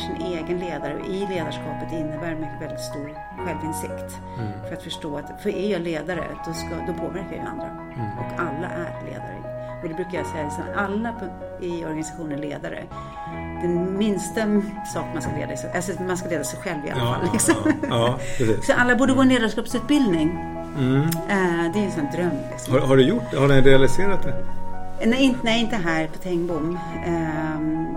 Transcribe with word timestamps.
sin 0.00 0.16
egen 0.26 0.58
ledare 0.58 0.94
och 0.94 1.06
i 1.06 1.26
ledarskapet 1.26 1.92
innebär 1.92 2.30
det 2.30 2.66
väldigt 2.66 2.80
stor 2.80 3.08
självinsikt. 3.46 4.18
Mm. 4.38 4.52
För 4.68 4.76
att 4.76 4.82
förstå 4.82 5.16
att, 5.18 5.42
för 5.42 5.50
är 5.50 5.70
jag 5.72 5.82
ledare 5.82 6.24
då, 6.46 6.52
ska, 6.52 6.68
då 6.86 6.92
påverkar 6.92 7.36
jag 7.36 7.46
andra. 7.46 7.68
Mm. 7.68 8.18
Och 8.18 8.40
alla 8.40 8.68
är 8.68 9.04
ledare. 9.04 9.40
Och 9.82 9.88
det 9.88 9.94
brukar 9.94 10.18
jag 10.18 10.26
säga, 10.26 10.44
liksom, 10.44 10.64
alla 10.76 11.14
i 11.60 11.84
organisationen 11.84 12.32
är 12.32 12.42
ledare. 12.42 12.82
Den 13.62 13.98
minsta 13.98 14.40
sak 14.94 15.06
man 15.12 15.22
ska 15.22 15.32
leda 15.36 15.52
alltså 15.74 16.02
man 16.02 16.16
ska 16.16 16.28
leda 16.28 16.44
sig 16.44 16.60
själv 16.60 16.86
i 16.86 16.90
alla 16.90 17.00
ja, 17.00 17.14
fall. 17.14 17.32
Liksom. 17.32 17.54
Ja, 17.90 18.18
ja, 18.38 18.46
så 18.62 18.72
alla 18.72 18.96
borde 18.96 19.12
gå 19.12 19.20
en 19.20 19.28
ledarskapsutbildning. 19.28 20.30
Mm. 20.78 21.00
Uh, 21.00 21.72
det 21.72 21.78
är 21.78 21.84
en 21.84 21.92
sån 21.92 22.06
dröm. 22.14 22.30
Liksom. 22.50 22.72
Har, 22.72 22.80
har, 22.80 22.96
du 22.96 23.02
gjort 23.02 23.34
Har 23.34 23.48
ni 23.48 23.60
realiserat 23.60 24.22
det? 24.22 24.34
Nej, 25.06 25.22
inte, 25.22 25.40
nej, 25.42 25.60
inte 25.60 25.76
här 25.76 26.06
på 26.06 26.18
Tengbom. 26.18 26.78
Um, 27.06 27.96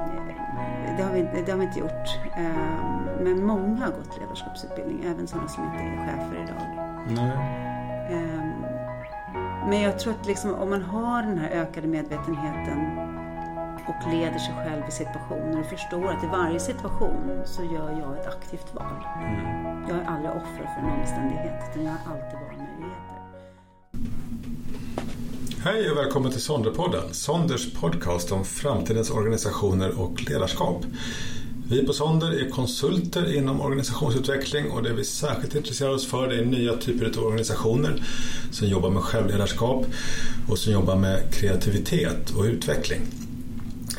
det, 0.98 1.04
har 1.04 1.14
vi, 1.14 1.42
det 1.46 1.52
har 1.52 1.60
vi 1.60 1.66
inte 1.66 1.80
gjort. 1.80 2.20
Um, 2.38 3.24
men 3.24 3.46
många 3.46 3.86
har 3.86 3.92
gått 3.92 4.20
ledarskapsutbildning, 4.20 5.04
även 5.04 5.28
sådana 5.28 5.48
som 5.48 5.64
inte 5.64 5.78
är 5.78 5.98
chefer 5.98 6.44
idag. 6.44 6.62
Nej. 7.08 7.32
Um, 8.12 8.66
men 9.70 9.82
jag 9.82 10.00
tror 10.00 10.14
att 10.14 10.26
liksom, 10.26 10.56
om 10.56 10.70
man 10.70 10.82
har 10.82 11.22
den 11.22 11.38
här 11.38 11.50
ökade 11.50 11.88
medvetenheten 11.88 12.80
och 13.88 14.14
leder 14.14 14.40
sig 14.40 14.54
själv 14.56 14.84
i 14.88 14.92
situationer 14.92 15.60
och 15.60 15.66
förstår 15.66 16.12
att 16.12 16.24
i 16.24 16.28
varje 16.28 16.60
situation 16.60 17.42
så 17.46 17.64
gör 17.64 17.90
jag 18.00 18.18
ett 18.18 18.28
aktivt 18.28 18.74
val. 18.74 19.06
Mm. 19.22 19.86
Jag 19.90 19.98
är 19.98 20.06
aldrig 20.06 20.32
offer 20.36 20.70
för 20.74 20.82
en 20.82 21.00
omständighet 21.00 21.64
utan 21.72 21.84
jag 21.84 21.92
har 21.92 22.14
alltid 22.14 22.40
valmöjligheter. 22.40 22.73
Hej 25.66 25.92
och 25.92 25.98
välkommen 25.98 26.32
till 26.32 26.42
Sonderpodden, 26.42 27.14
Sonders 27.14 27.74
podcast 27.74 28.32
om 28.32 28.46
framtidens 28.46 29.12
organisationer 29.12 30.00
och 30.00 30.30
ledarskap. 30.30 30.86
Vi 31.70 31.86
på 31.86 31.94
Sonder 31.94 32.32
är 32.32 32.50
konsulter 32.50 33.38
inom 33.38 33.62
organisationsutveckling 33.62 34.72
och 34.72 34.84
det 34.84 34.94
vi 34.94 35.04
särskilt 35.04 35.56
intresserar 35.56 35.90
oss 35.90 36.08
för 36.08 36.28
det 36.28 36.36
är 36.36 36.46
nya 36.46 36.78
typer 36.78 37.20
av 37.20 37.26
organisationer 37.26 38.04
som 38.52 38.68
jobbar 38.68 38.90
med 38.90 39.04
självledarskap 39.04 39.86
och 40.50 40.58
som 40.58 40.74
jobbar 40.74 40.96
med 40.96 41.34
kreativitet 41.34 42.32
och 42.38 42.44
utveckling. 42.44 43.02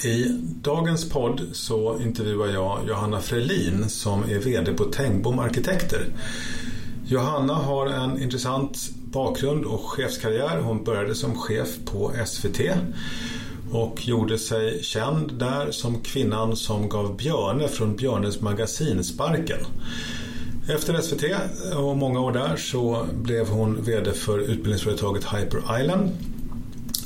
I 0.04 0.24
dagens 0.62 1.08
podd 1.08 1.40
så 1.52 2.00
intervjuar 2.00 2.48
jag 2.48 2.80
Johanna 2.88 3.20
Frelin 3.20 3.88
som 3.88 4.22
är 4.22 4.38
VD 4.38 4.72
på 4.72 4.84
Tengbom 4.84 5.38
Arkitekter. 5.38 6.06
Johanna 7.06 7.54
har 7.54 7.86
en 7.86 8.22
intressant 8.22 8.90
bakgrund 9.14 9.64
och 9.64 9.80
chefskarriär. 9.80 10.58
Hon 10.58 10.84
började 10.84 11.14
som 11.14 11.34
chef 11.34 11.68
på 11.84 12.12
SVT 12.26 12.60
och 13.72 14.08
gjorde 14.08 14.38
sig 14.38 14.82
känd 14.82 15.32
där 15.38 15.70
som 15.70 16.00
kvinnan 16.00 16.56
som 16.56 16.88
gav 16.88 17.16
Björne 17.16 17.68
från 17.68 17.96
Björnes 17.96 18.40
magasin 18.40 19.04
sparken. 19.04 19.58
Efter 20.68 21.00
SVT 21.00 21.24
och 21.76 21.96
många 21.96 22.20
år 22.20 22.32
där 22.32 22.56
så 22.56 23.06
blev 23.22 23.48
hon 23.48 23.82
VD 23.82 24.12
för 24.12 24.38
utbildningsföretaget 24.38 25.24
Hyper 25.24 25.80
Island. 25.80 26.10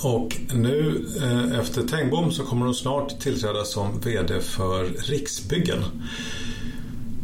Och 0.03 0.37
nu 0.55 1.07
eh, 1.23 1.59
efter 1.59 1.83
Tengbom 1.83 2.33
så 2.33 2.43
kommer 2.43 2.67
hon 2.67 2.75
snart 2.75 3.21
tillträda 3.21 3.65
som 3.65 4.01
VD 4.01 4.41
för 4.41 4.85
Riksbyggen. 4.85 5.85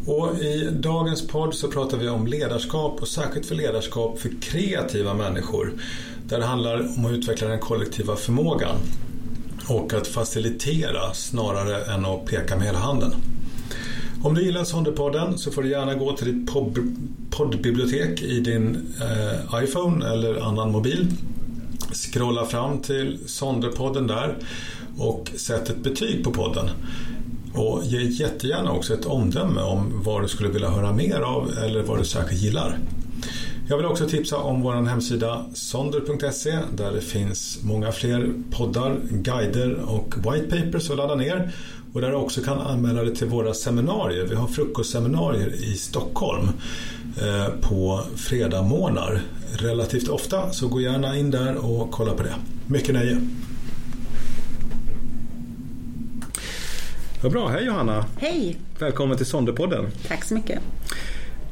Och 0.06 0.38
I 0.38 0.70
dagens 0.72 1.26
podd 1.26 1.54
så 1.54 1.70
pratar 1.70 1.98
vi 1.98 2.08
om 2.08 2.26
ledarskap 2.26 3.02
och 3.02 3.08
särskilt 3.08 3.46
för 3.46 3.54
ledarskap 3.54 4.18
för 4.18 4.30
kreativa 4.40 5.14
människor. 5.14 5.72
Där 6.28 6.38
det 6.38 6.44
handlar 6.44 6.80
om 6.80 7.06
att 7.06 7.12
utveckla 7.12 7.48
den 7.48 7.60
kollektiva 7.60 8.16
förmågan 8.16 8.76
och 9.68 9.94
att 9.94 10.06
facilitera 10.06 11.14
snarare 11.14 11.84
än 11.84 12.04
att 12.04 12.26
peka 12.26 12.56
med 12.56 12.66
hela 12.66 12.78
handen. 12.78 13.14
Om 14.22 14.34
du 14.34 14.44
gillar 14.44 14.64
Sonderpodden 14.64 15.38
så 15.38 15.50
får 15.50 15.62
du 15.62 15.70
gärna 15.70 15.94
gå 15.94 16.16
till 16.16 16.34
ditt 16.34 16.54
poddbibliotek 17.30 18.22
i 18.22 18.40
din 18.40 18.94
eh, 19.00 19.64
iPhone 19.64 20.06
eller 20.06 20.40
annan 20.40 20.72
mobil. 20.72 21.06
Scrolla 21.92 22.46
fram 22.46 22.78
till 22.78 23.18
Sonderpodden 23.26 24.06
där 24.06 24.36
och 24.98 25.30
sätt 25.36 25.70
ett 25.70 25.82
betyg 25.82 26.24
på 26.24 26.30
podden. 26.30 26.70
Och 27.54 27.84
ge 27.84 28.02
jättegärna 28.02 28.72
också 28.72 28.94
ett 28.94 29.06
omdöme 29.06 29.60
om 29.60 30.02
vad 30.04 30.22
du 30.22 30.28
skulle 30.28 30.48
vilja 30.48 30.68
höra 30.68 30.92
mer 30.92 31.20
av 31.20 31.50
eller 31.64 31.82
vad 31.82 31.98
du 31.98 32.04
särskilt 32.04 32.42
gillar. 32.42 32.78
Jag 33.68 33.76
vill 33.76 33.86
också 33.86 34.08
tipsa 34.08 34.36
om 34.36 34.62
vår 34.62 34.74
hemsida 34.74 35.44
sonder.se 35.54 36.58
där 36.76 36.92
det 36.92 37.00
finns 37.00 37.58
många 37.62 37.92
fler 37.92 38.32
poddar, 38.50 39.00
guider 39.10 39.74
och 39.74 40.14
white 40.16 40.56
papers 40.56 40.90
att 40.90 40.96
ladda 40.96 41.14
ner. 41.14 41.52
Och 41.92 42.00
där 42.00 42.10
du 42.10 42.16
också 42.16 42.42
kan 42.42 42.60
anmäla 42.60 43.02
dig 43.02 43.14
till 43.14 43.26
våra 43.26 43.54
seminarier. 43.54 44.24
Vi 44.24 44.34
har 44.34 44.46
frukostseminarier 44.46 45.54
i 45.54 45.76
Stockholm 45.76 46.48
eh, 47.22 47.48
på 47.60 48.00
på 48.16 48.62
månader. 48.62 49.22
relativt 49.56 50.08
ofta. 50.08 50.52
Så 50.52 50.68
gå 50.68 50.80
gärna 50.80 51.16
in 51.16 51.30
där 51.30 51.56
och 51.56 51.90
kolla 51.90 52.12
på 52.12 52.22
det. 52.22 52.34
Mycket 52.66 52.94
nöje! 52.94 53.20
Vad 57.24 57.32
bra, 57.32 57.48
hej 57.48 57.64
Johanna! 57.64 58.06
Hej! 58.16 58.56
Välkommen 58.78 59.16
till 59.16 59.26
Sonderpodden! 59.26 59.86
Tack 60.08 60.24
så 60.24 60.34
mycket! 60.34 60.60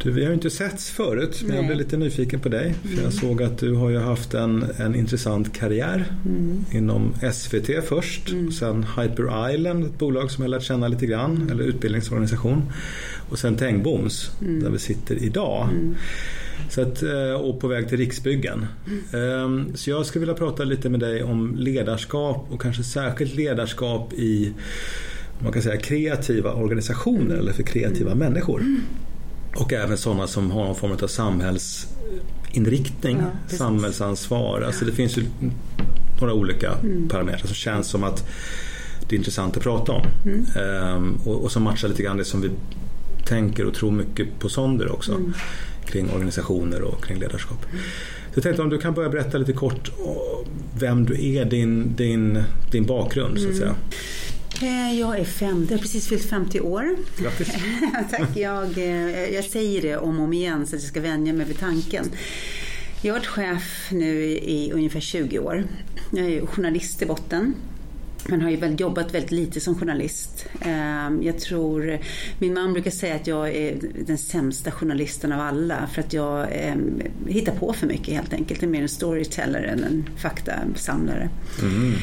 Du, 0.03 0.11
vi 0.11 0.23
har 0.23 0.29
ju 0.29 0.35
inte 0.35 0.51
setts 0.51 0.91
förut, 0.91 1.39
men 1.41 1.49
Nej. 1.49 1.57
jag 1.57 1.67
blev 1.67 1.79
lite 1.79 1.97
nyfiken 1.97 2.41
på 2.41 2.49
dig. 2.49 2.75
För 2.83 2.89
mm. 2.89 3.05
Jag 3.05 3.13
såg 3.13 3.43
att 3.43 3.59
du 3.59 3.75
har 3.75 3.91
ju 3.91 3.99
haft 3.99 4.35
en, 4.35 4.67
en 4.77 4.95
intressant 4.95 5.53
karriär 5.53 6.05
mm. 6.27 6.65
inom 6.71 7.15
SVT 7.33 7.85
först. 7.89 8.31
Mm. 8.31 8.53
Sen 8.53 8.87
Hyper 8.97 9.51
Island, 9.55 9.85
ett 9.85 9.99
bolag 9.99 10.31
som 10.31 10.45
jag 10.45 10.51
lärt 10.51 10.63
känna 10.63 10.89
lite 10.89 11.07
grann, 11.07 11.37
mm. 11.37 11.51
eller 11.51 11.65
utbildningsorganisation. 11.65 12.73
Och 13.31 13.39
sen 13.39 13.57
Tengboms, 13.57 14.31
mm. 14.41 14.63
där 14.63 14.71
vi 14.71 14.79
sitter 14.79 15.23
idag. 15.23 15.69
Mm. 15.73 15.95
Så 16.71 16.83
att, 16.83 17.03
eh, 17.03 17.33
och 17.33 17.61
på 17.61 17.69
väg 17.69 17.89
till 17.89 17.99
Riksbyggen. 17.99 18.67
Ehm, 19.13 19.77
så 19.77 19.91
jag 19.91 20.07
skulle 20.07 20.21
vilja 20.21 20.35
prata 20.35 20.65
lite 20.65 20.89
med 20.89 21.01
dig 21.01 21.23
om 21.23 21.57
ledarskap 21.57 22.47
och 22.51 22.63
kanske 22.63 22.83
särskilt 22.83 23.35
ledarskap 23.35 24.13
i 24.13 24.53
man 25.43 25.53
kan 25.53 25.63
säga 25.63 25.77
kreativa 25.77 26.53
organisationer 26.53 27.35
eller 27.35 27.53
för 27.53 27.63
kreativa 27.63 28.15
människor. 28.15 28.65
Och 29.57 29.73
även 29.73 29.99
sådana 29.99 30.27
som 30.27 30.51
har 30.51 30.65
någon 30.65 30.77
form 30.77 30.93
av 31.03 31.07
samhällsinriktning, 31.07 33.19
ja, 33.21 33.27
samhällsansvar. 33.57 34.61
Alltså 34.61 34.85
det 34.85 34.93
finns 34.93 35.19
ju 35.19 35.25
några 36.21 36.35
olika 36.35 36.73
mm. 36.73 37.09
parametrar 37.09 37.47
som 37.47 37.55
känns 37.55 37.87
som 37.87 38.05
att 38.05 38.29
det 39.09 39.17
är 39.17 39.19
intressant 39.19 39.57
att 39.57 39.63
prata 39.63 39.93
om. 39.93 40.07
Mm. 40.25 40.47
Ehm, 40.57 41.19
och, 41.25 41.45
och 41.45 41.53
som 41.53 41.63
matchar 41.63 41.89
lite 41.89 42.03
grann 42.03 42.17
det 42.17 42.25
som 42.25 42.41
vi 42.41 42.51
tänker 43.27 43.67
och 43.67 43.75
tror 43.75 43.91
mycket 43.91 44.39
på 44.39 44.49
Sonder 44.49 44.93
också. 44.93 45.13
Mm. 45.13 45.33
Kring 45.87 46.11
organisationer 46.11 46.83
och 46.83 47.05
kring 47.05 47.19
ledarskap. 47.19 47.67
Mm. 47.71 47.83
Så 48.33 48.39
jag 48.39 48.43
tänkte 48.43 48.63
om 48.63 48.69
du 48.69 48.79
kan 48.79 48.95
börja 48.95 49.09
berätta 49.09 49.39
lite 49.39 49.53
kort 49.53 49.91
vem 50.79 51.05
du 51.05 51.35
är, 51.35 51.45
din, 51.45 51.97
din, 51.97 52.43
din 52.71 52.87
bakgrund 52.87 53.39
så 53.39 53.49
att 53.49 53.55
mm. 53.55 53.59
säga. 53.59 53.75
Jag 54.99 55.19
är 55.19 55.25
50, 55.25 55.73
jag 55.73 55.79
har 55.79 55.83
precis 55.83 56.09
fyllt 56.09 56.25
50 56.25 56.61
år. 56.61 56.97
Grattis! 57.19 57.55
Tack, 58.11 58.37
jag, 58.37 58.79
eh, 58.79 59.35
jag 59.35 59.45
säger 59.45 59.83
det 59.83 59.97
om 59.97 60.19
och 60.19 60.25
om 60.25 60.33
igen 60.33 60.67
så 60.67 60.77
att 60.77 60.83
jag 60.83 60.91
ska 60.91 61.01
vänja 61.01 61.33
mig 61.33 61.47
vid 61.47 61.59
tanken. 61.59 62.05
Jag 63.03 63.15
har 63.15 63.21
varit 63.21 63.27
chef 63.27 63.89
nu 63.91 64.23
i 64.27 64.71
ungefär 64.73 65.01
20 65.01 65.39
år. 65.39 65.65
Jag 66.11 66.27
är 66.27 66.47
journalist 66.47 67.03
i 67.03 67.07
botten. 67.07 67.55
Men 68.29 68.41
har 68.43 68.51
ju 68.51 68.57
väl 68.57 68.81
jobbat 68.81 69.15
väldigt 69.15 69.31
lite 69.31 69.61
som 69.61 69.75
journalist. 69.75 70.47
Ehm, 70.61 71.23
jag 71.23 71.39
tror, 71.39 71.99
min 72.39 72.55
man 72.55 72.73
brukar 72.73 72.91
säga 72.91 73.15
att 73.15 73.27
jag 73.27 73.49
är 73.49 73.79
den 74.07 74.19
sämsta 74.19 74.71
journalisten 74.71 75.33
av 75.33 75.41
alla 75.41 75.89
för 75.95 76.03
att 76.03 76.13
jag 76.13 76.49
ehm, 76.53 77.03
hittar 77.29 77.53
på 77.53 77.73
för 77.73 77.87
mycket 77.87 78.15
helt 78.15 78.33
enkelt. 78.33 78.63
Jag 78.63 78.69
är 78.69 78.73
mer 78.73 78.83
en 78.83 78.89
storyteller 78.89 79.63
än 79.63 79.85
en 79.85 80.05
faktasamlare. 80.17 81.29
Mm. 81.63 81.95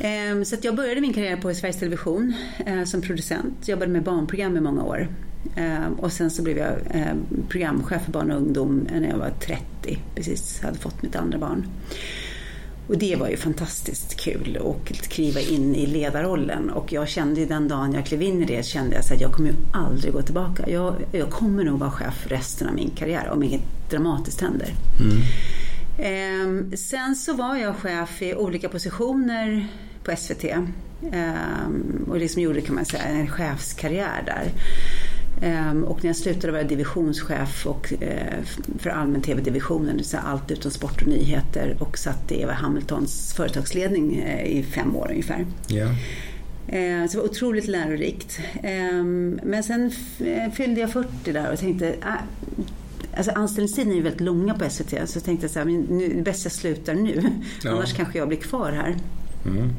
Ehm, 0.00 0.44
så 0.44 0.56
jag 0.62 0.76
började 0.76 1.00
min 1.00 1.12
karriär 1.12 1.36
på 1.36 1.54
Sveriges 1.54 1.78
Television 1.78 2.34
eh, 2.66 2.84
som 2.84 3.00
producent. 3.00 3.68
Jobbade 3.68 3.92
med 3.92 4.02
barnprogram 4.02 4.56
i 4.56 4.60
många 4.60 4.82
år. 4.82 5.08
Ehm, 5.56 5.94
och 5.94 6.12
sen 6.12 6.30
så 6.30 6.42
blev 6.42 6.58
jag 6.58 6.72
eh, 6.90 7.14
programchef 7.48 8.02
för 8.02 8.12
barn 8.12 8.30
och 8.30 8.36
ungdom 8.36 8.88
när 8.92 9.08
jag 9.08 9.16
var 9.16 9.30
30. 9.30 9.98
Precis 10.14 10.60
hade 10.62 10.78
fått 10.78 11.02
mitt 11.02 11.16
andra 11.16 11.38
barn. 11.38 11.66
Och 12.86 12.98
det 12.98 13.16
var 13.16 13.28
ju 13.28 13.36
fantastiskt 13.36 14.20
kul 14.20 14.58
att 14.60 15.08
kliva 15.08 15.40
in 15.40 15.74
i 15.74 15.86
ledarrollen. 15.86 16.70
Och 16.70 16.92
jag 16.92 17.08
kände 17.08 17.40
ju 17.40 17.46
den 17.46 17.68
dagen 17.68 17.92
jag 17.92 18.06
klev 18.06 18.22
in 18.22 18.42
i 18.42 18.44
det 18.44 18.66
kände 18.66 18.94
jag 18.94 19.14
att 19.14 19.20
jag 19.20 19.32
kommer 19.32 19.48
ju 19.48 19.54
aldrig 19.72 20.12
gå 20.12 20.22
tillbaka. 20.22 20.70
Jag, 20.70 20.94
jag 21.12 21.30
kommer 21.30 21.64
nog 21.64 21.78
vara 21.78 21.90
chef 21.90 22.26
resten 22.28 22.68
av 22.68 22.74
min 22.74 22.90
karriär 22.90 23.30
om 23.30 23.42
inget 23.42 23.90
dramatiskt 23.90 24.40
händer. 24.40 24.68
Mm. 25.00 25.22
Ehm, 25.98 26.76
sen 26.76 27.16
så 27.16 27.32
var 27.32 27.56
jag 27.56 27.76
chef 27.76 28.22
i 28.22 28.34
olika 28.34 28.68
positioner 28.68 29.68
på 30.04 30.16
SVT. 30.16 30.44
Ehm, 31.12 32.04
och 32.08 32.18
liksom 32.18 32.42
gjorde 32.42 32.60
kan 32.60 32.74
man 32.74 32.84
säga 32.84 33.02
en 33.02 33.26
chefskarriär 33.26 34.22
där. 34.26 34.52
Ehm, 35.42 35.84
och 35.84 36.04
när 36.04 36.08
jag 36.08 36.16
slutade 36.16 36.52
var 36.52 36.58
jag 36.58 36.68
divisionschef 36.68 37.66
och, 37.66 37.92
eh, 38.02 38.44
för 38.78 38.90
allmän 38.90 39.22
tv-divisionen, 39.22 40.00
det 40.10 40.18
allt 40.18 40.50
utom 40.50 40.70
sport 40.70 41.02
och 41.02 41.08
nyheter 41.08 41.76
och 41.78 41.98
satt 41.98 42.32
i 42.32 42.42
Eva 42.42 42.52
Hamiltons 42.52 43.34
företagsledning 43.36 44.16
eh, 44.16 44.58
i 44.58 44.62
fem 44.62 44.96
år 44.96 45.08
ungefär. 45.10 45.46
Yeah. 45.68 45.90
Eh, 46.68 47.06
så 47.06 47.12
det 47.12 47.16
var 47.16 47.24
otroligt 47.24 47.68
lärorikt. 47.68 48.40
Eh, 48.62 49.04
men 49.42 49.62
sen 49.62 49.90
fyllde 50.54 50.80
jag 50.80 50.90
40 50.90 51.32
där 51.32 51.52
och 51.52 51.58
tänkte, 51.58 51.88
äh, 51.88 52.14
Alltså 53.16 53.32
anställningstiden 53.32 53.92
är 53.92 53.96
ju 53.96 54.02
väldigt 54.02 54.20
långa 54.20 54.54
på 54.54 54.70
SVT 54.70 54.90
så 54.90 55.16
jag 55.16 55.24
tänkte 55.24 55.48
så 55.48 55.58
här, 55.58 55.66
nu, 55.66 56.08
det 56.08 56.18
är 56.18 56.22
bäst 56.22 56.44
jag 56.44 56.52
slutar 56.52 56.94
nu. 56.94 57.22
Ja. 57.64 57.70
Annars 57.70 57.92
kanske 57.92 58.18
jag 58.18 58.28
blir 58.28 58.38
kvar 58.38 58.72
här. 58.72 58.96
Mm. 59.46 59.70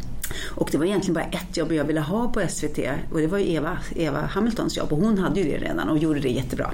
Och 0.48 0.70
det 0.72 0.78
var 0.78 0.86
egentligen 0.86 1.14
bara 1.14 1.26
ett 1.26 1.58
jobb 1.58 1.72
jag 1.72 1.86
ville 1.86 2.02
ha 2.02 2.28
på 2.28 2.48
SVT 2.50 2.80
och 3.12 3.20
det 3.20 3.28
var 3.28 3.38
ju 3.38 3.52
Eva, 3.52 3.78
Eva 3.96 4.20
Hamiltons 4.20 4.78
jobb 4.78 4.94
och 4.94 5.00
hon 5.00 5.18
hade 5.18 5.40
ju 5.40 5.50
det 5.50 5.58
redan 5.58 5.90
och 5.90 5.98
gjorde 5.98 6.20
det 6.20 6.30
jättebra. 6.30 6.72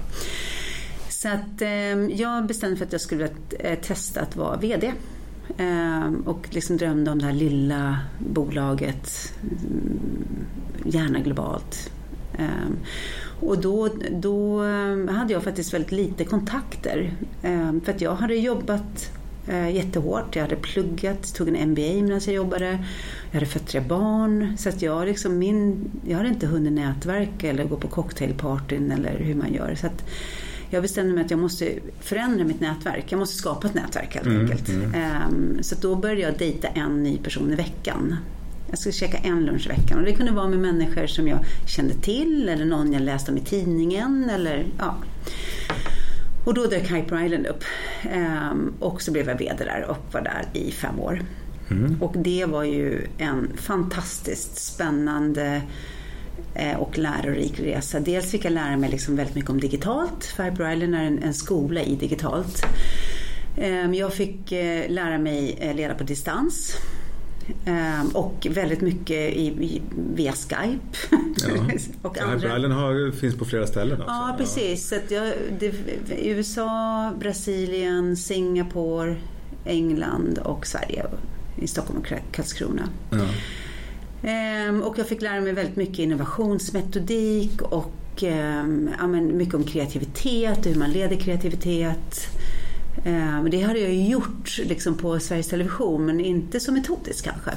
Så 1.09 1.27
att 1.27 1.61
eh, 1.61 1.69
jag 2.21 2.45
bestämde 2.45 2.77
för 2.77 2.85
att 2.85 2.91
jag 2.91 3.01
skulle 3.01 3.29
eh, 3.59 3.79
testa 3.79 4.21
att 4.21 4.35
vara 4.35 4.57
VD. 4.57 4.93
Eh, 5.57 6.11
och 6.25 6.47
liksom 6.51 6.77
drömde 6.77 7.11
om 7.11 7.19
det 7.19 7.25
här 7.25 7.33
lilla 7.33 7.99
bolaget, 8.19 9.33
mm, 9.41 9.99
gärna 10.85 11.19
globalt. 11.19 11.91
Eh, 12.37 12.69
och 13.39 13.61
då, 13.61 13.89
då 14.11 14.63
eh, 14.63 15.09
hade 15.09 15.33
jag 15.33 15.43
faktiskt 15.43 15.73
väldigt 15.73 15.91
lite 15.91 16.25
kontakter. 16.25 17.13
Eh, 17.41 17.71
för 17.83 17.91
att 17.91 18.01
jag 18.01 18.15
hade 18.15 18.35
jobbat 18.35 19.11
eh, 19.47 19.69
jättehårt. 19.69 20.35
Jag 20.35 20.43
hade 20.43 20.55
pluggat, 20.55 21.33
tog 21.33 21.47
en 21.47 21.69
MBA 21.69 21.81
medan 21.81 22.21
jag 22.25 22.35
jobbade. 22.35 22.85
Jag 23.31 23.33
hade 23.33 23.45
fött 23.45 23.67
tre 23.67 23.79
barn. 23.79 24.57
Så 24.57 24.69
att 24.69 24.81
jag, 24.81 25.05
liksom 25.05 25.37
min, 25.37 25.91
jag 26.07 26.17
hade 26.17 26.29
inte 26.29 26.47
hunnit 26.47 26.73
nätverka 26.73 27.49
eller 27.49 27.63
gå 27.63 27.77
på 27.77 27.87
cocktailpartyn 27.87 28.91
eller 28.91 29.19
hur 29.19 29.35
man 29.35 29.53
gör. 29.53 29.75
Så 29.75 29.87
att 29.87 30.03
jag 30.69 30.81
bestämde 30.81 31.13
mig 31.13 31.25
att 31.25 31.31
jag 31.31 31.39
måste 31.39 31.73
förändra 31.99 32.43
mitt 32.43 32.59
nätverk. 32.59 33.05
Jag 33.09 33.19
måste 33.19 33.35
skapa 33.37 33.67
ett 33.67 33.73
nätverk 33.73 34.15
helt 34.15 34.27
mm, 34.27 34.41
enkelt. 34.41 34.69
Mm. 34.69 35.63
Så 35.63 35.75
då 35.81 35.95
började 35.95 36.21
jag 36.21 36.37
dejta 36.37 36.67
en 36.67 37.03
ny 37.03 37.17
person 37.17 37.51
i 37.51 37.55
veckan. 37.55 38.15
Jag 38.69 38.79
skulle 38.79 38.93
käka 38.93 39.17
en 39.17 39.45
lunch 39.45 39.65
i 39.65 39.69
veckan 39.69 39.99
och 39.99 40.05
det 40.05 40.13
kunde 40.13 40.31
vara 40.31 40.47
med 40.47 40.59
människor 40.59 41.07
som 41.07 41.27
jag 41.27 41.39
kände 41.67 41.93
till 41.93 42.49
eller 42.49 42.65
någon 42.65 42.93
jag 42.93 43.01
läste 43.01 43.31
om 43.31 43.37
i 43.37 43.41
tidningen 43.41 44.29
eller 44.29 44.65
ja. 44.77 44.95
Och 46.45 46.53
då 46.53 46.65
dök 46.65 46.91
Hyper 46.91 47.25
Island 47.25 47.45
upp. 47.45 47.63
Ehm, 48.11 48.73
och 48.79 49.01
så 49.01 49.11
blev 49.11 49.29
jag 49.29 49.37
VD 49.37 49.63
där 49.63 49.85
och 49.89 50.13
var 50.13 50.21
där 50.21 50.45
i 50.53 50.71
fem 50.71 50.99
år. 50.99 51.21
Mm. 51.71 52.01
Och 52.01 52.13
det 52.17 52.45
var 52.45 52.63
ju 52.63 53.07
en 53.17 53.57
fantastiskt 53.57 54.57
spännande 54.57 55.61
eh, 56.55 56.77
och 56.77 56.97
lärorik 56.97 57.59
resa. 57.59 57.99
Dels 57.99 58.31
fick 58.31 58.45
jag 58.45 58.53
lära 58.53 58.77
mig 58.77 58.89
liksom 58.89 59.15
väldigt 59.15 59.35
mycket 59.35 59.49
om 59.49 59.59
digitalt, 59.59 60.25
för 60.25 60.43
Hyper 60.43 60.73
Island 60.73 60.95
är 60.95 61.03
en, 61.03 61.23
en 61.23 61.33
skola 61.33 61.81
i 61.81 61.95
digitalt. 61.95 62.65
Ehm, 63.57 63.93
jag 63.93 64.13
fick 64.13 64.51
eh, 64.51 64.89
lära 64.89 65.17
mig 65.17 65.57
eh, 65.59 65.75
leda 65.75 65.93
på 65.93 66.03
distans. 66.03 66.77
Ehm, 67.65 68.07
och 68.07 68.47
väldigt 68.49 68.81
mycket 68.81 69.33
i, 69.33 69.47
i, 69.47 69.81
via 70.13 70.31
Skype. 70.31 70.97
Ja. 71.09 71.17
och 72.09 72.17
andra... 72.17 72.57
Island 72.57 72.73
har, 72.73 73.11
finns 73.11 73.37
på 73.37 73.45
flera 73.45 73.67
ställen 73.67 74.01
också. 74.01 74.13
Ja, 74.13 74.35
precis. 74.37 74.87
Så 74.89 74.95
jag, 75.09 75.33
det, 75.59 75.73
USA, 76.21 77.11
Brasilien, 77.19 78.17
Singapore, 78.17 79.15
England 79.65 80.37
och 80.37 80.67
Sverige. 80.67 81.05
I 81.55 81.67
Stockholm 81.67 81.99
och 81.99 82.13
Karlskrona. 82.31 82.89
Ja. 83.09 83.27
Ehm, 84.29 84.81
och 84.81 84.99
jag 84.99 85.07
fick 85.07 85.21
lära 85.21 85.41
mig 85.41 85.53
väldigt 85.53 85.75
mycket 85.75 85.99
innovationsmetodik 85.99 87.61
och 87.61 88.23
ehm, 88.23 88.89
ja, 88.99 89.07
mycket 89.07 89.53
om 89.53 89.63
kreativitet 89.63 90.59
och 90.59 90.65
hur 90.65 90.79
man 90.79 90.91
leder 90.91 91.15
kreativitet. 91.15 92.27
Eh, 93.05 93.43
det 93.43 93.61
hade 93.61 93.79
jag 93.79 93.93
ju 93.93 94.07
gjort 94.09 94.57
liksom 94.63 94.95
på 94.95 95.19
Sveriges 95.19 95.47
Television 95.47 96.05
men 96.05 96.19
inte 96.19 96.59
så 96.59 96.71
metodiskt 96.71 97.25
kanske. 97.25 97.51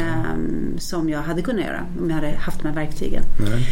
Eh, 0.00 0.34
Som 0.78 1.08
jag 1.08 1.22
hade 1.22 1.42
kunnat 1.42 1.64
göra 1.64 1.86
om 2.00 2.08
jag 2.10 2.14
hade 2.14 2.30
haft 2.36 2.62
de 2.62 2.68
här 2.68 2.74
verktygen. 2.74 3.22
Nej. 3.48 3.68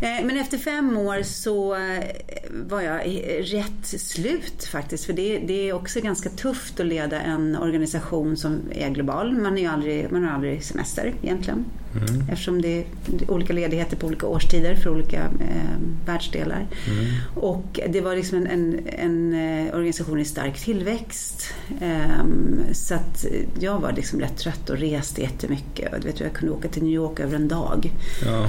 Men 0.00 0.36
efter 0.36 0.58
fem 0.58 0.96
år 0.96 1.22
så 1.22 1.74
eh, 1.74 2.04
var 2.50 2.80
jag 2.80 3.22
rätt 3.40 3.86
slut 3.86 4.64
faktiskt. 4.64 5.04
För 5.04 5.12
det, 5.12 5.38
det, 5.38 5.68
är 5.68 5.72
också 5.72 6.00
ganska 6.00 6.30
tufft 6.30 6.80
att 6.80 6.86
leda 6.86 7.20
en 7.20 7.56
organisation 7.56 8.36
som 8.36 8.60
är 8.72 8.90
global. 8.90 9.32
Man, 9.32 9.58
är 9.58 9.68
aldrig, 9.68 10.12
man 10.12 10.24
har 10.24 10.32
aldrig 10.32 10.64
semester 10.64 11.14
egentligen. 11.22 11.64
Mm. 11.96 12.28
Eftersom 12.30 12.62
det 12.62 12.78
är 12.78 12.84
olika 13.28 13.52
ledigheter 13.52 13.96
på 13.96 14.06
olika 14.06 14.26
årstider 14.26 14.74
för 14.74 14.90
olika 14.90 15.22
eh, 15.24 15.78
världsdelar. 16.06 16.66
Mm. 16.86 17.06
Och 17.34 17.80
det 17.88 18.00
var 18.00 18.16
liksom 18.16 18.38
en, 18.38 18.46
en, 18.46 18.80
en, 18.86 19.34
eh, 19.66 19.74
organisation 19.74 20.20
i 20.20 20.24
stark 20.24 20.58
tillväxt. 20.58 21.54
Eh, 21.80 22.24
så 22.72 22.94
att 22.94 23.26
jag 23.60 23.80
var 23.80 23.92
liksom 23.92 24.20
rätt 24.20 24.36
trött 24.36 24.70
och 24.70 24.78
reste 24.78 25.22
jättemycket. 25.22 25.92
Och, 25.92 26.06
vet, 26.06 26.20
jag 26.20 26.32
kunde 26.32 26.54
åka 26.54 26.68
till 26.68 26.82
New 26.82 26.92
York 26.92 27.20
över 27.20 27.36
en 27.36 27.48
dag. 27.48 27.92
Ja. 28.24 28.46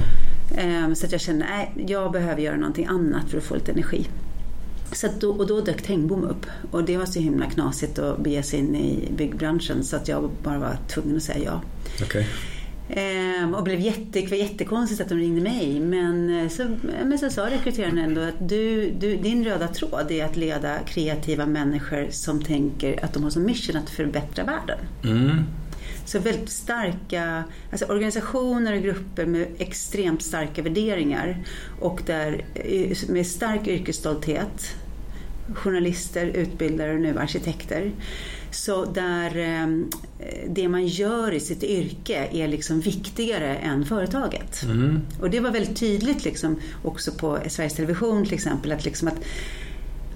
Eh, 0.56 0.92
så 0.92 1.06
att 1.06 1.12
jag 1.12 1.20
kände 1.20 1.44
att 1.44 1.90
jag 1.90 2.12
behöver 2.12 2.42
göra 2.42 2.56
någonting 2.56 2.86
annat 2.86 3.30
för 3.30 3.38
att 3.38 3.44
få 3.44 3.54
lite 3.54 3.72
energi. 3.72 4.06
Så 4.92 5.08
då, 5.20 5.30
och 5.30 5.46
då 5.46 5.60
dök 5.60 5.82
Tengbom 5.82 6.24
upp 6.24 6.46
och 6.70 6.84
det 6.84 6.96
var 6.96 7.06
så 7.06 7.20
himla 7.20 7.50
knasigt 7.50 7.98
att 7.98 8.18
bege 8.18 8.42
sig 8.42 8.58
in 8.58 8.76
i 8.76 9.08
byggbranschen 9.16 9.84
så 9.84 9.96
att 9.96 10.08
jag 10.08 10.30
bara 10.42 10.58
var 10.58 10.76
tvungen 10.88 11.16
att 11.16 11.22
säga 11.22 11.44
ja. 11.44 11.62
Okay. 12.04 12.24
Ehm, 12.92 13.54
och 13.54 13.64
blev 13.64 13.80
jätte, 13.80 14.20
jättekonstigt 14.20 15.00
att 15.00 15.08
de 15.08 15.18
ringde 15.18 15.40
mig. 15.40 15.80
Men 15.80 16.40
eh, 16.40 16.48
så, 16.48 16.76
men 17.04 17.18
så 17.18 17.30
sa 17.30 17.50
rekryteraren 17.50 17.98
ändå 17.98 18.20
att 18.20 18.48
du, 18.48 18.90
du, 18.90 19.16
din 19.16 19.44
röda 19.44 19.68
tråd 19.68 20.10
är 20.10 20.24
att 20.24 20.36
leda 20.36 20.78
kreativa 20.78 21.46
människor 21.46 22.06
som 22.10 22.42
tänker 22.42 23.04
att 23.04 23.14
de 23.14 23.22
har 23.22 23.30
som 23.30 23.42
mission 23.42 23.76
att 23.76 23.90
förbättra 23.90 24.44
världen. 24.44 24.78
Mm. 25.04 25.44
Så 26.04 26.18
väldigt 26.18 26.50
starka 26.50 27.44
alltså 27.70 27.86
organisationer 27.86 28.76
och 28.76 28.82
grupper 28.82 29.26
med 29.26 29.46
extremt 29.58 30.22
starka 30.22 30.62
värderingar 30.62 31.44
och 31.80 32.00
där, 32.06 32.44
eh, 32.54 32.96
med 33.08 33.26
stark 33.26 33.68
yrkesstolthet. 33.68 34.74
Journalister, 35.54 36.26
utbildare 36.26 36.94
och 36.94 37.00
nu 37.00 37.18
arkitekter 37.18 37.92
så 38.50 38.84
där 38.84 39.36
eh, 39.36 39.66
det 40.48 40.68
man 40.68 40.86
gör 40.86 41.32
i 41.32 41.40
sitt 41.40 41.62
yrke 41.62 42.28
är 42.32 42.48
liksom 42.48 42.80
viktigare 42.80 43.56
än 43.56 43.84
företaget. 43.84 44.62
Mm. 44.62 45.00
Och 45.20 45.30
det 45.30 45.40
var 45.40 45.50
väldigt 45.50 45.76
tydligt 45.76 46.24
liksom 46.24 46.56
också 46.84 47.12
på 47.12 47.38
Sveriges 47.48 47.74
Television 47.74 48.24
till 48.24 48.34
exempel. 48.34 48.72
Att, 48.72 48.84
liksom 48.84 49.08
att, 49.08 49.24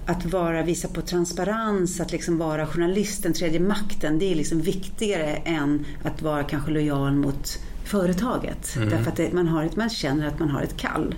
att 0.05 0.25
vara, 0.25 0.63
visa 0.63 0.87
på 0.87 1.01
transparens, 1.01 1.99
att 1.99 2.11
liksom 2.11 2.37
vara 2.37 2.67
journalist, 2.67 3.23
den 3.23 3.33
tredje 3.33 3.59
makten, 3.59 4.19
det 4.19 4.31
är 4.31 4.35
liksom 4.35 4.61
viktigare 4.61 5.35
än 5.35 5.85
att 6.03 6.21
vara 6.21 6.43
kanske 6.43 6.71
lojal 6.71 7.15
mot 7.15 7.59
företaget. 7.85 8.75
Mm. 8.75 8.89
Därför 8.89 9.11
att 9.11 9.17
det, 9.17 9.33
man, 9.33 9.47
har 9.47 9.63
ett, 9.63 9.75
man 9.75 9.89
känner 9.89 10.27
att 10.27 10.39
man 10.39 10.49
har 10.49 10.61
ett 10.61 10.77
kall. 10.77 11.15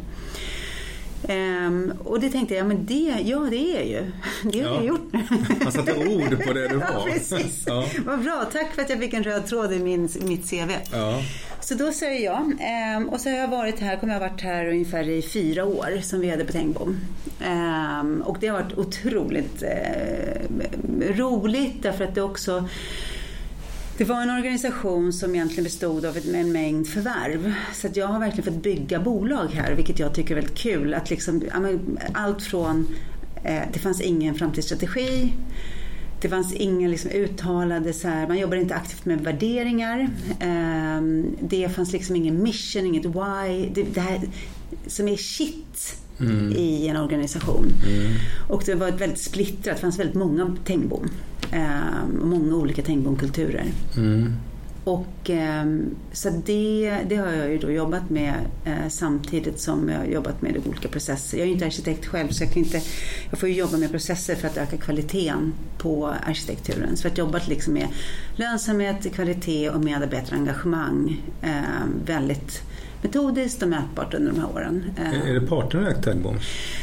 Um, 1.30 1.94
och 2.04 2.20
det 2.20 2.30
tänkte 2.30 2.56
jag, 2.56 2.68
men 2.68 2.86
det, 2.86 3.16
ja 3.24 3.40
det 3.40 3.78
är 3.78 3.84
ju. 3.84 4.12
Det 4.52 4.62
har 4.62 4.70
ja. 4.70 4.76
jag 4.76 4.86
gjort 4.86 5.14
nu. 5.14 5.24
Man 5.64 5.72
satte 5.72 5.94
ord 5.94 6.46
på 6.46 6.54
det 6.54 6.68
du 6.68 6.76
var. 6.76 6.88
Ja, 6.94 7.08
precis. 7.14 7.64
Ja. 7.68 7.86
Vad 8.06 8.24
bra, 8.24 8.46
tack 8.52 8.76
för 8.76 8.82
att 8.82 8.90
jag 8.90 9.00
fick 9.00 9.14
en 9.14 9.24
röd 9.24 9.48
tråd 9.48 9.74
i, 9.74 9.80
min, 9.80 10.10
mitt 10.22 10.50
CV. 10.50 10.72
Ja. 10.92 11.22
Så 11.60 11.76
då 11.76 11.92
säger 11.92 12.26
jag. 12.26 12.54
Um, 12.98 13.10
och 13.10 13.22
så 13.22 13.30
har 13.30 13.38
jag 13.38 13.48
varit 13.48 13.80
här, 13.80 13.96
kommer 13.96 14.14
jag 14.14 14.20
ha 14.22 14.30
varit 14.30 14.42
här 14.42 14.68
ungefär 14.68 15.10
i 15.10 15.22
fyra 15.22 15.66
år 15.66 16.02
som 16.02 16.20
VD 16.20 16.46
på 16.46 16.52
Tengbom. 16.52 17.00
Um, 17.48 18.22
och 18.22 18.38
det 18.40 18.48
har 18.48 18.62
varit 18.62 18.78
otroligt 18.78 19.64
uh, 19.64 21.16
roligt 21.16 21.84
därför 21.84 22.04
att 22.04 22.16
det 22.16 22.22
också 22.22 22.68
det 23.98 24.04
var 24.04 24.22
en 24.22 24.30
organisation 24.30 25.14
som 25.14 25.36
egentligen 25.36 25.64
bestod 25.64 26.06
av 26.06 26.18
en 26.18 26.52
mängd 26.52 26.88
förvärv. 26.88 27.54
Så 27.74 27.88
jag 27.94 28.08
har 28.08 28.20
verkligen 28.20 28.54
fått 28.54 28.64
bygga 28.64 29.00
bolag 29.00 29.48
här, 29.48 29.76
vilket 29.76 30.00
jag 30.00 30.16
tycker 30.16 30.32
är 30.32 30.36
väldigt 30.36 30.58
kul. 30.58 30.94
Att 30.94 31.10
liksom, 31.10 31.42
allt 32.14 32.44
från, 32.44 32.88
eh, 33.44 33.62
det 33.74 33.80
fanns 33.80 34.02
ingen 34.02 34.36
framtidsstrategi, 34.36 35.34
det 36.22 36.30
fanns 36.30 36.54
inga 36.54 36.88
liksom 36.88 37.12
uttalade, 37.12 37.94
så 37.94 38.08
här, 38.08 38.28
man 38.28 38.38
jobbade 38.38 38.62
inte 38.62 38.76
aktivt 38.76 39.06
med 39.06 39.22
värderingar. 39.22 40.10
Eh, 40.40 41.02
det 41.42 41.70
fanns 41.70 41.94
liksom 41.94 42.16
ingen 42.16 42.44
mission, 42.44 42.86
inget 42.86 43.06
why. 43.06 43.70
Det, 43.74 43.84
det 43.84 44.02
här 44.02 44.22
som 44.88 45.08
är 45.08 45.18
shit 45.18 45.98
mm. 46.20 46.52
i 46.52 46.88
en 46.88 46.98
organisation. 46.98 47.74
Mm. 47.88 48.14
Och 48.48 48.64
det 48.66 48.76
var 48.76 48.92
väldigt 48.92 49.20
splittrat, 49.20 49.76
det 49.76 49.82
fanns 49.82 50.00
väldigt 50.00 50.16
många 50.16 50.56
Tengbom. 50.66 51.10
Eh, 51.52 52.24
många 52.24 52.56
olika 52.56 52.82
Tengbomkulturer. 52.82 53.66
Mm. 53.98 54.34
Och, 54.88 55.30
eh, 55.30 55.66
så 56.12 56.30
det, 56.46 56.98
det 57.10 57.16
har 57.16 57.32
jag 57.32 57.52
ju 57.52 57.58
då 57.58 57.72
jobbat 57.72 58.10
med 58.10 58.34
eh, 58.66 58.88
samtidigt 58.90 59.60
som 59.60 59.90
jag 59.90 59.98
har 59.98 60.06
jobbat 60.06 60.42
med 60.42 60.62
olika 60.68 60.88
processer. 60.88 61.38
Jag 61.38 61.44
är 61.44 61.48
ju 61.48 61.54
inte 61.54 61.66
arkitekt 61.66 62.06
själv 62.06 62.30
så 62.30 62.44
jag, 62.44 62.54
kan 62.54 62.64
inte, 62.64 62.82
jag 63.30 63.40
får 63.40 63.50
ju 63.50 63.56
jobba 63.56 63.78
med 63.78 63.92
processer 63.92 64.36
för 64.36 64.48
att 64.48 64.58
öka 64.58 64.78
kvaliteten 64.78 65.54
på 65.78 66.08
arkitekturen. 66.08 66.98
Så 66.98 67.08
jag 67.08 67.12
har 67.12 67.18
jobbat 67.18 67.48
liksom 67.48 67.74
med 67.74 67.88
lönsamhet, 68.36 69.14
kvalitet 69.14 69.70
och 69.70 69.84
medarbetarengagemang 69.84 71.22
eh, 71.42 71.86
väldigt 72.06 72.62
metodiskt 73.02 73.64
och 73.64 73.70
mätbart 73.70 74.14
under 74.14 74.32
de 74.32 74.40
här 74.40 74.50
åren. 74.50 74.84
Är 75.26 75.34
det 75.34 75.48
partnerägt 75.48 76.04
Tengbom? 76.04 76.40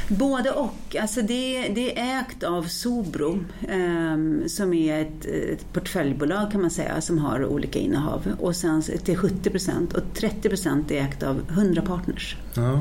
Både 0.09 0.51
och. 0.51 0.97
Alltså 1.01 1.23
det, 1.23 1.69
det 1.69 1.99
är 1.99 2.21
ägt 2.21 2.43
av 2.43 2.63
Sobro 2.63 3.45
eh, 3.69 4.47
som 4.47 4.75
är 4.75 5.01
ett, 5.01 5.25
ett, 5.25 5.73
portföljbolag 5.73 6.53
kan 6.53 6.61
man 6.61 6.71
säga 6.71 7.01
som 7.01 7.19
har 7.19 7.45
olika 7.45 7.79
innehav. 7.79 8.33
Och 8.41 8.57
sen 8.57 8.83
till 8.83 9.17
70 9.17 9.51
procent 9.51 9.93
och 9.93 10.03
30 10.15 10.49
procent 10.49 10.91
är 10.91 11.01
ägt 11.03 11.23
av 11.23 11.41
100 11.51 11.83
partners. 11.83 12.37
Ja. 12.57 12.81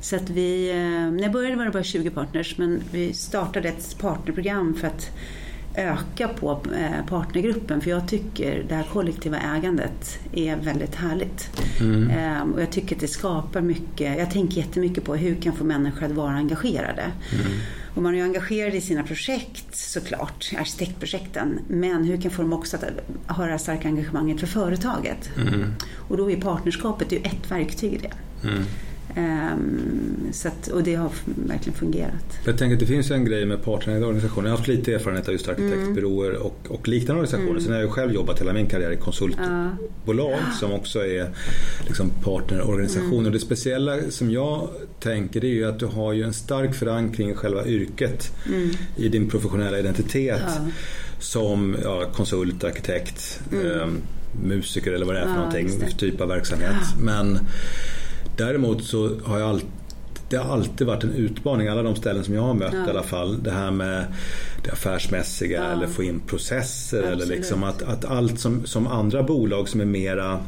Så 0.00 0.16
att 0.16 0.30
vi, 0.30 0.70
eh, 0.70 0.76
när 1.12 1.22
jag 1.22 1.32
började 1.32 1.56
var 1.56 1.64
det 1.64 1.70
bara 1.70 1.82
20 1.82 2.10
partners 2.10 2.58
men 2.58 2.82
vi 2.90 3.12
startade 3.12 3.68
ett 3.68 3.98
partnerprogram 3.98 4.74
för 4.74 4.86
att 4.86 5.10
öka 5.74 6.28
på 6.28 6.50
eh, 6.50 7.06
partnergruppen 7.08 7.80
för 7.80 7.90
jag 7.90 8.08
tycker 8.08 8.64
det 8.68 8.74
här 8.74 8.86
kollektiva 8.92 9.38
ägandet 9.38 10.18
är 10.32 10.56
väldigt 10.56 10.94
härligt. 10.94 11.60
Mm. 11.80 12.10
Ehm, 12.10 12.52
och 12.52 12.60
jag 12.60 12.70
tycker 12.70 12.94
att 12.96 13.00
det 13.00 13.08
skapar 13.08 13.60
mycket, 13.60 14.18
jag 14.18 14.30
tänker 14.30 14.56
jättemycket 14.56 15.04
på 15.04 15.16
hur 15.16 15.34
kan 15.34 15.52
få 15.52 15.64
människor 15.64 16.06
att 16.06 16.12
vara 16.12 16.32
engagerade. 16.32 17.02
Mm. 17.32 17.52
Och 17.94 18.02
man 18.02 18.14
är 18.14 18.18
ju 18.18 18.24
engagerad 18.24 18.74
i 18.74 18.80
sina 18.80 19.02
projekt 19.02 19.76
såklart, 19.76 20.50
arkitektprojekten. 20.58 21.58
Men 21.68 22.04
hur 22.04 22.20
kan 22.20 22.30
få 22.30 22.42
dem 22.42 22.52
också 22.52 22.76
att 22.76 22.84
ha 23.36 23.44
det 23.44 23.50
här 23.50 23.58
starka 23.58 23.88
engagemanget 23.88 24.40
för 24.40 24.46
företaget? 24.46 25.30
Mm. 25.36 25.74
Och 26.08 26.16
då 26.16 26.30
är 26.30 26.36
partnerskapet 26.36 27.12
ju 27.12 27.16
ett 27.16 27.50
verktyg 27.50 27.92
i 27.92 27.98
det. 27.98 28.12
Mm. 28.48 28.62
Så 30.32 30.48
att, 30.48 30.68
och 30.68 30.82
det 30.82 30.94
har 30.94 31.10
verkligen 31.24 31.78
fungerat. 31.78 32.38
Jag 32.44 32.58
tänker 32.58 32.76
att 32.76 32.80
det 32.80 32.86
finns 32.86 33.10
en 33.10 33.24
grej 33.24 33.46
med 33.46 33.64
partnerägda 33.64 34.06
organisationer. 34.06 34.48
Jag 34.48 34.52
har 34.52 34.58
haft 34.58 34.68
lite 34.68 34.94
erfarenhet 34.94 35.28
av 35.28 35.32
just 35.32 35.48
arkitektbyråer 35.48 36.30
mm. 36.30 36.42
och, 36.42 36.56
och 36.68 36.88
liknande 36.88 37.20
organisationer. 37.20 37.50
Mm. 37.50 37.62
Sen 37.62 37.72
har 37.72 37.80
jag 37.80 37.90
själv 37.90 38.12
jobbat 38.14 38.40
hela 38.40 38.52
min 38.52 38.66
karriär 38.66 38.90
i 38.90 38.96
konsultbolag 38.96 40.32
ja. 40.32 40.56
som 40.60 40.72
också 40.72 41.06
är 41.06 41.30
liksom 41.86 42.10
partnerorganisationer. 42.24 43.14
Mm. 43.14 43.26
Och 43.26 43.32
det 43.32 43.38
speciella 43.38 44.10
som 44.10 44.30
jag 44.30 44.68
tänker 45.00 45.40
det 45.40 45.46
är 45.46 45.54
ju 45.54 45.64
att 45.64 45.78
du 45.78 45.86
har 45.86 46.12
ju 46.12 46.22
en 46.22 46.34
stark 46.34 46.74
förankring 46.74 47.30
i 47.30 47.34
själva 47.34 47.66
yrket 47.66 48.32
mm. 48.46 48.70
i 48.96 49.08
din 49.08 49.28
professionella 49.28 49.78
identitet 49.78 50.42
ja. 50.46 50.66
som 51.18 51.76
ja, 51.82 52.04
konsult, 52.12 52.64
arkitekt, 52.64 53.40
eh, 53.52 53.86
musiker 54.44 54.92
eller 54.92 55.06
vad 55.06 55.14
det 55.14 55.20
är 55.20 55.24
för 55.24 55.30
ja, 55.30 55.36
någonting, 55.36 55.70
typ 55.98 56.20
av 56.20 56.28
verksamhet. 56.28 56.76
Men 57.00 57.38
Däremot 58.36 58.84
så 58.84 59.10
har 59.24 59.38
jag 59.38 59.48
alltid 59.48 59.68
det 60.32 60.38
har 60.38 60.52
alltid 60.52 60.86
varit 60.86 61.04
en 61.04 61.14
utmaning, 61.14 61.68
alla 61.68 61.82
de 61.82 61.96
ställen 61.96 62.24
som 62.24 62.34
jag 62.34 62.42
har 62.42 62.54
mött 62.54 62.72
ja. 62.72 62.86
i 62.86 62.90
alla 62.90 63.02
fall. 63.02 63.42
Det 63.42 63.50
här 63.50 63.70
med 63.70 64.06
det 64.64 64.70
affärsmässiga 64.70 65.64
ja. 65.64 65.72
eller 65.72 65.86
få 65.86 66.02
in 66.02 66.20
processer 66.20 66.98
Absolut. 66.98 67.22
eller 67.22 67.36
liksom 67.36 67.62
att, 67.62 67.82
att 67.82 68.04
allt 68.04 68.40
som, 68.40 68.66
som 68.66 68.86
andra 68.86 69.22
bolag 69.22 69.68
som 69.68 69.80
är 69.80 69.84
mera 69.84 70.40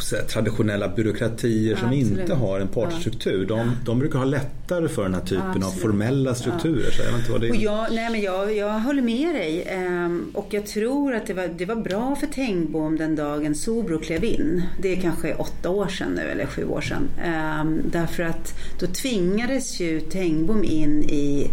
säga, 0.00 0.22
traditionella 0.22 0.88
byråkratier 0.88 1.70
ja, 1.70 1.78
som 1.78 1.88
absolut. 1.88 2.20
inte 2.20 2.34
har 2.34 2.60
en 2.60 2.68
partsstruktur. 2.68 3.46
De, 3.46 3.70
de 3.84 3.98
brukar 3.98 4.18
ha 4.18 4.26
lättare 4.26 4.88
för 4.88 5.02
den 5.02 5.14
här 5.14 5.20
typen 5.20 5.46
absolut. 5.46 5.64
av 5.66 5.70
formella 5.70 6.34
strukturer. 6.34 6.90
Så 6.90 7.02
jag 7.02 7.10
vet 7.10 7.18
inte 7.18 7.32
vad 7.32 7.40
det 7.40 7.46
är. 7.46 7.50
Och 7.50 7.56
jag, 7.56 7.86
nej 7.90 8.10
men 8.10 8.20
jag, 8.20 8.56
jag 8.56 8.80
håller 8.80 9.02
med 9.02 9.34
dig. 9.34 9.64
Ehm, 9.68 10.30
och 10.34 10.46
jag 10.50 10.66
tror 10.66 11.14
att 11.14 11.26
det 11.26 11.34
var, 11.34 11.48
det 11.58 11.64
var 11.64 11.76
bra 11.76 12.16
för 12.16 12.26
Tengbom 12.26 12.96
den 12.96 13.16
dagen 13.16 13.54
Sobro 13.54 13.98
klev 13.98 14.24
in. 14.24 14.62
Det 14.82 14.92
är 14.92 15.00
kanske 15.00 15.34
åtta 15.34 15.70
år 15.70 15.88
sedan 15.88 16.12
nu, 16.16 16.22
eller 16.22 16.46
sju 16.46 16.64
år 16.64 16.80
sedan. 16.80 17.08
Ehm, 17.24 17.82
därför 17.92 18.22
att 18.22 18.54
då 18.80 18.86
tvingades 18.86 19.80
ju 19.80 20.00
Tengbom 20.00 20.64
in 20.64 21.02
i 21.02 21.50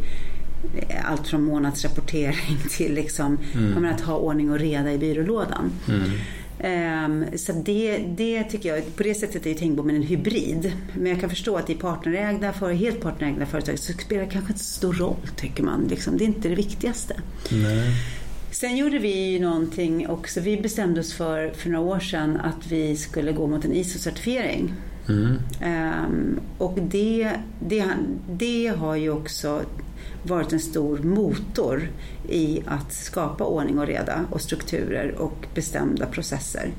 allt 1.03 1.27
från 1.27 1.43
månadsrapportering 1.43 2.57
till 2.69 2.93
liksom, 2.93 3.37
mm. 3.53 3.85
att 3.85 4.01
ha 4.01 4.17
ordning 4.17 4.51
och 4.51 4.59
reda 4.59 4.93
i 4.93 4.97
byrålådan. 4.97 5.71
Mm. 5.87 6.11
Um, 6.63 7.25
så 7.37 7.51
det, 7.51 7.97
det 7.97 8.43
tycker 8.43 8.75
jag, 8.75 8.95
på 8.95 9.03
det 9.03 9.13
sättet 9.13 9.45
är 9.45 9.49
ju 9.49 9.55
Tengbommen 9.55 9.95
en 9.95 10.03
hybrid. 10.03 10.73
Men 10.97 11.11
jag 11.11 11.19
kan 11.19 11.29
förstå 11.29 11.57
att 11.57 11.69
i 11.69 11.75
partnerägda, 11.75 12.53
för, 12.53 12.73
helt 12.73 13.01
partnerägda 13.01 13.45
företag 13.45 13.79
så 13.79 13.93
spelar 13.93 14.23
det 14.23 14.29
kanske 14.29 14.51
inte 14.53 14.63
så 14.63 14.73
stor 14.73 14.93
roll 14.93 15.15
tycker 15.35 15.63
man. 15.63 15.87
Liksom, 15.89 16.17
det 16.17 16.23
är 16.23 16.25
inte 16.25 16.49
det 16.49 16.55
viktigaste. 16.55 17.15
Nej. 17.51 17.91
Sen 18.51 18.77
gjorde 18.77 18.99
vi 18.99 19.31
ju 19.31 19.39
någonting 19.39 20.09
också. 20.09 20.39
Vi 20.41 20.57
bestämde 20.57 20.99
oss 20.99 21.13
för, 21.13 21.51
för 21.51 21.69
några 21.69 21.85
år 21.85 21.99
sedan 21.99 22.37
att 22.37 22.67
vi 22.67 22.95
skulle 22.95 23.31
gå 23.31 23.47
mot 23.47 23.65
en 23.65 23.73
ISO-certifiering. 23.73 24.73
Mm. 25.09 25.39
Um, 26.05 26.39
och 26.57 26.77
det, 26.81 27.31
det, 27.59 27.85
det 28.29 28.67
har 28.67 28.95
ju 28.95 29.09
också 29.09 29.61
varit 30.23 30.53
en 30.53 30.59
stor 30.59 30.97
motor 30.97 31.89
i 32.29 32.61
att 32.65 32.93
skapa 32.93 33.43
ordning 33.43 33.79
och 33.79 33.87
reda 33.87 34.25
och 34.29 34.41
strukturer 34.41 35.15
och 35.17 35.45
bestämda 35.53 36.05
processer. 36.05 36.71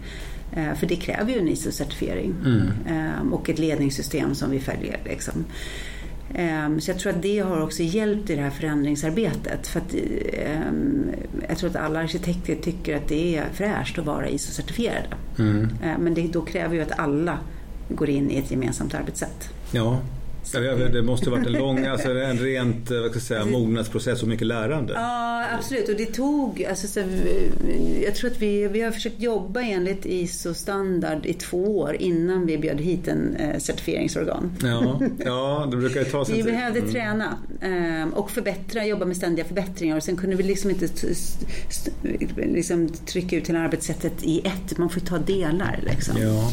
Eh, 0.53 0.75
för 0.75 0.87
det 0.87 0.97
kräver 0.97 1.33
ju 1.33 1.39
en 1.39 1.49
ISO-certifiering 1.49 2.35
mm. 2.45 2.69
Ehm, 2.89 3.33
och 3.33 3.51
ett 3.51 3.59
ledningssystem 3.59 4.35
som 4.35 4.51
vi 4.51 4.61
följer. 4.61 5.01
Liksom. 5.05 5.45
Ehm, 6.35 6.81
så 6.81 6.91
jag 6.91 6.99
tror 6.99 7.13
att 7.13 7.23
det 7.23 7.39
har 7.39 7.61
också 7.61 7.83
hjälpt 7.83 8.31
i 8.31 8.37
det 8.37 8.43
här 8.43 8.51
förändringsarbetet. 8.51 9.67
För 9.67 9.81
att, 9.81 9.95
ehm, 10.33 11.07
jag 11.49 11.59
tror 11.59 11.71
att 11.71 11.77
alla 11.77 12.01
arkitekter 12.01 12.55
tycker 12.55 12.97
att 12.97 13.09
det 13.09 13.37
är 13.37 13.45
fräscht 13.53 13.99
att 13.99 14.07
vara 14.07 14.29
ISO-certifierade. 14.29 15.15
Mm. 15.39 15.69
Men 15.99 16.15
det 16.15 16.29
då 16.33 16.41
kräver 16.43 16.75
ju 16.75 16.83
att 16.83 16.99
alla 16.99 17.39
går 17.89 18.09
in 18.09 18.31
i 18.31 18.37
ett 18.37 18.51
gemensamt 18.51 18.95
arbetssätt. 18.95 19.49
Ja, 19.73 20.01
det 20.93 21.03
måste 21.03 21.31
varit 21.31 21.47
en 21.47 21.53
lång, 21.53 21.87
alltså 21.87 22.11
en 22.11 22.39
rent 22.39 22.91
vad 22.91 23.11
ska 23.11 23.15
jag 23.15 23.23
säga, 23.23 23.45
mognadsprocess 23.45 24.23
och 24.23 24.29
mycket 24.29 24.47
lärande. 24.47 24.93
Ja, 24.97 25.45
absolut. 25.59 25.89
Och 25.89 25.97
det 25.97 26.07
tog, 26.07 26.65
alltså, 26.65 26.87
så, 26.87 27.01
jag 28.05 28.15
tror 28.15 28.31
att 28.31 28.43
vi, 28.43 28.69
vi 28.69 28.81
har 28.81 28.91
försökt 28.91 29.21
jobba 29.21 29.61
enligt 29.61 30.07
ISO-standard 30.07 31.27
i 31.27 31.35
två 31.35 31.79
år 31.79 31.97
innan 31.99 32.47
vi 32.47 32.59
bjöd 32.59 32.81
hit 32.81 33.09
en 33.09 33.37
eh, 33.37 33.59
certifieringsorgan. 33.59 34.53
Ja, 34.63 35.01
ja, 35.25 35.69
det 35.71 35.77
brukar 35.77 36.01
ju 36.01 36.07
ta 36.07 36.25
sin 36.25 36.35
tid. 36.35 36.45
Vi 36.45 36.53
behövde 36.53 36.79
mm. 36.79 36.93
träna 36.93 37.39
eh, 37.61 38.09
och 38.15 38.31
förbättra, 38.31 38.87
jobba 38.87 39.05
med 39.05 39.17
ständiga 39.17 39.45
förbättringar. 39.45 39.97
Och 39.97 40.03
sen 40.03 40.17
kunde 40.17 40.37
vi 40.37 40.43
liksom 40.43 40.71
inte 40.71 40.89
liksom, 42.35 42.89
trycka 42.89 43.37
ut 43.37 43.49
hela 43.49 43.61
arbetssättet 43.61 44.23
i 44.23 44.41
ett, 44.47 44.79
man 44.79 44.91
får 44.91 45.01
ta 45.01 45.19
delar. 45.19 45.81
Liksom. 45.83 46.23
Ja. 46.23 46.51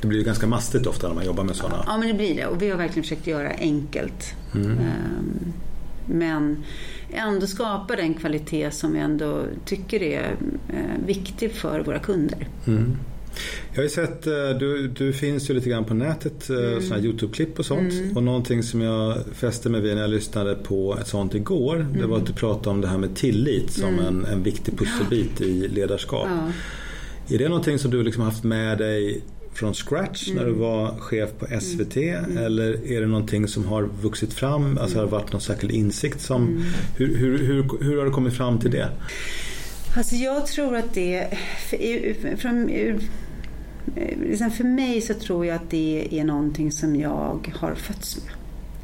Det 0.00 0.06
blir 0.06 0.18
ju 0.18 0.24
ganska 0.24 0.46
mastigt 0.46 0.86
ofta 0.86 1.08
när 1.08 1.14
man 1.14 1.26
jobbar 1.26 1.44
med 1.44 1.56
sådana. 1.56 1.84
Ja, 1.86 1.98
men 1.98 2.08
det 2.08 2.14
blir 2.14 2.34
det. 2.34 2.46
Och 2.46 2.62
vi 2.62 2.70
har 2.70 2.78
verkligen 2.78 3.02
försökt 3.02 3.26
göra 3.26 3.50
enkelt. 3.50 4.34
Mm. 4.54 4.70
Ehm, 4.70 5.52
men 6.06 6.64
ändå 7.12 7.46
skapa 7.46 7.96
den 7.96 8.14
kvalitet 8.14 8.70
som 8.70 8.92
vi 8.92 8.98
ändå 8.98 9.42
tycker 9.64 10.02
är 10.02 10.36
eh, 10.68 11.06
viktig 11.06 11.52
för 11.52 11.80
våra 11.80 11.98
kunder. 11.98 12.48
Mm. 12.66 12.96
Jag 13.70 13.76
har 13.76 13.82
ju 13.82 13.88
sett, 13.88 14.26
eh, 14.26 14.50
du, 14.58 14.88
du 14.88 15.12
finns 15.12 15.50
ju 15.50 15.54
lite 15.54 15.70
grann 15.70 15.84
på 15.84 15.94
nätet, 15.94 16.50
eh, 16.50 16.56
mm. 16.56 16.82
sådana 16.82 17.04
YouTube-klipp 17.04 17.58
och 17.58 17.66
sånt. 17.66 17.92
Mm. 17.92 18.16
Och 18.16 18.22
någonting 18.22 18.62
som 18.62 18.80
jag 18.80 19.16
fäste 19.32 19.68
mig 19.68 19.80
vid 19.80 19.94
när 19.94 20.02
jag 20.02 20.10
lyssnade 20.10 20.54
på 20.54 20.96
ett 21.00 21.06
sånt 21.06 21.34
igår, 21.34 21.76
mm. 21.76 22.00
det 22.00 22.06
var 22.06 22.16
att 22.16 22.26
du 22.26 22.32
pratade 22.32 22.70
om 22.70 22.80
det 22.80 22.88
här 22.88 22.98
med 22.98 23.16
tillit 23.16 23.70
som 23.70 23.88
mm. 23.88 24.06
en, 24.06 24.24
en 24.24 24.42
viktig 24.42 24.78
pusselbit 24.78 25.40
i 25.40 25.68
ledarskap. 25.68 26.28
Ja. 26.30 26.52
Är 27.34 27.38
det 27.38 27.48
någonting 27.48 27.78
som 27.78 27.90
du 27.90 28.02
liksom 28.02 28.22
haft 28.22 28.44
med 28.44 28.78
dig 28.78 29.22
från 29.52 29.74
scratch 29.74 30.28
mm. 30.28 30.38
när 30.38 30.46
du 30.46 30.52
var 30.52 30.98
chef 30.98 31.30
på 31.38 31.46
SVT 31.60 31.96
mm. 31.96 32.24
mm. 32.24 32.44
eller 32.44 32.92
är 32.92 33.00
det 33.00 33.06
någonting 33.06 33.48
som 33.48 33.64
har 33.64 33.82
vuxit 33.82 34.32
fram? 34.32 34.78
Alltså 34.78 34.98
har 34.98 35.04
det 35.04 35.10
varit 35.10 35.32
någon 35.32 35.40
särskild 35.40 35.72
insikt 35.72 36.20
som... 36.20 36.48
Mm. 36.48 36.62
Hur, 36.96 37.16
hur, 37.16 37.38
hur, 37.38 37.84
hur 37.84 37.98
har 37.98 38.04
du 38.04 38.10
kommit 38.10 38.36
fram 38.36 38.58
till 38.58 38.70
det? 38.70 38.88
Alltså 39.96 40.14
jag 40.14 40.46
tror 40.46 40.76
att 40.76 40.94
det... 40.94 41.38
För, 41.70 42.36
från, 42.36 42.70
liksom 44.22 44.50
för 44.50 44.64
mig 44.64 45.00
så 45.00 45.14
tror 45.14 45.46
jag 45.46 45.56
att 45.56 45.70
det 45.70 46.08
är 46.10 46.24
någonting 46.24 46.72
som 46.72 46.96
jag 46.96 47.52
har 47.54 47.74
fötts 47.74 48.16
med. 48.16 48.34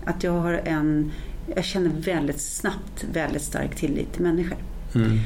Att 0.04 0.24
jag 0.24 0.32
har 0.32 0.52
en... 0.64 1.12
Jag 1.54 1.64
känner 1.64 1.90
väldigt 1.90 2.40
snabbt 2.40 3.04
väldigt 3.12 3.42
stark 3.42 3.76
tillit 3.76 4.12
till 4.12 4.22
människor. 4.22 4.58
Mm. 4.94 5.18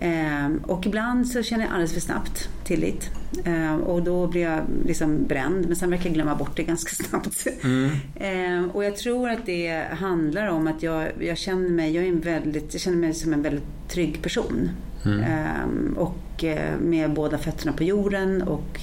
Ehm, 0.00 0.58
och 0.58 0.86
ibland 0.86 1.28
så 1.28 1.42
känner 1.42 1.64
jag 1.64 1.72
alldeles 1.72 1.92
för 1.92 2.00
snabbt 2.00 2.48
tillit. 2.64 3.10
Ehm, 3.44 3.80
och 3.80 4.02
då 4.02 4.26
blir 4.26 4.42
jag 4.42 4.60
liksom 4.86 5.26
bränd, 5.26 5.66
men 5.66 5.76
sen 5.76 5.90
verkar 5.90 6.04
jag 6.04 6.14
glömma 6.14 6.34
bort 6.34 6.56
det 6.56 6.62
ganska 6.62 6.94
snabbt. 7.04 7.46
Mm. 7.62 7.90
Ehm, 8.20 8.70
och 8.70 8.84
jag 8.84 8.96
tror 8.96 9.30
att 9.30 9.46
det 9.46 9.84
handlar 9.90 10.48
om 10.48 10.66
att 10.66 10.82
jag, 10.82 11.08
jag, 11.20 11.38
känner, 11.38 11.68
mig, 11.68 11.94
jag, 11.94 12.04
är 12.04 12.08
en 12.08 12.20
väldigt, 12.20 12.74
jag 12.74 12.80
känner 12.80 12.98
mig 12.98 13.14
som 13.14 13.32
en 13.32 13.42
väldigt 13.42 13.88
trygg 13.88 14.22
person. 14.22 14.70
Mm. 15.06 15.94
och 15.96 16.44
eh, 16.44 16.78
med 16.80 17.14
båda 17.14 17.38
fötterna 17.38 17.72
på 17.72 17.84
jorden 17.84 18.42
och 18.42 18.80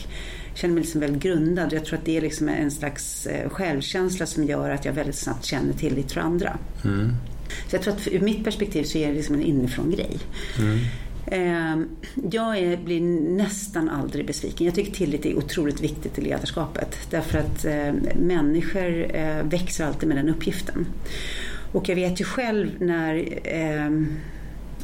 känner 0.53 0.73
mig 0.73 0.81
liksom 0.81 1.01
väldigt 1.01 1.23
grundad. 1.23 1.73
Jag 1.73 1.85
tror 1.85 1.99
att 1.99 2.05
det 2.05 2.17
är 2.17 2.21
liksom 2.21 2.49
en 2.49 2.71
slags 2.71 3.25
eh, 3.25 3.49
självkänsla 3.49 4.25
som 4.25 4.43
gör 4.43 4.69
att 4.69 4.85
jag 4.85 4.93
väldigt 4.93 5.15
snabbt 5.15 5.45
känner 5.45 5.73
tillit 5.73 6.11
för 6.11 6.21
andra. 6.21 6.57
Mm. 6.83 7.15
Så 7.67 7.75
jag 7.75 7.81
tror 7.83 7.93
att 7.93 8.07
ur 8.07 8.19
mitt 8.19 8.43
perspektiv 8.43 8.83
så 8.83 8.97
är 8.97 9.07
det 9.07 9.13
liksom 9.13 9.35
en 9.35 9.41
inifrån 9.41 9.91
grej. 9.91 10.17
Mm. 10.59 10.79
Ehm, 11.25 11.89
jag 12.31 12.57
är, 12.57 12.77
blir 12.77 13.01
nästan 13.35 13.89
aldrig 13.89 14.27
besviken. 14.27 14.65
Jag 14.65 14.75
tycker 14.75 14.91
tillit 14.91 15.25
är 15.25 15.37
otroligt 15.37 15.81
viktigt 15.81 16.17
i 16.17 16.21
ledarskapet. 16.21 16.97
Därför 17.09 17.37
att 17.37 17.65
eh, 17.65 17.93
människor 18.15 19.15
eh, 19.15 19.43
växer 19.43 19.85
alltid 19.85 20.09
med 20.09 20.17
den 20.17 20.29
uppgiften. 20.29 20.85
Och 21.71 21.89
jag 21.89 21.95
vet 21.95 22.21
ju 22.21 22.25
själv 22.25 22.69
när 22.79 23.39
eh, 23.43 23.89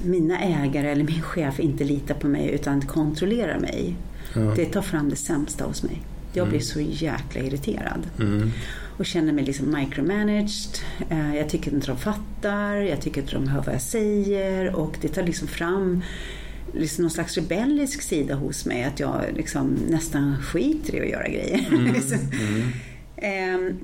mina 0.02 0.40
ägare 0.40 0.92
eller 0.92 1.04
min 1.04 1.22
chef 1.22 1.60
inte 1.60 1.84
litar 1.84 2.16
på 2.16 2.28
mig 2.28 2.50
utan 2.50 2.82
kontrollerar 2.82 3.60
mig. 3.60 3.96
Ja. 4.34 4.54
Det 4.56 4.66
tar 4.66 4.82
fram 4.82 5.10
det 5.10 5.16
sämsta 5.16 5.66
hos 5.66 5.84
mig. 5.84 6.02
Jag 6.34 6.50
blir 6.50 6.60
så 6.60 6.82
jäkla 6.82 7.42
irriterad. 7.42 8.08
Och 8.98 9.06
känner 9.06 9.34
mig 9.34 9.46
liksom 9.46 9.72
micromanaged. 9.80 10.78
Eh, 11.10 11.36
jag 11.36 11.50
tycker 11.50 11.74
inte 11.74 11.88
de 11.88 11.98
fattar, 11.98 12.76
jag 12.76 13.02
tycker 13.02 13.22
inte 13.22 13.34
de 13.34 13.48
hör 13.48 13.62
vad 13.62 13.76
jag 13.76 13.82
säger 13.82 14.76
och 14.76 14.98
det 15.02 15.08
tar 15.08 15.24
liksom 15.24 15.48
fram 15.48 16.04
liksom 16.74 17.02
någon 17.02 17.12
slags 17.12 17.38
rebellisk 17.38 18.02
sida 18.02 18.36
hos 18.36 18.66
mig. 18.66 18.84
Att 18.84 19.00
jag 19.00 19.22
liksom 19.36 19.78
nästan 19.90 20.42
skiter 20.42 20.96
i 20.96 21.02
att 21.02 21.10
göra 21.10 21.28
grejer. 21.28 21.68
Mm, 21.72 21.86
mm. 22.42 22.72
ehm, 23.18 23.78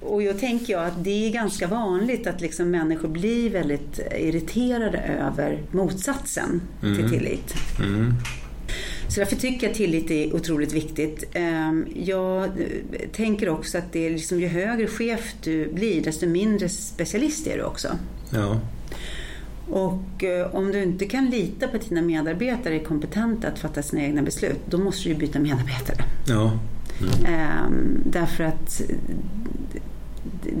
och 0.00 0.22
jag 0.22 0.38
tänker 0.38 0.72
jag 0.72 0.86
att 0.86 1.04
det 1.04 1.26
är 1.28 1.32
ganska 1.32 1.66
vanligt 1.66 2.26
att 2.26 2.40
liksom 2.40 2.70
människor 2.70 3.08
blir 3.08 3.50
väldigt 3.50 4.00
irriterade 4.18 4.98
över 4.98 5.62
motsatsen 5.70 6.60
mm. 6.82 6.96
till 6.96 7.10
tillit. 7.10 7.54
Så 9.08 9.20
därför 9.20 9.36
tycker 9.36 9.66
jag 9.66 9.76
tillit 9.76 10.10
är 10.10 10.34
otroligt 10.34 10.72
viktigt. 10.72 11.24
Ehm, 11.32 11.86
jag 11.94 12.50
tänker 13.12 13.48
också 13.48 13.78
att 13.78 13.92
det 13.92 14.06
är 14.06 14.10
liksom, 14.10 14.40
ju 14.40 14.46
högre 14.46 14.86
chef 14.86 15.34
du 15.42 15.72
blir, 15.72 16.02
desto 16.02 16.26
mindre 16.26 16.68
specialist 16.68 17.46
är 17.46 17.56
du 17.56 17.62
också. 17.62 17.88
Ja. 18.30 18.60
Och 19.70 20.24
eh, 20.24 20.54
om 20.54 20.72
du 20.72 20.82
inte 20.82 21.04
kan 21.04 21.30
lita 21.30 21.68
på 21.68 21.76
att 21.76 21.88
dina 21.88 22.02
medarbetare 22.02 22.74
är 22.74 22.84
kompetenta 22.84 23.48
att 23.48 23.58
fatta 23.58 23.82
sina 23.82 24.02
egna 24.02 24.22
beslut, 24.22 24.60
då 24.70 24.78
måste 24.78 25.08
du 25.08 25.14
byta 25.14 25.38
medarbetare. 25.38 26.04
Ja. 26.28 26.58
Mm. 27.00 28.02
Därför 28.06 28.44
att 28.44 28.82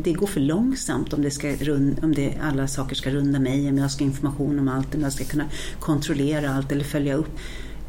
det 0.02 0.12
går 0.12 0.26
för 0.26 0.40
långsamt 0.40 1.12
om, 1.12 1.22
det 1.22 1.30
ska 1.30 1.48
om 2.02 2.14
det, 2.14 2.34
alla 2.42 2.68
saker 2.68 2.96
ska 2.96 3.10
runda 3.10 3.38
mig, 3.40 3.68
om 3.68 3.78
jag 3.78 3.90
ska 3.90 4.04
ha 4.04 4.10
information 4.10 4.58
om 4.58 4.68
allt, 4.68 4.94
om 4.94 5.00
jag 5.00 5.12
ska 5.12 5.24
kunna 5.24 5.44
kontrollera 5.78 6.50
allt 6.50 6.72
eller 6.72 6.84
följa 6.84 7.14
upp. 7.14 7.38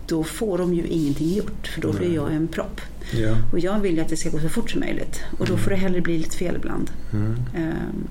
Då 0.07 0.23
får 0.23 0.57
de 0.57 0.73
ju 0.73 0.87
ingenting 0.87 1.33
gjort, 1.33 1.67
för 1.67 1.81
då 1.81 1.93
blir 1.93 2.15
jag 2.15 2.33
en 2.33 2.47
propp. 2.47 2.81
Ja. 3.13 3.37
Och 3.51 3.59
jag 3.59 3.79
vill 3.79 3.95
ju 3.95 4.01
att 4.01 4.09
det 4.09 4.17
ska 4.17 4.29
gå 4.29 4.39
så 4.39 4.49
fort 4.49 4.71
som 4.71 4.79
möjligt. 4.79 5.23
Och 5.39 5.45
då 5.45 5.53
mm. 5.53 5.63
får 5.63 5.71
det 5.71 5.77
hellre 5.77 6.01
bli 6.01 6.17
lite 6.17 6.37
fel 6.37 6.55
ibland. 6.55 6.91
Mm. 7.13 7.31
Um, 7.55 8.07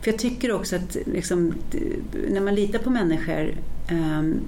för 0.00 0.10
jag 0.10 0.18
tycker 0.18 0.52
också 0.52 0.76
att 0.76 0.96
liksom, 1.06 1.54
när 2.30 2.40
man 2.40 2.54
litar 2.54 2.78
på 2.78 2.90
människor 2.90 3.54
um, 3.90 4.40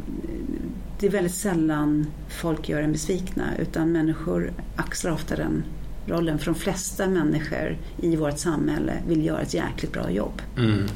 det 1.00 1.06
är 1.06 1.10
väldigt 1.10 1.34
sällan 1.34 2.06
folk 2.28 2.68
gör 2.68 2.82
en 2.82 2.92
besvikna 2.92 3.44
utan 3.58 3.92
människor 3.92 4.52
axlar 4.76 5.12
ofta 5.12 5.36
den 5.36 5.64
rollen. 6.06 6.38
För 6.38 6.46
de 6.46 6.54
flesta 6.54 7.06
människor 7.06 7.76
i 8.00 8.16
vårt 8.16 8.38
samhälle 8.38 8.92
vill 9.08 9.24
göra 9.24 9.40
ett 9.40 9.54
jäkligt 9.54 9.92
bra 9.92 10.10
jobb. 10.10 10.42
Mm. 10.56 10.86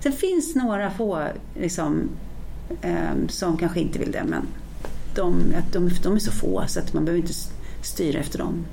Sen 0.00 0.12
finns 0.12 0.54
några 0.54 0.90
få 0.90 1.28
liksom, 1.60 2.08
um, 2.70 3.28
som 3.28 3.56
kanske 3.56 3.80
inte 3.80 3.98
vill 3.98 4.12
det 4.12 4.24
men 4.28 4.46
de, 5.16 5.54
de, 5.72 5.90
de 6.02 6.14
är 6.14 6.18
så 6.18 6.30
få 6.30 6.64
så 6.68 6.80
att 6.80 6.92
man 6.92 7.04
behöver 7.04 7.20
inte 7.20 7.34
styra 7.82 8.18
efter 8.18 8.38
dem. 8.38 8.64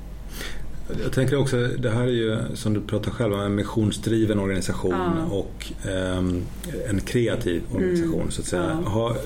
Jag 1.02 1.12
tänker 1.12 1.36
också, 1.36 1.56
det 1.78 1.90
här 1.90 2.02
är 2.02 2.08
ju 2.08 2.38
som 2.54 2.74
du 2.74 2.80
pratar 2.80 3.10
själv 3.10 3.34
om, 3.34 3.40
en 3.40 3.54
missionsdriven 3.54 4.38
organisation 4.38 4.92
ja. 4.92 5.24
och 5.24 5.72
um, 6.18 6.42
en 6.88 7.00
kreativ 7.00 7.62
organisation 7.72 8.20
mm. 8.20 8.30
så 8.30 8.40
att 8.40 8.46
säga. 8.46 8.78
Ja. 8.84 8.90
Har, 8.90 9.16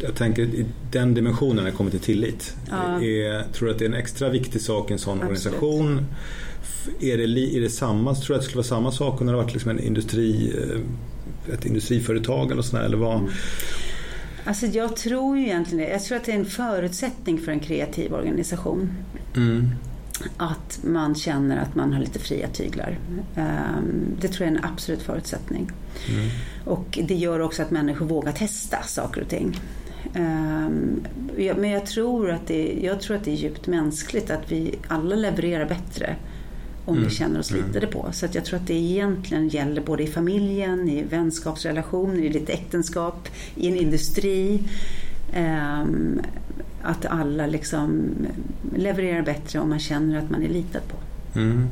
jag 0.00 0.14
tänker 0.14 0.42
i 0.42 0.66
den 0.90 1.14
dimensionen 1.14 1.56
när 1.56 1.64
det 1.64 1.76
kommer 1.76 1.90
till 1.90 2.00
tillit. 2.00 2.56
Ja. 2.70 3.02
Är, 3.02 3.52
tror 3.52 3.66
du 3.66 3.72
att 3.72 3.78
det 3.78 3.84
är 3.84 3.88
en 3.88 3.94
extra 3.94 4.28
viktig 4.28 4.60
sak 4.60 4.90
i 4.90 4.92
en 4.92 4.98
sån 4.98 5.22
Absolut. 5.22 5.46
organisation? 5.46 6.06
Är 7.00 7.16
det, 7.18 7.56
är 7.56 7.60
det 7.60 7.70
samma, 7.70 8.14
tror 8.14 8.28
du 8.28 8.34
att 8.34 8.40
det 8.40 8.44
skulle 8.44 8.58
vara 8.58 8.66
samma 8.66 8.92
sak 8.92 9.20
om 9.20 9.26
det 9.26 9.32
hade 9.32 9.42
varit 9.42 9.52
liksom 9.52 9.70
en 9.70 9.80
industri, 9.80 10.54
eh, 10.58 11.54
ett 11.54 11.66
industriföretag 11.66 12.52
eller 12.52 12.62
sådär? 12.62 12.84
Eller 12.84 12.96
vad? 12.96 13.18
Mm. 13.18 13.30
Alltså 14.48 14.66
jag 14.66 14.96
tror 14.96 15.38
ju 15.38 15.44
egentligen 15.44 15.84
det. 15.84 15.92
Jag 15.92 16.02
tror 16.02 16.16
att 16.16 16.24
det 16.24 16.32
är 16.32 16.36
en 16.36 16.44
förutsättning 16.44 17.38
för 17.38 17.52
en 17.52 17.60
kreativ 17.60 18.14
organisation. 18.14 18.90
Mm 19.36 19.70
att 20.36 20.80
man 20.82 21.14
känner 21.14 21.62
att 21.62 21.74
man 21.74 21.92
har 21.92 22.00
lite 22.00 22.18
fria 22.18 22.48
tyglar. 22.48 22.98
Ehm, 23.36 24.16
det 24.20 24.28
tror 24.28 24.46
jag 24.46 24.54
är 24.54 24.58
en 24.58 24.64
absolut 24.64 25.02
förutsättning. 25.02 25.70
Mm. 26.08 26.28
Och 26.64 26.98
det 27.02 27.14
gör 27.14 27.40
också 27.40 27.62
att 27.62 27.70
människor 27.70 28.06
vågar 28.06 28.32
testa 28.32 28.82
saker 28.82 29.20
och 29.20 29.28
ting. 29.28 29.60
Ehm, 30.14 31.04
men 31.36 31.70
jag 31.70 31.86
tror, 31.86 32.30
att 32.30 32.46
det, 32.46 32.78
jag 32.82 33.00
tror 33.00 33.16
att 33.16 33.24
det 33.24 33.30
är 33.30 33.36
djupt 33.36 33.66
mänskligt 33.66 34.30
att 34.30 34.52
vi 34.52 34.78
alla 34.88 35.16
levererar 35.16 35.68
bättre 35.68 36.16
om 36.88 36.96
mm. 36.96 37.08
vi 37.08 37.14
känner 37.14 37.40
oss 37.40 37.50
litade 37.50 37.78
mm. 37.78 37.90
på. 37.90 38.08
Så 38.12 38.26
att 38.26 38.34
jag 38.34 38.44
tror 38.44 38.58
att 38.58 38.66
det 38.66 38.74
egentligen 38.74 39.48
gäller 39.48 39.82
både 39.82 40.02
i 40.02 40.06
familjen, 40.06 40.88
i 40.88 41.02
vänskapsrelationer, 41.02 42.24
i 42.24 42.28
ditt 42.28 42.50
äktenskap, 42.50 43.28
i 43.54 43.68
en 43.68 43.76
industri. 43.76 44.62
Um, 45.36 46.20
att 46.82 47.06
alla 47.06 47.46
liksom 47.46 48.14
levererar 48.76 49.22
bättre 49.22 49.58
om 49.58 49.68
man 49.68 49.78
känner 49.78 50.18
att 50.18 50.30
man 50.30 50.42
är 50.42 50.48
litad 50.48 50.82
på. 50.88 50.96
Mm. 51.38 51.68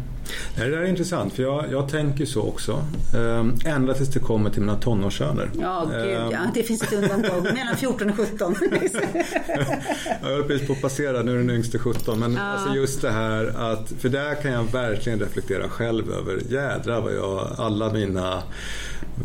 Det 0.57 0.71
där 0.71 0.79
är 0.79 0.85
intressant 0.85 1.33
för 1.33 1.43
jag, 1.43 1.65
jag 1.71 1.89
tänker 1.89 2.27
så 2.27 2.43
också. 2.43 2.85
Ähm, 3.15 3.59
ända 3.65 3.95
tills 3.95 4.09
det 4.09 4.21
kommer 4.21 4.51
till 4.51 4.61
mina 4.61 4.77
tonårssöner. 4.77 5.51
Ja, 5.61 5.89
gud 5.93 6.33
ja. 6.33 6.41
Det 6.55 6.63
finns 6.63 6.83
ett 6.83 6.93
undantag. 6.93 7.43
Mellan 7.43 7.77
14 7.77 8.11
och 8.11 8.17
17. 8.17 8.55
jag 10.23 10.29
höll 10.29 10.43
precis 10.43 10.67
på 10.67 10.73
att 10.73 10.83
passera, 10.83 11.23
nu 11.23 11.33
är 11.33 11.37
den 11.37 11.51
yngste 11.51 11.79
17. 11.79 12.19
Men 12.19 12.35
ja. 12.35 12.41
alltså 12.41 12.75
just 12.75 13.03
det 13.03 13.11
här 13.11 13.73
att, 13.73 13.93
för 13.99 14.09
där 14.09 14.35
kan 14.35 14.53
jag 14.53 14.65
verkligen 14.73 15.19
reflektera 15.19 15.69
själv 15.69 16.13
över, 16.13 16.41
jädrar 16.49 17.01
vad 17.01 17.15
jag, 17.15 17.49
alla 17.59 17.93
mina 17.93 18.43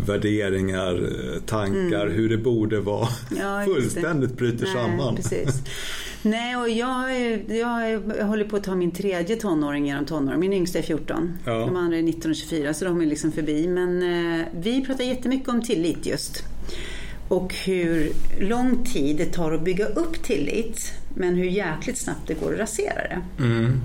värderingar, 0.05 1.09
tankar, 1.45 2.05
mm. 2.05 2.13
hur 2.13 2.29
det 2.29 2.37
borde 2.37 2.79
vara 2.79 3.07
ja, 3.39 3.63
fullständigt 3.65 4.37
bryter 4.37 4.65
Nej, 4.65 4.73
samman. 4.73 5.15
Precis. 5.15 5.63
Nej, 6.21 6.55
och 6.55 6.69
jag, 6.69 7.11
jag, 7.47 8.01
jag 8.17 8.25
håller 8.25 8.45
på 8.45 8.55
att 8.55 8.63
ta 8.63 8.75
min 8.75 8.91
tredje 8.91 9.35
tonåring 9.35 9.85
genom 9.85 10.05
tonåren. 10.05 10.39
Min 10.39 10.53
yngsta 10.53 10.79
är 10.79 10.83
14. 10.91 11.37
Ja. 11.45 11.51
De 11.51 11.75
andra 11.75 11.97
är 11.97 12.01
19 12.01 12.31
och 12.31 12.37
24 12.37 12.73
så 12.73 12.85
de 12.85 13.01
är 13.01 13.05
liksom 13.05 13.31
förbi. 13.31 13.67
Men 13.67 14.03
eh, 14.03 14.45
vi 14.59 14.85
pratar 14.85 15.03
jättemycket 15.03 15.49
om 15.49 15.61
tillit 15.61 16.05
just. 16.05 16.43
Och 17.27 17.55
hur 17.55 18.11
lång 18.39 18.85
tid 18.85 19.17
det 19.17 19.25
tar 19.25 19.51
att 19.51 19.63
bygga 19.63 19.85
upp 19.85 20.23
tillit. 20.23 20.93
Men 21.15 21.35
hur 21.35 21.45
jäkligt 21.45 21.97
snabbt 21.97 22.27
det 22.27 22.33
går 22.33 22.53
att 22.53 22.59
rasera 22.59 22.93
det. 22.93 23.21
Mm. 23.43 23.81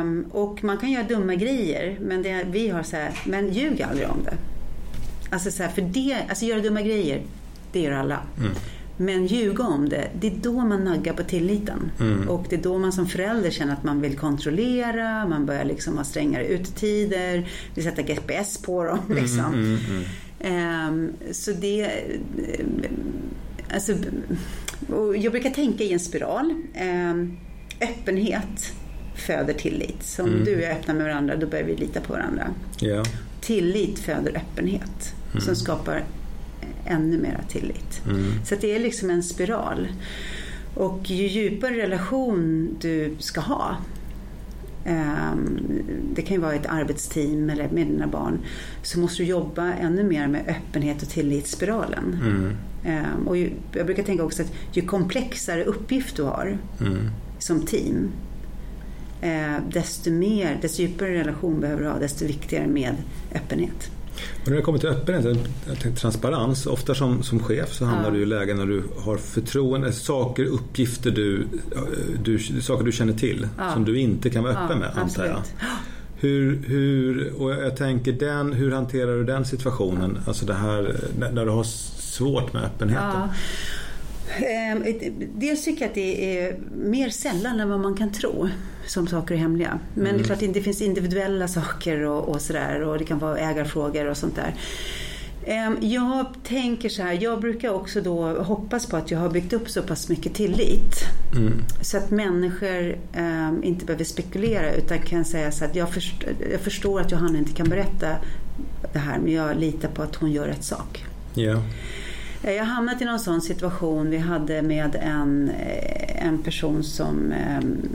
Um, 0.00 0.26
och 0.30 0.64
man 0.64 0.78
kan 0.78 0.90
göra 0.90 1.02
dumma 1.02 1.34
grejer, 1.34 1.98
men 2.00 2.22
det, 2.22 2.46
vi 2.50 2.68
har 2.68 2.82
så 2.82 2.96
här, 2.96 3.12
men 3.24 3.52
ljug 3.52 3.82
aldrig 3.82 4.08
om 4.08 4.24
det. 4.24 4.36
Alltså, 5.30 5.50
så 5.50 5.62
här, 5.62 5.70
för 5.70 5.82
det, 5.82 6.16
alltså 6.28 6.44
göra 6.44 6.60
dumma 6.60 6.82
grejer, 6.82 7.22
det 7.72 7.80
gör 7.80 7.92
alla. 7.92 8.20
Mm. 8.38 8.52
Men 9.00 9.26
ljuga 9.26 9.64
om 9.64 9.88
det, 9.88 10.10
det 10.20 10.26
är 10.26 10.32
då 10.42 10.52
man 10.52 10.84
naggar 10.84 11.12
på 11.12 11.22
tilliten. 11.22 11.90
Mm. 12.00 12.28
Och 12.28 12.46
det 12.48 12.56
är 12.56 12.62
då 12.62 12.78
man 12.78 12.92
som 12.92 13.06
förälder 13.06 13.50
känner 13.50 13.72
att 13.72 13.84
man 13.84 14.00
vill 14.00 14.18
kontrollera, 14.18 15.26
man 15.26 15.46
börjar 15.46 15.64
liksom 15.64 15.96
ha 15.96 16.04
strängare 16.04 16.46
utetider, 16.46 17.48
vill 17.74 17.84
sätta 17.84 18.02
GPS 18.02 18.58
på 18.58 18.84
dem. 18.84 18.98
Mm, 19.06 19.22
liksom. 19.22 19.76
Mm, 20.40 20.88
um, 20.88 21.12
så 21.32 21.52
det... 21.52 21.90
Alltså, 23.74 23.92
jag 25.16 25.32
brukar 25.32 25.50
tänka 25.50 25.84
i 25.84 25.92
en 25.92 26.00
spiral. 26.00 26.54
Um, 27.10 27.38
öppenhet 27.80 28.72
föder 29.14 29.54
tillit. 29.54 30.02
Så 30.02 30.22
om 30.22 30.28
mm. 30.28 30.44
du 30.44 30.64
är 30.64 30.72
öppna 30.72 30.94
med 30.94 31.04
varandra, 31.04 31.36
då 31.36 31.46
börjar 31.46 31.64
vi 31.64 31.76
lita 31.76 32.00
på 32.00 32.12
varandra. 32.12 32.54
Yeah. 32.82 33.06
Tillit 33.40 33.98
föder 33.98 34.36
öppenhet 34.36 35.14
mm. 35.32 35.40
som 35.40 35.56
skapar 35.56 36.04
ännu 36.84 37.18
mera 37.18 37.42
tillit. 37.48 38.02
Mm. 38.06 38.32
Så 38.44 38.54
det 38.60 38.74
är 38.74 38.78
liksom 38.78 39.10
en 39.10 39.22
spiral. 39.22 39.88
Och 40.74 41.10
ju 41.10 41.26
djupare 41.26 41.76
relation 41.76 42.68
du 42.80 43.16
ska 43.18 43.40
ha 43.40 43.76
ehm, 44.84 45.60
det 46.14 46.22
kan 46.22 46.36
ju 46.36 46.42
vara 46.42 46.54
ett 46.54 46.66
arbetsteam 46.66 47.50
eller 47.50 47.68
med 47.68 47.86
dina 47.86 48.06
barn, 48.06 48.38
så 48.82 49.00
måste 49.00 49.22
du 49.22 49.28
jobba 49.28 49.72
ännu 49.72 50.04
mer 50.04 50.26
med 50.28 50.42
öppenhet 50.48 51.02
och 51.02 51.08
tillitsspiralen. 51.08 52.18
Mm. 52.22 52.52
Ehm, 52.84 53.28
och 53.28 53.36
jag 53.72 53.86
brukar 53.86 54.02
tänka 54.02 54.24
också 54.24 54.42
att 54.42 54.52
ju 54.72 54.82
komplexare 54.82 55.64
uppgift 55.64 56.16
du 56.16 56.22
har 56.22 56.58
mm. 56.80 57.10
som 57.38 57.66
team, 57.66 58.10
eh, 59.20 59.56
desto 59.72 60.10
mer, 60.10 60.58
desto 60.62 60.82
djupare 60.82 61.14
relation 61.14 61.60
behöver 61.60 61.82
du 61.82 61.88
ha, 61.88 61.98
desto 61.98 62.26
viktigare 62.26 62.66
med 62.66 62.94
öppenhet. 63.34 63.90
Och 64.42 64.48
när 64.48 64.56
det 64.56 64.62
kommer 64.62 64.78
till 64.78 64.88
öppenhet, 64.88 65.38
transparens, 65.96 66.66
ofta 66.66 66.94
som, 66.94 67.22
som 67.22 67.38
chef 67.38 67.72
så 67.72 67.84
hamnar 67.84 68.04
ja. 68.04 68.10
du 68.10 68.22
i 68.22 68.26
lägen 68.26 68.56
när 68.56 68.66
du 68.66 68.82
har 68.98 69.16
förtroende, 69.16 69.92
saker, 69.92 70.44
uppgifter 70.44 71.10
du, 71.10 71.46
du, 72.24 72.38
saker 72.60 72.84
du 72.84 72.92
känner 72.92 73.12
till 73.12 73.48
ja. 73.58 73.72
som 73.72 73.84
du 73.84 73.98
inte 73.98 74.30
kan 74.30 74.42
vara 74.42 74.52
öppen 74.52 74.68
ja, 74.70 74.76
med 74.76 75.02
antar 75.02 75.24
jag. 75.24 75.42
Hur, 76.16 76.62
hur, 76.66 77.32
och 77.38 77.50
jag 77.50 77.76
tänker 77.76 78.12
den, 78.12 78.52
hur 78.52 78.72
hanterar 78.72 79.16
du 79.16 79.24
den 79.24 79.44
situationen? 79.44 80.18
Alltså 80.26 80.46
det 80.46 80.54
här 80.54 80.96
när 81.32 81.44
du 81.44 81.50
har 81.50 81.64
svårt 81.64 82.52
med 82.52 82.62
öppenheten. 82.62 83.28
Ehm, 84.38 84.84
dels 85.34 85.64
tycker 85.64 85.82
jag 85.82 85.88
att 85.88 85.94
det 85.94 86.38
är 86.38 86.58
mer 86.76 87.10
sällan 87.10 87.60
än 87.60 87.68
vad 87.68 87.80
man 87.80 87.94
kan 87.94 88.12
tro 88.12 88.48
som 88.90 89.06
saker 89.06 89.34
är 89.34 89.38
hemliga. 89.38 89.78
Men 89.94 90.06
mm. 90.06 90.16
det 90.16 90.22
är 90.22 90.24
klart 90.24 90.42
att 90.42 90.54
det 90.54 90.62
finns 90.62 90.82
individuella 90.82 91.48
saker 91.48 92.00
och, 92.00 92.28
och 92.28 92.40
sådär 92.40 92.82
och 92.82 92.98
det 92.98 93.04
kan 93.04 93.18
vara 93.18 93.38
ägarfrågor 93.38 94.06
och 94.06 94.16
sånt 94.16 94.36
där. 94.36 94.54
Ehm, 95.44 95.76
jag 95.80 96.26
tänker 96.44 96.88
så 96.88 97.02
här, 97.02 97.18
jag 97.22 97.40
brukar 97.40 97.70
också 97.70 98.00
då 98.00 98.42
hoppas 98.42 98.86
på 98.86 98.96
att 98.96 99.10
jag 99.10 99.18
har 99.18 99.30
byggt 99.30 99.52
upp 99.52 99.70
så 99.70 99.82
pass 99.82 100.08
mycket 100.08 100.34
tillit. 100.34 100.94
Mm. 101.36 101.52
Så 101.82 101.96
att 101.96 102.10
människor 102.10 102.98
um, 103.18 103.64
inte 103.64 103.84
behöver 103.84 104.04
spekulera 104.04 104.72
utan 104.72 104.98
kan 104.98 105.24
säga 105.24 105.52
så 105.52 105.64
att 105.64 105.76
jag, 105.76 105.90
först, 105.90 106.24
jag 106.50 106.60
förstår 106.60 107.00
att 107.00 107.12
Johanna 107.12 107.38
inte 107.38 107.52
kan 107.52 107.68
berätta 107.68 108.16
det 108.92 108.98
här 108.98 109.18
men 109.18 109.32
jag 109.32 109.56
litar 109.56 109.88
på 109.88 110.02
att 110.02 110.16
hon 110.16 110.32
gör 110.32 110.46
rätt 110.46 110.64
sak. 110.64 111.04
Yeah. 111.36 111.62
Jag 112.42 112.58
har 112.58 112.64
hamnat 112.64 113.02
i 113.02 113.04
någon 113.04 113.20
sån 113.20 113.40
situation 113.40 114.10
vi 114.10 114.18
hade 114.18 114.62
med 114.62 114.96
en, 115.02 115.50
eh, 115.50 116.26
en 116.26 116.38
person 116.38 116.84
som 116.84 117.34
um, 117.58 117.88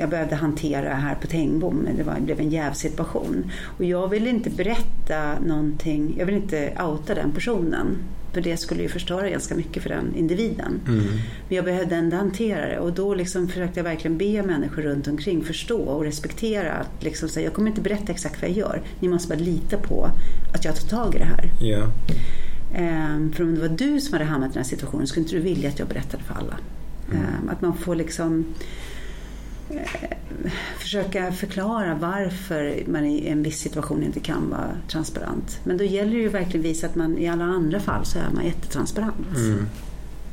jag 0.00 0.10
behövde 0.10 0.34
hantera 0.34 0.94
här 0.94 1.14
på 1.14 1.26
Tengbom. 1.26 1.88
Det, 1.96 2.02
var, 2.02 2.14
det 2.14 2.20
blev 2.20 2.40
en 2.40 2.50
jävsituation. 2.50 3.50
Och 3.78 3.84
jag 3.84 4.08
ville 4.08 4.30
inte 4.30 4.50
berätta 4.50 5.38
någonting, 5.46 6.14
jag 6.18 6.26
ville 6.26 6.38
inte 6.38 6.72
outa 6.82 7.14
den 7.14 7.32
personen. 7.32 7.96
För 8.32 8.40
det 8.40 8.56
skulle 8.56 8.82
ju 8.82 8.88
förstöra 8.88 9.30
ganska 9.30 9.54
mycket 9.54 9.82
för 9.82 9.90
den 9.90 10.14
individen. 10.16 10.80
Mm. 10.88 11.04
Men 11.48 11.56
jag 11.56 11.64
behövde 11.64 11.96
ändå 11.96 12.16
hantera 12.16 12.68
det 12.68 12.78
och 12.78 12.92
då 12.92 13.14
liksom 13.14 13.48
försökte 13.48 13.80
jag 13.80 13.84
verkligen 13.84 14.18
be 14.18 14.42
människor 14.42 14.82
runt 14.82 15.08
omkring 15.08 15.44
förstå 15.44 15.80
och 15.80 16.04
respektera 16.04 16.72
att 16.72 17.04
liksom 17.04 17.28
säga, 17.28 17.46
jag 17.46 17.54
kommer 17.54 17.70
inte 17.70 17.80
berätta 17.80 18.12
exakt 18.12 18.42
vad 18.42 18.50
jag 18.50 18.56
gör. 18.56 18.82
Ni 19.00 19.08
måste 19.08 19.28
bara 19.28 19.44
lita 19.44 19.76
på 19.76 20.10
att 20.54 20.64
jag 20.64 20.76
tar 20.76 20.88
tag 20.88 21.14
i 21.14 21.18
det 21.18 21.24
här. 21.24 21.52
Yeah. 21.62 21.90
för 23.32 23.42
om 23.42 23.54
det 23.54 23.60
var 23.60 23.68
du 23.68 24.00
som 24.00 24.12
hade 24.12 24.24
hamnat 24.24 24.50
i 24.50 24.52
den 24.52 24.62
här 24.62 24.70
situationen 24.70 25.06
skulle 25.06 25.24
inte 25.24 25.36
du 25.36 25.42
vilja 25.42 25.68
att 25.68 25.78
jag 25.78 25.88
berättade 25.88 26.22
för 26.22 26.34
alla. 26.34 26.56
Mm. 27.12 27.48
att 27.48 27.62
man 27.62 27.76
får 27.76 27.94
liksom 27.94 28.44
försöka 30.78 31.32
förklara 31.32 31.94
varför 31.94 32.82
man 32.86 33.04
i 33.04 33.28
en 33.28 33.42
viss 33.42 33.58
situation 33.58 34.02
inte 34.02 34.20
kan 34.20 34.50
vara 34.50 34.76
transparent. 34.88 35.60
Men 35.64 35.76
då 35.76 35.84
gäller 35.84 36.12
det 36.12 36.18
ju 36.18 36.28
verkligen 36.28 36.62
visa 36.62 36.86
att 36.86 36.94
man 36.94 37.18
i 37.18 37.28
alla 37.28 37.44
andra 37.44 37.80
fall 37.80 38.04
så 38.04 38.18
är 38.18 38.30
man 38.34 38.44
jättetransparent. 38.44 39.36
Mm. 39.36 39.66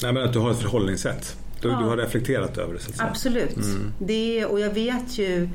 Nej, 0.02 0.14
men 0.14 0.24
att 0.24 0.34
du 0.34 0.40
har 0.40 0.52
ett 0.52 0.62
förhållningssätt. 0.62 1.36
Du, 1.62 1.68
ja. 1.68 1.80
du 1.80 1.86
har 1.86 1.98
reflekterat 1.98 2.58
över 2.58 2.74
det. 2.74 2.80
Så 2.80 2.90
att 2.90 2.96
säga. 2.96 3.10
Absolut. 3.10 3.56
Mm. 3.56 3.94
Det, 4.00 4.46
och 4.46 4.60
jag 4.60 4.74
vet 4.74 5.18
ju 5.18 5.50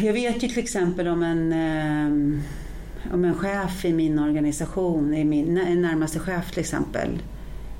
jag 0.00 0.12
vet 0.12 0.42
ju 0.42 0.48
till 0.48 0.58
exempel 0.58 1.08
om 1.08 1.22
en, 1.22 1.52
eh, 1.52 3.14
om 3.14 3.24
en 3.24 3.34
chef 3.34 3.84
i 3.84 3.92
min 3.92 4.18
organisation, 4.18 5.14
i 5.14 5.24
min 5.24 5.54
närmaste 5.54 6.18
chef 6.18 6.50
till 6.50 6.60
exempel, 6.60 7.08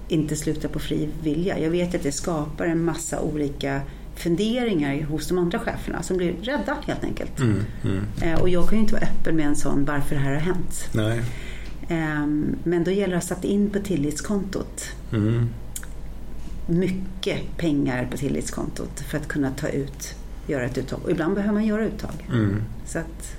inte 0.08 0.36
slutar 0.36 0.68
på 0.68 0.78
fri 0.78 1.08
vilja. 1.22 1.58
Jag 1.58 1.70
vet 1.70 1.94
att 1.94 2.02
det 2.02 2.12
skapar 2.12 2.64
en 2.66 2.84
massa 2.84 3.20
olika 3.20 3.80
funderingar 4.16 5.02
hos 5.02 5.28
de 5.28 5.38
andra 5.38 5.58
cheferna 5.58 6.02
som 6.02 6.16
blir 6.16 6.32
rädda 6.32 6.76
helt 6.86 7.04
enkelt. 7.04 7.40
Mm, 7.40 7.62
mm. 7.84 8.04
Eh, 8.22 8.40
och 8.40 8.48
jag 8.48 8.68
kan 8.68 8.78
ju 8.78 8.82
inte 8.82 8.94
vara 8.94 9.04
öppen 9.04 9.36
med 9.36 9.46
en 9.46 9.56
sån 9.56 9.84
varför 9.84 10.14
det 10.14 10.20
här 10.20 10.32
har 10.34 10.40
hänt. 10.40 10.88
Nej. 10.92 11.22
Ehm, 11.88 12.56
men 12.64 12.84
då 12.84 12.90
gäller 12.90 13.12
det 13.12 13.18
att 13.18 13.24
sätta 13.24 13.48
in 13.48 13.70
på 13.70 13.78
tillitskontot. 13.78 14.90
Mm. 15.12 15.48
Mycket 16.66 17.56
pengar 17.56 18.08
på 18.10 18.16
tillitskontot 18.16 19.00
för 19.00 19.18
att 19.18 19.28
kunna 19.28 19.50
ta 19.50 19.68
ut, 19.68 20.14
göra 20.46 20.64
ett 20.64 20.78
uttag. 20.78 21.00
Och 21.04 21.10
ibland 21.10 21.34
behöver 21.34 21.54
man 21.54 21.64
göra 21.64 21.84
uttag. 21.86 22.28
Mm. 22.32 22.62
Så 22.86 22.98
att, 22.98 23.36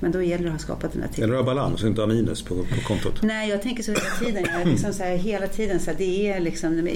men 0.00 0.12
då 0.12 0.22
gäller 0.22 0.44
det 0.44 0.50
att 0.50 0.54
ha 0.54 0.58
skapat 0.58 0.92
den 0.92 1.02
här 1.02 1.08
tilliten. 1.08 1.30
Eller 1.30 1.36
ha 1.36 1.44
balans 1.44 1.82
och 1.82 1.88
inte 1.88 2.00
ha 2.00 2.06
minus 2.06 2.42
på, 2.42 2.54
på 2.54 2.80
kontot. 2.86 3.22
Nej, 3.22 3.50
jag 3.50 3.62
tänker 3.62 3.82
så 3.82 3.92
hela 3.92 4.10
tiden. 4.32 4.44
Jag 4.58 4.68
liksom 4.68 4.92
så 4.92 5.02
här, 5.02 5.16
hela 5.16 5.46
tiden 5.46 5.80
så 5.80 5.90
här, 5.90 5.98
det 5.98 6.30
är 6.30 6.40
liksom 6.40 6.88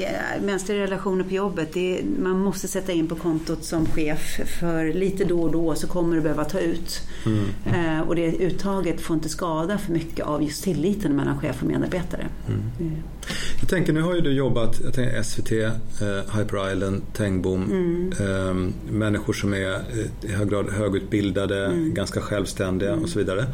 mänskliga 0.43 0.79
relationer 0.79 1.25
på 1.25 1.35
jobbet. 1.35 1.77
Är, 1.77 2.03
man 2.19 2.38
måste 2.38 2.69
sätta 2.69 2.93
in 2.93 3.09
på 3.09 3.15
kontot 3.15 3.65
som 3.65 3.87
chef 3.87 4.41
för 4.61 4.93
lite 4.93 5.25
då 5.25 5.43
och 5.43 5.53
då 5.53 5.75
så 5.75 5.87
kommer 5.87 6.17
du 6.17 6.23
behöva 6.23 6.45
ta 6.45 6.61
ut. 6.61 7.01
Mm. 7.27 7.45
Eh, 7.67 8.09
och 8.09 8.17
det 8.17 8.37
uttaget 8.37 9.01
får 9.01 9.15
inte 9.15 9.29
skada 9.29 9.79
för 9.79 9.93
mycket 9.93 10.27
av 10.27 10.43
just 10.43 10.65
tilliten 10.65 11.17
mellan 11.17 11.38
chef 11.38 11.62
och 11.62 11.69
medarbetare. 11.69 12.27
Mm. 12.49 13.03
Mm. 13.23 13.37
Jag 13.61 13.69
tänker, 13.69 13.93
nu 13.93 14.03
har 14.03 14.15
ju 14.15 14.21
du 14.21 14.33
jobbat, 14.33 14.81
jag 14.85 14.95
tänker 14.95 15.23
SVT, 15.23 15.53
eh, 15.53 16.39
Hyper 16.39 16.73
Island, 16.73 17.03
Tengbom. 17.13 17.65
Mm. 17.71 18.13
Eh, 18.21 18.73
människor 18.93 19.33
som 19.33 19.55
är 19.55 19.81
i 20.23 20.33
hög 20.33 20.51
grad 20.51 20.71
högutbildade, 20.71 21.67
mm. 21.67 21.95
ganska 21.95 22.21
självständiga 22.21 22.95
och 22.95 23.09
så 23.09 23.19
vidare. 23.19 23.47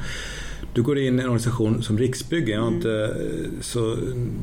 Du 0.75 0.83
går 0.83 0.99
in 0.99 1.05
i 1.05 1.23
en 1.23 1.29
organisation 1.29 1.83
som 1.83 1.99
Riksbyggen. 1.99 2.55
Jag 2.55 2.63
har 2.63 2.73
inte 2.73 2.93
eh, 2.93 3.61
så 3.61 3.97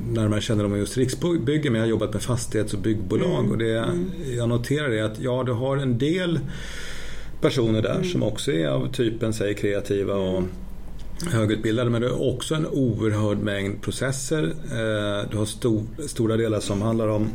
närmare 0.10 0.42
kännedom 0.42 0.72
om 0.72 0.78
just 0.78 0.98
Riksbyggen 0.98 1.72
men 1.72 1.76
jag 1.76 1.82
har 1.82 1.90
jobbat 1.90 2.14
med 2.14 2.22
fastighets 2.22 2.74
och 2.74 2.80
byggbolag. 2.80 3.40
Mm. 3.40 3.52
Och 3.52 3.58
det 3.58 3.78
mm. 3.78 4.12
jag 4.38 4.50
noterar 4.50 4.90
är 4.90 5.04
att 5.04 5.20
ja, 5.20 5.44
du 5.44 5.52
har 5.52 5.78
en 5.78 5.98
del 5.98 6.40
personer 7.42 7.82
där 7.82 7.96
mm. 7.96 8.04
som 8.04 8.24
också 8.24 8.52
är 8.52 8.68
av 8.68 8.92
typen 8.92 9.34
säg 9.34 9.54
kreativa 9.54 10.14
och 10.14 10.44
högutbildade 11.32 11.90
men 11.90 12.02
du 12.02 12.10
har 12.10 12.34
också 12.34 12.56
en 12.56 12.68
oerhörd 12.68 13.38
mängd 13.38 13.82
processer. 13.82 14.44
Eh, 14.44 15.30
du 15.32 15.38
har 15.38 15.46
stor, 15.46 15.84
stora 16.08 16.38
delar 16.38 16.60
som 16.60 16.82
handlar 16.82 17.08
om 17.08 17.30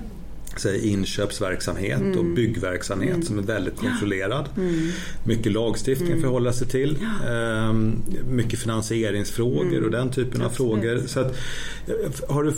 säg, 0.56 0.88
inköpsverksamhet 0.88 2.00
mm. 2.00 2.18
och 2.18 2.24
byggverksamhet 2.24 3.14
mm. 3.14 3.22
som 3.22 3.38
är 3.38 3.42
väldigt 3.42 3.76
kontrollerad. 3.76 4.48
Mm. 4.56 4.88
Mycket 5.24 5.52
lagstiftning 5.52 6.08
mm. 6.08 6.18
att 6.18 6.24
förhålla 6.24 6.52
sig 6.52 6.68
till. 6.68 6.98
Ja. 7.00 7.72
mycket 8.30 8.58
finansieringsfrågor 8.58 9.72
mm. 9.72 9.84
och 9.84 9.90
den 9.90 10.10
typen 10.10 10.42
av 10.42 10.48
frågor. 10.48 11.02
Så 11.06 11.20
att, 11.20 11.36
eh, 11.86 12.34
har 12.34 12.42
du, 12.42 12.52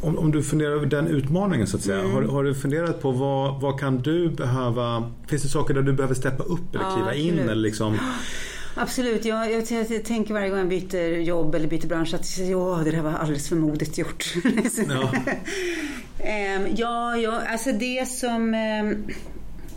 om, 0.00 0.18
om, 0.18 0.32
du 0.32 0.42
funderar 0.42 0.70
över 0.70 0.86
den 0.86 1.06
utmaningen 1.06 1.66
så 1.66 1.76
att 1.76 1.82
säga. 1.82 2.00
Mm. 2.00 2.12
Har, 2.12 2.22
har, 2.22 2.44
du 2.44 2.54
funderat 2.54 3.02
på 3.02 3.10
vad, 3.10 3.60
vad 3.60 3.80
kan 3.80 3.98
du 3.98 4.28
behöva, 4.28 5.10
finns 5.26 5.42
det 5.42 5.48
saker 5.48 5.74
där 5.74 5.82
du 5.82 5.92
behöver 5.92 6.14
steppa 6.14 6.42
upp 6.42 6.74
eller 6.74 6.96
kliva 6.96 7.14
in? 7.14 7.38
Eller 7.38 7.54
liksom, 7.54 7.98
Absolut. 8.80 9.24
Jag, 9.24 9.52
jag, 9.52 9.64
jag, 9.90 10.04
tänker 10.04 10.34
varje 10.34 10.48
gång 10.48 10.58
jag 10.58 10.68
byter 10.68 11.18
jobb 11.18 11.54
eller 11.54 11.68
byter 11.68 11.86
bransch 11.86 12.14
att 12.14 12.38
ja, 12.38 12.80
det 12.84 12.90
där 12.90 13.02
var 13.02 13.12
alldeles 13.12 13.48
för 13.48 13.56
modigt 13.56 13.98
gjort. 13.98 14.34
Ja, 14.88 15.12
um, 16.56 16.66
ja, 16.76 17.16
ja, 17.16 17.42
alltså 17.48 17.72
det 17.72 18.08
som... 18.08 18.54
Um, 18.54 19.06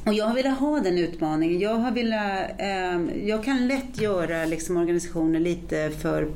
och 0.05 0.13
jag 0.13 0.25
har 0.25 0.35
velat 0.35 0.59
ha 0.59 0.79
den 0.79 0.97
utmaningen. 0.97 1.59
Jag, 1.59 1.75
har 1.75 1.91
velat, 1.91 2.51
um, 2.95 3.11
jag 3.27 3.43
kan 3.43 3.67
lätt 3.67 4.01
göra 4.01 4.45
liksom, 4.45 4.77
organisationer 4.77 5.39
lite 5.39 5.91
för 6.01 6.27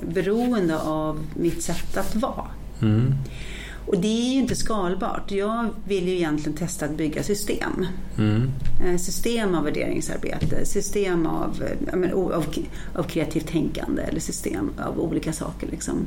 beroende 0.00 0.78
av 0.78 1.26
mitt 1.36 1.62
sätt 1.62 1.96
att 1.96 2.16
vara. 2.16 2.46
Mm. 2.82 3.14
Och 3.86 3.98
det 3.98 4.08
är 4.08 4.32
ju 4.32 4.38
inte 4.38 4.56
skalbart. 4.56 5.30
Jag 5.30 5.68
vill 5.84 6.08
ju 6.08 6.14
egentligen 6.14 6.58
testa 6.58 6.84
att 6.84 6.96
bygga 6.96 7.22
system. 7.22 7.86
Mm. 8.18 8.50
Eh, 8.84 8.96
system 8.96 9.54
av 9.54 9.64
värderingsarbete, 9.64 10.66
system 10.66 11.26
av, 11.26 11.62
menar, 11.92 12.12
av, 12.12 12.44
av 12.94 13.02
kreativt 13.02 13.46
tänkande 13.46 14.02
eller 14.02 14.20
system 14.20 14.70
av 14.78 15.00
olika 15.00 15.32
saker. 15.32 15.68
Liksom. 15.70 16.06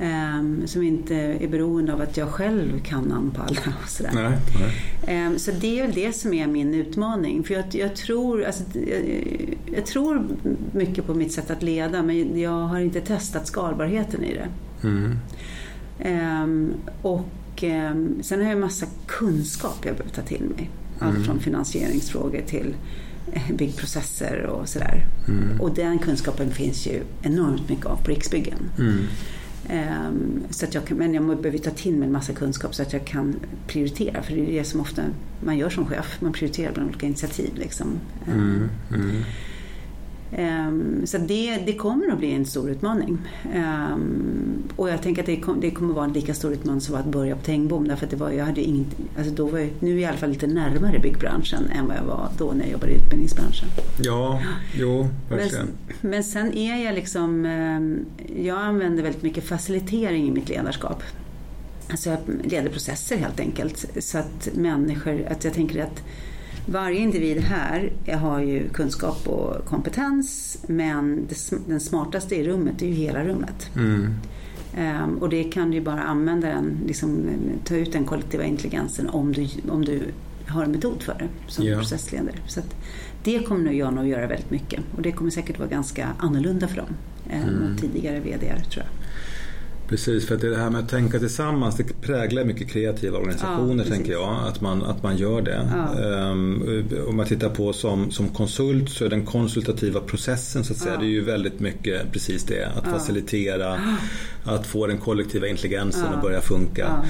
Um, 0.00 0.66
som 0.66 0.82
inte 0.82 1.14
är 1.14 1.48
beroende 1.48 1.92
av 1.92 2.00
att 2.00 2.16
jag 2.16 2.28
själv 2.28 2.80
kan 2.84 3.04
namn 3.04 3.30
på 3.30 3.42
alla. 3.42 3.74
Och 3.82 3.88
sådär. 3.88 4.10
Nej, 4.14 4.38
nej. 5.06 5.26
Um, 5.26 5.38
så 5.38 5.50
det 5.50 5.78
är 5.78 5.82
väl 5.82 5.94
det 5.94 6.12
som 6.12 6.34
är 6.34 6.46
min 6.46 6.74
utmaning. 6.74 7.44
För 7.44 7.54
jag, 7.54 7.64
jag 7.70 7.96
tror, 7.96 8.44
alltså, 8.44 8.62
jag, 8.72 9.00
jag, 9.76 9.86
tror 9.86 10.26
mycket 10.72 11.06
på 11.06 11.14
mitt 11.14 11.32
sätt 11.32 11.50
att 11.50 11.62
leda 11.62 12.02
men 12.02 12.40
jag 12.40 12.60
har 12.60 12.80
inte 12.80 13.00
testat 13.00 13.46
skalbarheten 13.46 14.24
i 14.24 14.34
det. 14.34 14.48
Mm. 14.88 15.18
Um, 16.04 16.74
och 17.02 17.62
um, 17.62 18.22
sen 18.22 18.38
har 18.38 18.46
jag 18.46 18.52
en 18.52 18.60
massa 18.60 18.86
kunskap 19.06 19.78
jag 19.84 19.96
behöver 19.96 20.14
ta 20.14 20.22
till 20.22 20.44
mig. 20.56 20.70
Allt 20.98 21.14
mm. 21.14 21.24
från 21.24 21.40
finansieringsfrågor 21.40 22.42
till 22.46 22.74
eh, 23.32 23.54
byggprocesser 23.54 24.46
och 24.46 24.68
sådär. 24.68 25.06
Mm. 25.28 25.60
Och 25.60 25.74
den 25.74 25.98
kunskapen 25.98 26.50
finns 26.50 26.86
ju 26.86 27.02
enormt 27.22 27.68
mycket 27.68 27.86
av 27.86 27.96
på 27.96 28.10
Riksbyggen. 28.10 28.70
Mm. 28.78 29.06
Um, 29.70 30.44
så 30.50 30.66
att 30.66 30.74
jag 30.74 30.84
kan, 30.84 30.96
men 30.96 31.14
jag 31.14 31.24
behöver 31.24 31.58
ta 31.58 31.70
till 31.70 31.96
mig 31.96 32.06
en 32.06 32.12
massa 32.12 32.32
kunskap 32.32 32.74
så 32.74 32.82
att 32.82 32.92
jag 32.92 33.04
kan 33.04 33.36
prioritera. 33.66 34.22
För 34.22 34.32
det 34.32 34.40
är 34.40 34.58
det 34.58 34.64
som 34.64 34.80
ofta 34.80 35.02
man 35.44 35.58
gör 35.58 35.70
som 35.70 35.86
chef. 35.86 36.16
Man 36.20 36.32
prioriterar 36.32 36.72
bland 36.72 36.88
olika 36.88 37.06
initiativ. 37.06 37.50
Liksom. 37.54 37.86
Um, 38.32 38.68
Um, 38.90 39.24
så 41.04 41.18
det, 41.18 41.56
det, 41.66 41.72
kommer 41.72 42.12
att 42.12 42.18
bli 42.18 42.34
en 42.34 42.46
stor 42.46 42.70
utmaning. 42.70 43.18
Um, 43.54 44.62
och 44.76 44.90
jag 44.90 45.02
tänker 45.02 45.22
att 45.22 45.26
det, 45.26 45.36
kom, 45.36 45.60
det 45.60 45.70
kommer 45.70 45.90
att 45.90 45.96
vara 45.96 46.04
en 46.04 46.12
lika 46.12 46.34
stor 46.34 46.52
utmaning 46.52 46.80
som 46.80 46.94
att 46.94 47.06
börja 47.06 47.36
på 47.36 47.42
Tengbom. 47.42 47.88
Därför 47.88 48.04
att 48.04 48.10
det 48.10 48.16
var, 48.16 48.30
jag 48.30 48.44
hade 48.44 48.60
inget, 48.60 48.86
alltså 49.18 49.32
då 49.34 49.46
var 49.46 49.58
jag, 49.58 49.70
nu 49.80 49.90
är 49.90 49.94
jag 49.94 50.00
i 50.00 50.04
alla 50.04 50.16
fall 50.16 50.30
lite 50.30 50.46
närmare 50.46 50.98
byggbranschen 50.98 51.70
än 51.70 51.86
vad 51.86 51.96
jag 51.96 52.04
var 52.04 52.28
då 52.38 52.52
när 52.52 52.64
jag 52.64 52.72
jobbade 52.72 52.92
i 52.92 52.96
utbildningsbranschen. 52.96 53.68
Ja, 54.02 54.42
jo, 54.74 55.08
verkligen. 55.30 55.66
Men, 56.00 56.10
men 56.10 56.24
sen 56.24 56.52
är 56.52 56.84
jag 56.84 56.94
liksom, 56.94 57.44
um, 57.44 58.04
jag 58.44 58.58
använder 58.58 59.02
väldigt 59.02 59.22
mycket 59.22 59.44
facilitering 59.44 60.28
i 60.28 60.30
mitt 60.30 60.48
ledarskap. 60.48 61.02
Alltså 61.90 62.10
jag 62.10 62.18
leder 62.44 62.70
processer 62.70 63.16
helt 63.16 63.40
enkelt. 63.40 63.86
Så 63.98 64.18
att 64.18 64.48
människor, 64.54 65.26
att 65.30 65.44
jag 65.44 65.52
tänker 65.54 65.82
att 65.82 66.02
varje 66.66 66.98
individ 67.00 67.38
här 67.38 67.92
har 68.16 68.40
ju 68.40 68.68
kunskap 68.68 69.28
och 69.28 69.64
kompetens 69.66 70.58
men 70.68 71.28
den 71.66 71.80
smartaste 71.80 72.36
i 72.36 72.44
rummet 72.48 72.82
är 72.82 72.86
ju 72.86 72.92
hela 72.92 73.24
rummet. 73.24 73.70
Mm. 73.76 74.14
Um, 75.04 75.18
och 75.18 75.28
det 75.28 75.44
kan 75.44 75.70
du 75.70 75.80
bara 75.80 76.02
använda 76.02 76.48
den, 76.48 76.78
liksom, 76.86 77.28
ta 77.64 77.76
ut 77.76 77.92
den 77.92 78.04
kollektiva 78.04 78.44
intelligensen 78.44 79.08
om 79.08 79.32
du, 79.32 79.48
om 79.70 79.84
du 79.84 80.02
har 80.48 80.64
en 80.64 80.70
metod 80.72 81.02
för 81.02 81.14
det 81.18 81.28
som 81.52 81.64
Ja. 81.66 81.78
processledare. 81.78 82.34
Så 82.46 82.60
att 82.60 82.76
det 83.24 83.38
kommer 83.46 83.64
nog 83.64 83.74
jag 83.74 83.94
nog 83.94 84.06
göra 84.08 84.26
väldigt 84.26 84.50
mycket 84.50 84.80
och 84.96 85.02
det 85.02 85.12
kommer 85.12 85.30
säkert 85.30 85.58
vara 85.58 85.68
ganska 85.68 86.08
annorlunda 86.18 86.68
för 86.68 86.76
dem 86.76 86.86
än 87.30 87.48
Mm. 87.48 87.76
tidigare 87.76 88.20
VDR 88.20 88.62
tror 88.70 88.84
jag. 88.84 88.95
Precis, 89.88 90.26
för 90.26 90.34
att 90.34 90.40
det 90.40 90.56
här 90.56 90.70
med 90.70 90.80
att 90.80 90.88
tänka 90.88 91.18
tillsammans 91.18 91.76
det 91.76 92.00
präglar 92.00 92.44
mycket 92.44 92.68
kreativa 92.68 93.18
organisationer 93.18 93.84
Ja, 93.84 93.90
tänker 93.90 94.12
jag. 94.12 94.46
Att 94.48 94.60
man, 94.60 94.82
att 94.82 95.02
man 95.02 95.16
gör 95.16 95.42
det. 95.42 95.68
Ja. 95.72 96.04
Ehm, 96.04 96.84
om 97.08 97.16
man 97.16 97.26
tittar 97.26 97.48
på 97.48 97.72
som, 97.72 98.10
som 98.10 98.28
konsult 98.28 98.90
så 98.90 99.04
är 99.04 99.08
den 99.08 99.26
konsultativa 99.26 100.00
processen 100.00 100.64
så 100.64 100.72
att 100.72 100.78
säga, 100.78 100.94
Ja. 100.94 101.00
det 101.00 101.06
är 101.06 101.10
ju 101.10 101.24
väldigt 101.24 101.60
mycket 101.60 102.12
precis 102.12 102.44
det. 102.44 102.68
Att 102.76 102.84
facilitera, 102.84 103.80
att 104.44 104.66
få 104.66 104.86
den 104.86 104.98
kollektiva 104.98 105.46
intelligensen 105.46 106.14
att 106.14 106.22
börja 106.22 106.40
funka. 106.40 107.04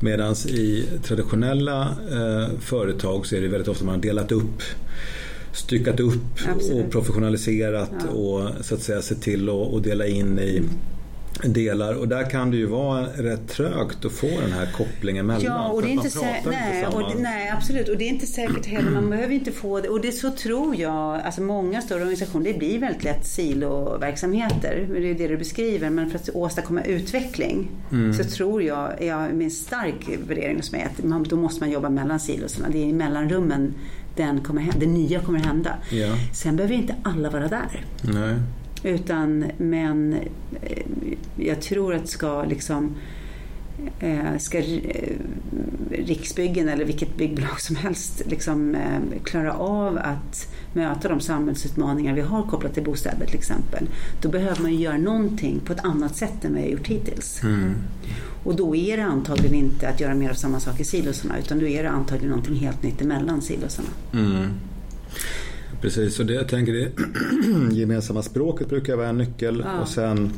Medan 0.00 0.34
i 0.48 0.84
traditionella 1.04 1.82
eh, 2.12 2.58
företag 2.60 3.26
så 3.26 3.36
är 3.36 3.40
det 3.40 3.48
väldigt 3.48 3.68
ofta 3.68 3.84
man 3.84 3.94
har 3.94 4.02
delat 4.02 4.32
upp 4.32 4.62
styckat 5.52 6.00
upp 6.00 6.48
Absolut. 6.54 6.86
och 6.86 6.92
professionaliserat 6.92 8.04
och 8.14 8.48
så 8.60 8.74
att 8.74 8.80
säga 8.80 9.02
se 9.02 9.14
till 9.14 9.48
att 9.48 9.74
att 9.74 9.82
dela 9.82 10.06
in 10.06 10.38
i 10.38 10.62
delar 11.52 11.94
och 11.94 12.08
där 12.08 12.30
kan 12.30 12.50
det 12.50 12.56
ju 12.56 12.66
vara 12.66 13.02
rätt 13.06 13.48
trögt 13.48 14.04
att 14.04 14.12
få 14.12 14.26
den 14.26 14.52
här 14.52 14.68
kopplingen 14.76 15.26
mellan. 15.26 15.42
Ja, 15.44 15.68
och 15.68 15.82
det 15.82 15.88
är 15.88 15.90
inte 15.90 16.18
man 16.18 16.24
sä- 16.24 16.42
pratar 16.42 16.50
nej, 16.50 16.86
och 16.86 17.00
det, 17.16 17.22
nej, 17.22 17.50
absolut. 17.50 17.88
Och 17.88 17.96
det 17.98 18.04
är 18.04 18.08
inte 18.08 18.26
säkert 18.26 18.66
heller. 18.66 18.90
Man 18.90 19.10
behöver 19.10 19.34
inte 19.34 19.52
få 19.52 19.80
det. 19.80 19.88
Och 19.88 20.00
det 20.00 20.12
så 20.12 20.30
tror 20.30 20.76
jag, 20.76 21.20
alltså 21.20 21.40
många 21.40 21.80
större 21.82 22.00
organisationer, 22.00 22.52
det 22.52 22.58
blir 22.58 22.78
väldigt 22.78 23.04
lätt 23.04 23.26
siloverksamheter. 23.26 24.86
Det 24.92 25.10
är 25.10 25.14
det 25.14 25.28
du 25.28 25.36
beskriver. 25.36 25.90
Men 25.90 26.10
för 26.10 26.18
att 26.18 26.28
åstadkomma 26.34 26.82
utveckling 26.82 27.68
Mm. 27.92 28.12
så 28.14 28.24
tror 28.24 28.62
jag, 28.62 28.90
jag 29.02 29.42
en 29.42 29.50
stark 29.50 30.08
värdering 30.28 30.56
hos 30.56 30.72
mig, 30.72 30.82
att 30.98 31.04
man, 31.04 31.22
då 31.22 31.36
måste 31.36 31.60
man 31.60 31.70
jobba 31.70 31.88
mellan 31.90 32.20
silosarna. 32.20 32.68
Det 32.72 32.78
är 32.78 32.86
i 32.86 32.92
mellanrummen 32.92 33.74
den 34.16 34.40
kommer 34.40 34.60
hända, 34.62 34.78
det 34.80 34.86
nya 34.86 35.20
kommer 35.20 35.38
hända. 35.38 35.74
Ja, 35.90 36.08
Sen 36.34 36.56
behöver 36.56 36.74
inte 36.74 36.94
alla 37.02 37.30
vara 37.30 37.48
där. 37.48 37.84
nej. 38.02 38.34
Utan, 38.84 39.44
men 39.58 40.12
eh, 40.62 40.82
jag 41.36 41.60
tror 41.60 41.94
att 41.94 42.08
ska 42.08 42.44
liksom 42.44 42.94
eh, 43.98 44.38
ska 44.38 44.58
eh, 44.58 45.16
Riksbyggen 45.90 46.68
eller 46.68 46.84
vilket 46.84 47.16
byggbolag 47.16 47.60
som 47.60 47.76
helst 47.76 48.22
liksom 48.26 48.76
klara 49.24 49.52
av 49.52 49.98
att 49.98 50.54
möta 50.72 51.08
de 51.08 51.20
samhällsutmaningar 51.20 52.14
vi 52.14 52.20
har 52.20 52.42
kopplat 52.42 52.74
till 52.74 52.84
bostäder 52.84 53.26
till 53.26 53.36
exempel. 53.36 53.88
Då 54.22 54.28
behöver 54.28 54.62
man 54.62 54.72
ju 54.72 54.78
göra 54.78 54.96
någonting 54.96 55.60
på 55.64 55.72
ett 55.72 55.84
annat 55.84 56.16
sätt 56.16 56.44
än 56.44 56.54
vi 56.54 56.60
har 56.60 56.68
gjort 56.68 56.86
hittills. 56.86 57.42
Mm. 57.42 57.74
Och 58.44 58.56
då 58.56 58.76
är 58.76 58.96
det 58.96 59.04
antagligen 59.04 59.54
inte 59.54 59.88
att 59.88 60.00
göra 60.00 60.14
mer 60.14 60.30
av 60.30 60.34
samma 60.34 60.60
sak 60.60 60.80
i 60.80 60.84
silosarna 60.84 61.38
utan 61.38 61.58
då 61.58 61.66
är 61.66 61.82
det 61.82 61.90
antagligen 61.90 62.30
någonting 62.30 62.54
helt 62.54 62.82
nytt 62.82 63.02
emellan 63.02 63.42
silosarna. 63.42 63.88
Mm. 64.12 64.48
Precis, 65.84 66.20
och 66.20 66.26
det 66.26 66.34
jag 66.34 66.48
tänker 66.48 66.72
det 66.72 66.88
gemensamma 67.76 68.22
språket 68.22 68.68
brukar 68.68 68.96
vara 68.96 69.08
en 69.08 69.18
nyckel 69.18 69.62
Ja. 69.66 69.80
och 69.80 69.88
sen 69.88 70.30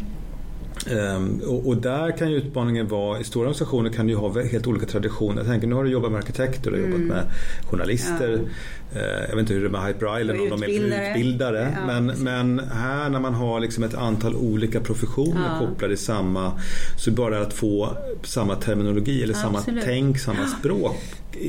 ehm, 0.91 1.41
och, 1.47 1.67
och 1.69 1.77
där 1.77 2.17
kan 2.19 2.31
ju 2.31 2.37
utmaningen 2.37 2.89
vara, 2.89 3.21
i 3.21 3.25
stora 3.25 3.41
organisationer 3.43 3.91
kan 3.91 4.07
du 4.07 4.13
ju 4.13 4.19
ha 4.19 4.43
helt 4.43 4.67
olika 4.67 4.87
traditioner. 4.87 5.37
Jag 5.37 5.47
tänker 5.47 5.67
nu 5.67 5.75
har 5.75 5.85
du 5.85 5.91
jobbat 5.91 6.11
med 6.13 6.19
arkitekter 6.19 6.73
och 6.73 6.79
jobbat 6.79 7.01
med 7.01 7.23
journalister. 7.71 8.41
Eh, 8.95 9.01
Jag 9.03 9.37
vet 9.37 9.39
inte 9.39 9.55
hur 9.55 9.61
det 9.61 9.67
är 9.67 9.71
med 9.71 9.87
Hyper 9.87 10.21
Island, 10.21 10.41
om 10.41 10.61
de 10.61 10.63
är 10.63 11.09
utbildare. 11.11 11.75
Ja, 11.81 11.87
men, 12.01 12.07
men 12.07 12.59
här 12.73 13.11
när 13.11 13.21
man 13.21 13.35
har 13.35 13.61
liksom 13.61 13.85
ett 13.85 13.95
antal 13.95 14.37
olika 14.37 14.81
professioner 14.81 15.49
Ja. 15.61 15.67
kopplade 15.67 15.95
i 15.95 15.97
samma, 15.97 16.53
så 16.99 17.11
bara 17.11 17.41
att 17.41 17.53
få 17.53 17.97
samma 18.23 18.55
terminologi 18.55 19.23
eller 19.23 19.35
samma 19.35 19.59
Absolut. 19.59 19.85
tänk, 19.85 20.19
samma 20.19 20.47
språk 20.47 20.97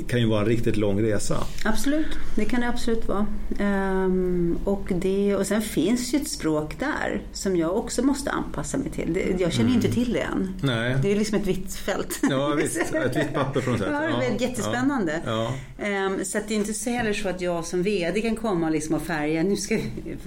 kan 0.08 0.20
ju 0.20 0.26
vara 0.26 0.42
en 0.42 0.46
riktigt 0.46 0.78
lång 0.78 1.02
resa. 1.02 1.44
Absolut, 1.66 2.08
det 2.36 2.46
kan 2.46 2.62
det 2.62 2.68
absolut 2.68 3.08
vara. 3.08 3.26
Ehm, 3.60 4.58
och, 4.64 4.88
det, 4.90 5.36
och 5.36 5.48
sen 5.48 5.62
finns 5.62 6.14
ju 6.14 6.20
ett 6.20 6.28
språk 6.28 6.80
där 6.80 7.22
som 7.34 7.56
jag 7.56 7.78
också 7.78 8.04
måste 8.04 8.32
anpassa 8.32 8.78
mig 8.78 8.90
till. 8.90 9.14
Det, 9.14 9.42
jag 9.42 9.54
känner 9.54 9.70
ju 9.70 9.76
inte 9.76 9.92
till 9.92 10.14
det 10.14 10.20
än. 10.20 10.54
Nej. 10.62 10.96
Det 11.02 11.08
är 11.08 11.14
ju 11.14 11.20
liksom 11.20 11.38
ett 11.38 11.48
vitt 11.48 11.76
fält. 11.76 12.20
Ja 12.30 12.48
visst, 12.48 12.78
ett 12.94 13.16
vitt 13.16 13.34
papper 13.34 13.62
på 13.62 13.70
något 13.70 13.80
sätt. 13.80 13.90
Ja, 13.92 14.24
är 14.24 14.42
jättespännande. 14.42 15.22
Ja. 15.26 15.54
Ehm, 15.80 16.26
så 16.26 16.40
det 16.48 16.54
är 16.54 16.58
inte 16.58 16.74
så 16.74 16.90
heller 16.90 17.14
så 17.14 17.30
att 17.30 17.42
jag 17.42 17.66
som 17.66 17.84
VD 17.84 18.22
kan 18.22 18.36
komma 18.36 18.70
liksom 18.70 18.96
och 18.96 19.02
färga. 19.02 19.44
Nu 19.44 19.56
ska, 19.56 19.80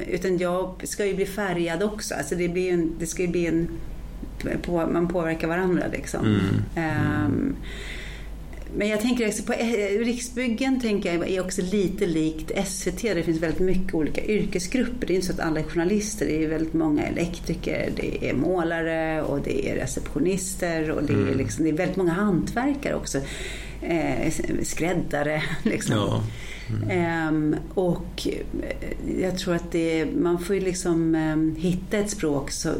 utan 0.07 0.38
jag 0.38 0.75
ska 0.85 1.07
ju 1.07 1.14
bli 1.14 1.27
färgad 1.27 1.83
också. 1.83 2.14
Alltså 2.14 2.35
det, 2.35 2.49
blir 2.49 2.73
en, 2.73 2.92
det 2.99 3.07
ska 3.07 3.23
ju 3.23 3.29
bli 3.29 3.46
en... 3.46 3.68
På, 4.62 4.87
man 4.87 5.09
påverkar 5.09 5.49
varandra 5.49 5.85
liksom. 5.92 6.27
Mm. 6.27 6.62
Ehm, 6.75 7.57
men 8.76 8.88
jag 8.88 9.00
tänker 9.00 9.28
också 9.28 9.42
på 9.42 9.52
eh, 9.52 9.98
Riksbyggen 9.98 10.80
tänker 10.80 11.14
jag 11.14 11.30
är 11.30 11.40
också 11.40 11.62
lite 11.62 12.06
likt 12.06 12.68
SVT. 12.68 13.02
Det 13.02 13.22
finns 13.22 13.42
väldigt 13.42 13.61
mycket 13.61 13.94
olika 13.94 14.24
yrkesgrupper. 14.24 15.06
Det 15.06 15.12
är 15.12 15.14
inte 15.14 15.26
så 15.26 15.33
att 15.33 15.40
alla 15.40 15.61
är 15.61 15.64
journalister. 15.64 16.26
Det 16.26 16.44
är 16.44 16.48
väldigt 16.48 16.74
många 16.74 17.02
elektriker, 17.02 17.92
det 17.96 18.28
är 18.30 18.35
målare 18.35 19.22
och 19.22 19.40
det 19.40 19.70
är 19.70 19.74
receptionister 19.76 20.90
och 20.90 21.02
det 21.02 21.12
är, 21.12 21.35
liksom, 21.35 21.64
det 21.64 21.70
är 21.70 21.74
väldigt 21.74 21.96
många 21.96 22.12
hantverkare 22.12 22.94
också. 22.94 23.18
Eh, 23.83 24.33
skräddare 24.62 25.42
liksom. 25.62 25.96
Ja. 25.96 26.22
Och 27.74 28.28
eh, 28.28 29.20
jag 29.20 29.38
tror 29.38 29.54
att 29.54 29.72
det, 29.72 30.06
man 30.06 30.38
får 30.38 30.54
ju 30.56 30.61
liksom 30.61 31.14
ehm, 31.14 31.56
hitta 31.59 31.98
ett 31.98 32.11
språk 32.11 32.50
så, 32.50 32.72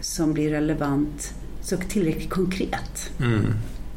som 0.00 0.32
blir 0.32 0.50
relevant, 0.50 1.34
så 1.62 1.76
tillräckligt 1.76 2.30
konkret 2.30 3.10
Mm. 3.20 3.54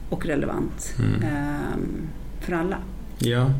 Och 0.09 0.25
relevant 0.25 0.95
ehm, 1.23 2.07
för 2.41 2.53
alla. 2.53 2.77
Ja. 3.17 3.51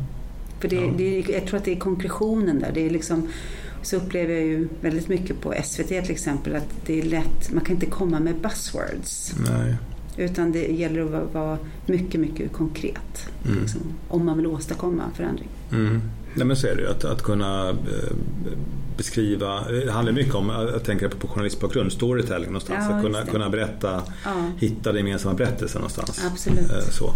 För 0.60 0.68
det, 0.68 0.76
Ja. 0.76 0.92
det, 0.96 1.20
jag 1.28 1.46
tror 1.46 1.58
att 1.58 1.64
det 1.64 1.72
är 1.72 1.76
konkretionen 1.78 2.58
där. 2.60 2.70
Det 2.74 2.86
är 2.86 2.90
liksom, 2.90 3.28
så 3.82 3.96
upplever 3.96 4.34
jag 4.34 4.44
ju 4.44 4.68
väldigt 4.80 5.08
mycket 5.08 5.40
på 5.40 5.54
SVT 5.64 5.88
till 5.88 6.10
exempel 6.10 6.56
att 6.56 6.68
det 6.86 7.00
är 7.00 7.04
lätt, 7.04 7.52
man 7.52 7.64
kan 7.64 7.74
inte 7.74 7.86
komma 7.86 8.20
med 8.20 8.34
buzzwords. 8.34 9.34
Nej. 9.50 9.76
Utan 10.16 10.52
det 10.52 10.66
gäller 10.66 11.00
att 11.00 11.10
vara, 11.10 11.24
vara 11.24 11.58
mycket, 11.86 12.20
mycket 12.20 12.52
konkret. 12.52 13.28
Mm. 13.44 13.60
Liksom, 13.60 13.80
om 14.08 14.26
man 14.26 14.36
vill 14.36 14.46
åstadkomma 14.46 15.02
förändring. 15.14 15.48
Mm. 15.72 16.00
Nej 16.34 16.46
men 16.46 16.56
så 16.56 16.66
är 16.66 16.76
det 16.76 16.82
ju. 16.82 16.88
Att, 16.88 17.04
att 17.04 17.22
kunna 17.22 17.68
eh, 17.70 17.74
beskriva. 18.96 19.60
Det 19.68 19.92
handlar 19.92 20.12
mycket 20.12 20.34
om, 20.34 20.48
jag 20.72 20.84
tänker 20.84 21.08
på 21.08 21.28
journalistbakgrund, 21.28 21.92
storytelling 21.92 22.46
någonstans. 22.46 22.86
Ja, 22.90 22.96
att 22.96 23.02
kunna, 23.02 23.24
kunna 23.24 23.50
berätta, 23.50 24.02
Ja. 24.24 24.30
hitta 24.58 24.92
den 24.92 25.06
gemensamma 25.06 25.34
berättelsen 25.34 25.78
någonstans. 25.80 26.20
Absolut. 26.32 26.70
Eh, 26.70 26.78
Så. 26.90 27.12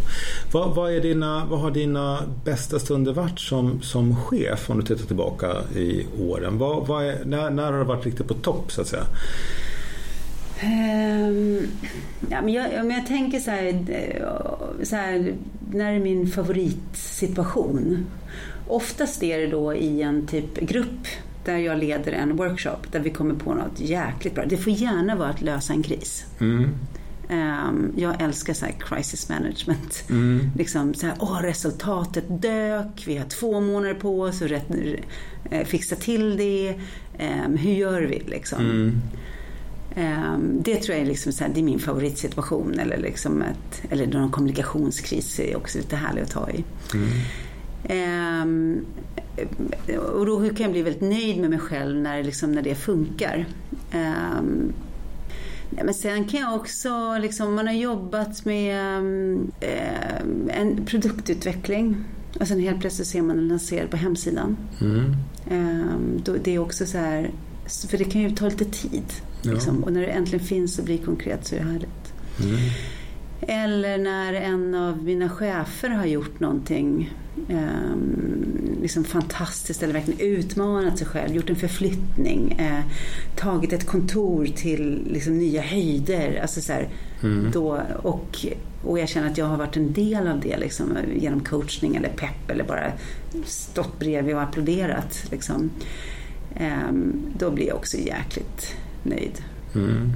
Vad, 0.53 0.75
vad, 0.75 0.93
är 0.93 1.01
dina, 1.01 1.45
vad 1.51 1.61
har 1.61 1.71
dina 1.71 2.19
bästa 2.45 2.79
stunder 2.79 3.13
varit 3.13 3.41
som, 3.41 3.83
som 3.83 4.17
chef 4.17 4.71
om 4.71 4.81
du 4.81 4.87
tittar 4.87 5.07
tillbaka 5.07 5.57
i 5.77 6.07
åren? 6.21 6.59
Vad, 6.59 6.87
vad 6.87 7.05
är, 7.07 7.25
när, 7.25 7.51
när 7.51 7.73
har 7.73 7.79
du 7.79 7.85
varit 7.85 8.07
riktigt 8.07 8.29
på 8.29 8.35
topp 8.35 8.73
så 8.73 8.81
att 8.81 8.87
säga? 8.87 9.05
Ehm, 10.63 11.67
ja, 12.31 12.43
men 12.43 12.53
jag, 12.53 12.81
om 12.81 12.91
jag 12.91 13.07
tänker 13.07 13.39
så 13.41 13.51
här, 13.51 13.67
eh, 13.89 14.85
så 14.85 14.97
här, 14.97 15.35
när 15.73 15.93
är 15.95 15.99
min 16.01 16.31
favoritsituation? 16.31 18.07
Oftast 18.69 19.23
är 19.23 19.39
det 19.39 19.47
då 19.47 19.75
i 19.75 20.03
en 20.03 20.27
typ 20.27 20.61
grupp 20.61 21.07
där 21.45 21.57
jag 21.59 21.79
leder 21.79 22.13
en 22.13 22.37
workshop 22.37 22.77
där 22.93 23.01
vi 23.01 23.11
kommer 23.11 23.35
på 23.35 23.55
något 23.55 23.81
jäkligt 23.81 24.35
bra. 24.35 24.45
Det 24.47 24.57
får 24.57 24.73
gärna 24.73 25.17
vara 25.17 25.29
att 25.29 25.41
lösa 25.43 25.73
en 25.73 25.83
kris. 25.83 26.25
Mm. 26.41 26.69
Ehm, 27.29 27.93
jag 27.97 28.23
älskar 28.23 28.55
så 28.55 28.65
här 28.67 28.75
crisis 28.81 29.29
management. 29.29 30.05
Mm. 30.11 30.51
Liksom 30.57 30.95
så 30.95 31.07
här, 31.07 31.17
åh, 31.19 31.41
resultatet 31.43 32.25
dök, 32.29 33.05
vi 33.07 33.17
har 33.17 33.27
två 33.27 33.61
månader 33.61 33.95
på 33.95 34.21
oss 34.21 34.43
att 34.43 34.53
eh, 35.51 35.65
fixa 35.67 35.97
till 35.97 36.37
det. 36.37 36.75
Ehm, 37.19 37.57
hur 37.57 37.73
gör 37.73 38.01
vi 38.03 38.19
liksom? 38.27 38.61
Mm. 38.61 39.01
Ehm, 39.97 40.63
Det 40.63 40.77
tror 40.77 40.97
jag 40.97 41.03
är, 41.05 41.09
liksom 41.09 41.33
så 41.33 41.45
här, 41.45 41.51
det 41.55 41.61
är 41.61 41.65
min 41.65 41.79
favoritsituation. 41.79 42.79
Eller, 42.79 42.99
liksom 42.99 43.43
ett, 43.43 43.83
eller 43.91 44.07
någon 44.07 44.31
kommunikationskris 44.31 45.41
är 45.41 45.57
också 45.57 45.79
lite 45.79 45.97
härligt 45.97 46.25
att 46.25 46.31
ta 46.31 46.51
i. 46.51 46.65
Mm. 46.95 47.09
Ehm, 47.85 48.85
och 50.15 50.27
då 50.27 50.41
kan 50.41 50.65
jag 50.65 50.73
bli 50.73 50.83
väldigt 50.83 51.03
nöjd 51.03 51.41
med 51.41 51.51
mig 51.51 51.59
själv 51.59 52.01
när, 52.01 52.25
liksom, 52.25 52.53
när 52.53 52.63
det 52.63 52.75
funkar. 52.75 53.47
Ehm, 53.93 54.73
men 55.71 55.95
sen 55.95 56.25
kan 56.25 56.41
jag 56.41 56.55
också, 56.55 57.19
liksom, 57.21 57.55
man 57.55 57.67
har 57.67 57.75
jobbat 57.75 58.45
med 58.45 58.99
ehm, 59.01 59.51
en 60.49 60.85
produktutveckling 60.87 62.05
och 62.41 62.49
sen 62.49 62.61
helt 62.61 62.81
plötsligt 62.81 63.09
ser 63.09 63.23
man 63.23 63.37
den 63.37 63.49
lanserad 63.49 63.91
på 63.91 63.97
hemsidan. 63.97 64.57
Mm. 64.81 65.17
Ehm, 65.51 66.21
då, 66.25 66.37
det 66.45 66.55
är 66.55 66.59
också 66.59 66.87
så 66.87 66.99
här, 66.99 67.31
för 67.89 67.99
det 67.99 68.05
kan 68.05 68.21
ju 68.21 68.31
ta 68.31 68.49
lite 68.49 68.65
tid. 68.65 69.05
Ja. 69.43 69.53
Liksom. 69.53 69.85
Och 69.85 69.93
när 69.93 70.01
det 70.01 70.07
äntligen 70.07 70.47
finns 70.47 70.79
och 70.79 70.85
blir 70.85 70.99
konkret 70.99 71.47
så 71.47 71.55
är 71.55 71.59
det 71.59 71.65
härligt. 71.65 72.13
Mm. 72.41 72.57
Eller 73.41 73.99
när 73.99 74.33
en 74.33 74.75
av 74.75 75.05
mina 75.05 75.29
chefer 75.29 75.89
har 75.89 76.07
gjort 76.07 76.41
någonting 76.41 77.15
ehm, 77.49 78.79
liksom 78.83 79.05
fantastiskt 79.05 79.83
eller 79.83 79.93
verkligen 79.93 80.21
utmanat 80.21 80.99
sig 80.99 81.07
själv, 81.07 81.35
gjort 81.35 81.51
en 81.51 81.57
förflyttning, 81.57 82.53
eh, 82.53 82.85
tagit 83.37 83.73
ett 83.73 83.87
kontor 83.87 84.47
till 84.47 85.09
liksom 85.11 85.39
nya 85.39 85.63
höjder. 85.63 86.39
Alltså 86.43 86.61
så 86.61 86.73
här, 86.73 86.89
Mm. 87.23 87.51
Då, 87.51 87.81
och, 88.03 88.47
och 88.85 88.99
jag 88.99 89.09
känner 89.09 89.31
att 89.31 89.39
jag 89.39 89.47
har 89.47 89.57
varit 89.57 89.77
en 89.77 89.93
del 89.93 90.29
av 90.29 90.41
det 90.41 90.57
liksom, 90.57 90.97
genom 91.17 91.41
coachning 91.41 91.97
eller 91.97 92.09
pepp 92.09 92.51
eller 92.51 92.65
bara 92.65 92.93
stått 93.45 93.99
bredvid 93.99 94.35
och 94.35 94.43
applåderat. 94.43 95.25
Liksom. 95.31 95.71
Um, 96.61 97.13
då 97.39 97.51
blir 97.51 97.67
jag 97.67 97.77
också 97.77 97.97
jäkligt 97.97 98.77
nöjd. 99.03 99.43
Mm. 99.75 100.13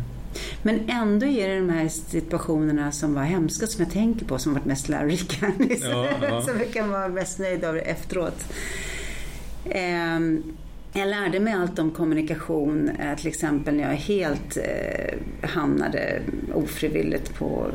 Men 0.63 0.81
ändå 0.89 1.27
är 1.27 1.49
det 1.49 1.57
de 1.57 1.71
här 1.71 1.89
situationerna 1.89 2.93
som 2.93 3.15
var 3.15 3.23
hemska 3.23 3.67
som 3.67 3.85
jag 3.85 3.93
tänker 3.93 4.25
på 4.27 4.39
som 4.39 4.55
varit 4.55 4.65
mest 4.65 4.89
lärorika. 4.89 5.53
Ja, 5.81 6.09
ja. 6.23 6.43
som 6.47 6.59
jag 6.59 6.73
kan 6.73 6.91
vara 6.91 7.09
mest 7.09 7.39
nöjd 7.39 7.65
av 7.65 7.77
efteråt. 7.77 8.45
Um, 9.65 10.57
jag 10.97 11.09
lärde 11.09 11.41
mig 11.41 11.53
allt 11.53 11.79
om 11.79 11.91
kommunikation, 11.91 12.89
eh, 12.89 13.17
till 13.17 13.27
exempel 13.27 13.75
när 13.75 13.83
jag 13.83 13.97
helt 13.97 14.57
eh, 14.57 15.49
hamnade 15.49 16.23
ofrivilligt 16.55 17.35
på 17.35 17.67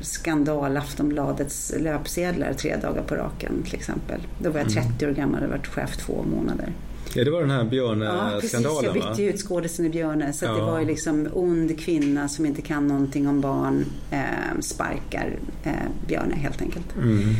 skandal 0.00 0.76
Aftonbladets 0.76 1.74
löpsedlar 1.78 2.52
tre 2.52 2.76
dagar 2.76 3.02
på 3.02 3.14
raken 3.14 3.62
till 3.64 3.74
exempel. 3.74 4.20
Då 4.38 4.50
var 4.50 4.60
jag 4.60 4.70
30 4.70 5.04
mm. 5.04 5.10
år 5.10 5.16
gammal 5.16 5.42
och 5.42 5.50
varit 5.50 5.66
chef 5.66 5.96
två 5.96 6.22
månader. 6.22 6.72
Ja, 7.14 7.24
det 7.24 7.30
var 7.30 7.40
den 7.40 7.50
här 7.50 7.64
Björne-skandalen 7.64 8.84
Ja, 8.84 8.92
precis. 8.92 9.04
Jag 9.04 9.10
bytte 9.10 9.22
ju 9.22 9.30
ut 9.30 9.40
skådisen 9.40 9.86
i 9.86 9.88
Björne. 9.88 10.32
Så 10.32 10.44
ja. 10.44 10.52
det 10.52 10.60
var 10.60 10.80
ju 10.80 10.86
liksom 10.86 11.28
ond 11.32 11.80
kvinna 11.80 12.28
som 12.28 12.46
inte 12.46 12.62
kan 12.62 12.88
någonting 12.88 13.28
om 13.28 13.40
barn 13.40 13.84
eh, 14.10 14.60
sparkar 14.60 15.36
eh, 15.64 15.72
Björne 16.06 16.34
helt 16.34 16.62
enkelt. 16.62 16.96
Mm. 16.96 17.34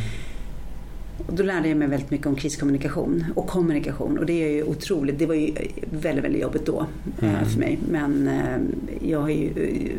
Och 1.27 1.33
då 1.33 1.43
lärde 1.43 1.67
jag 1.67 1.77
mig 1.77 1.87
väldigt 1.87 2.11
mycket 2.11 2.27
om 2.27 2.35
kriskommunikation 2.35 3.25
och 3.35 3.47
kommunikation. 3.47 4.17
Och 4.17 4.25
det 4.25 4.43
är 4.43 4.49
ju 4.49 4.63
otroligt. 4.63 5.19
Det 5.19 5.25
var 5.25 5.35
ju 5.35 5.53
väldigt, 5.91 6.25
väldigt 6.25 6.41
jobbigt 6.41 6.65
då 6.65 6.85
eh, 7.21 7.33
mm. 7.33 7.45
för 7.45 7.59
mig. 7.59 7.79
Men 7.89 8.27
eh, 8.27 9.09
jag 9.09 9.31
är 9.31 9.35
ju 9.35 9.51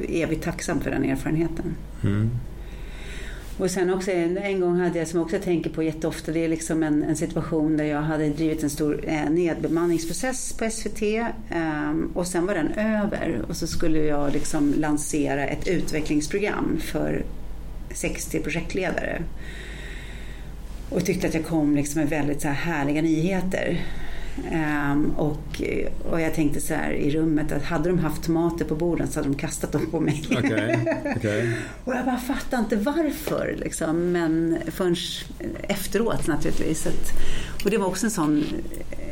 evigt 0.08 0.44
tacksam 0.44 0.80
för 0.80 0.90
den 0.90 1.04
erfarenheten. 1.04 1.74
Mm. 2.04 2.30
Och 3.58 3.70
sen 3.70 3.90
också 3.90 4.10
en, 4.10 4.60
gång 4.60 4.76
hade 4.80 4.98
jag, 4.98 5.08
som 5.08 5.18
jag 5.18 5.24
också 5.24 5.38
tänker 5.38 5.70
på 5.70 5.82
jätteofta, 5.82 6.32
det 6.32 6.44
är 6.44 6.48
liksom 6.48 6.82
en, 6.82 7.02
en 7.02 7.16
situation 7.16 7.76
där 7.76 7.84
jag 7.84 8.02
hade 8.02 8.28
drivit 8.28 8.62
en 8.62 8.70
stor 8.70 9.04
eh, 9.06 9.30
nedbemanningsprocess 9.30 10.52
på 10.52 10.70
SVT 10.70 11.02
eh, 11.02 11.94
och 12.14 12.26
sen 12.26 12.46
var 12.46 12.54
den 12.54 12.72
över 12.72 13.44
och 13.48 13.56
så 13.56 13.66
skulle 13.66 13.98
jag 13.98 14.32
liksom 14.32 14.74
lansera 14.76 15.46
ett 15.46 15.68
utvecklingsprogram 15.68 16.80
för 16.80 17.24
60 17.90 18.40
projektledare 18.40 19.22
och 20.90 21.04
tyckte 21.04 21.26
att 21.26 21.34
jag 21.34 21.44
kom 21.44 21.76
liksom 21.76 22.00
med 22.00 22.10
väldigt 22.10 22.40
så 22.40 22.48
här 22.48 22.54
härliga 22.54 23.02
nyheter. 23.02 23.80
Um, 24.53 25.11
och, 25.16 25.62
och 26.11 26.20
jag 26.20 26.35
tänkte 26.35 26.61
så 26.61 26.75
här 26.75 26.92
i 26.92 27.11
rummet 27.11 27.53
att 27.53 27.64
hade 27.64 27.88
de 27.88 27.99
haft 27.99 28.22
tomater 28.22 28.64
på 28.64 28.75
borden 28.75 29.09
så 29.09 29.18
hade 29.18 29.29
de 29.29 29.35
kastat 29.35 29.72
dem 29.72 29.87
på 29.90 30.01
mig. 30.01 30.25
Okay. 30.31 30.77
Okay. 31.16 31.53
och 31.85 31.94
jag 31.94 32.05
bara 32.05 32.18
fattade 32.18 32.62
inte 32.62 32.77
varför. 32.77 33.57
Liksom. 33.59 34.12
Men 34.12 34.59
förrän 34.66 34.96
efteråt 35.62 36.27
naturligtvis. 36.27 36.87
Att, 36.87 37.12
och 37.64 37.70
det 37.70 37.79
var 37.79 37.87
också 37.87 38.07
en 38.07 38.11
sån... 38.11 38.44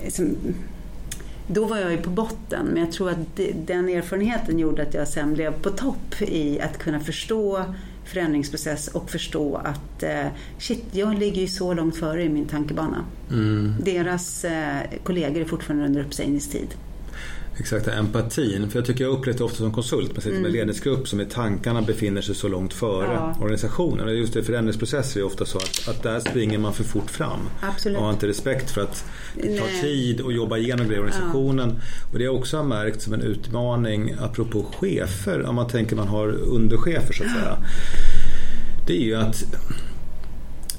Liksom, 0.05 0.37
då 1.47 1.65
var 1.65 1.77
jag 1.77 1.93
ju 1.93 1.99
på 1.99 2.11
botten 2.11 2.67
men 2.67 2.83
jag 2.83 2.93
tror 2.93 3.11
att 3.11 3.41
den 3.67 3.89
erfarenheten 3.89 4.59
gjorde 4.59 4.83
att 4.83 4.95
jag 4.95 5.09
sen 5.09 5.35
blev 5.35 5.53
på 5.63 5.71
topp 5.71 6.23
i 6.23 6.61
att 6.61 6.79
kunna 6.79 7.01
förstå 7.01 7.75
förändringsprocess 8.05 8.89
och 8.89 9.11
förstå 9.11 9.57
att 9.57 10.03
eh, 10.03 10.27
shit, 10.59 10.85
jag 10.93 11.19
ligger 11.19 11.41
ju 11.41 11.49
så 11.49 11.75
långt 11.75 11.97
före 11.97 12.23
i 12.23 12.29
min 12.29 12.47
tankebana. 12.47 13.05
Mm. 13.31 13.75
Deras 13.81 14.45
eh, 14.45 14.81
kollegor 15.05 15.41
är 15.41 15.45
fortfarande 15.45 15.87
under 15.87 16.01
uppsägningstid. 16.01 16.75
Exakt, 17.59 17.89
empatin. 17.89 18.71
För 18.71 18.79
jag 18.79 18.87
tycker 18.87 19.05
jag 19.05 19.13
upplevt 19.13 19.39
det 19.39 19.45
ofta 19.45 19.57
som 19.57 19.73
konsult. 19.73 20.13
Man 20.13 20.23
sitter 20.23 20.31
med 20.31 20.39
mm. 20.39 20.53
ledningsgrupp 20.53 21.09
som 21.09 21.21
i 21.21 21.27
tankarna 21.27 21.83
befinner 21.83 22.23
sig 22.23 22.35
så 22.35 22.49
långt 22.49 22.73
före 22.73 23.13
ja. 23.15 23.37
organisationen. 23.41 24.09
Och 24.09 24.15
just 24.15 24.35
det, 24.35 24.43
förändringsprocesser 24.43 25.21
är 25.21 25.25
ofta 25.25 25.45
så 25.45 25.59
att, 25.59 25.89
att 25.89 26.03
där 26.03 26.21
springer 26.21 26.59
man 26.59 26.75
för 26.75 26.85
fort 26.85 27.11
fram. 27.11 27.41
Absolut. 27.61 27.99
Och 27.99 28.05
har 28.05 28.13
inte 28.13 28.27
respekt 28.27 28.71
för 28.71 28.81
att 28.81 29.05
det 29.35 29.59
tar 29.59 29.83
tid 29.83 30.21
att 30.21 30.35
jobba 30.35 30.57
igenom 30.57 30.87
grejer 30.87 31.01
i 31.01 31.05
organisationen. 31.05 31.75
Ja. 31.77 32.09
Och 32.13 32.19
det 32.19 32.25
jag 32.25 32.35
också 32.35 32.57
har 32.57 32.65
märkt 32.65 33.03
som 33.03 33.13
en 33.13 33.23
utmaning 33.23 34.15
apropå 34.21 34.63
chefer, 34.63 35.47
om 35.47 35.55
man 35.55 35.69
tänker 35.69 35.97
man 35.97 36.09
har 36.09 36.29
underchefer 36.29 37.13
så 37.13 37.25
att 37.25 37.31
säga. 37.31 37.57
Det 38.87 38.93
är 38.93 39.05
ju 39.05 39.15
att 39.15 39.45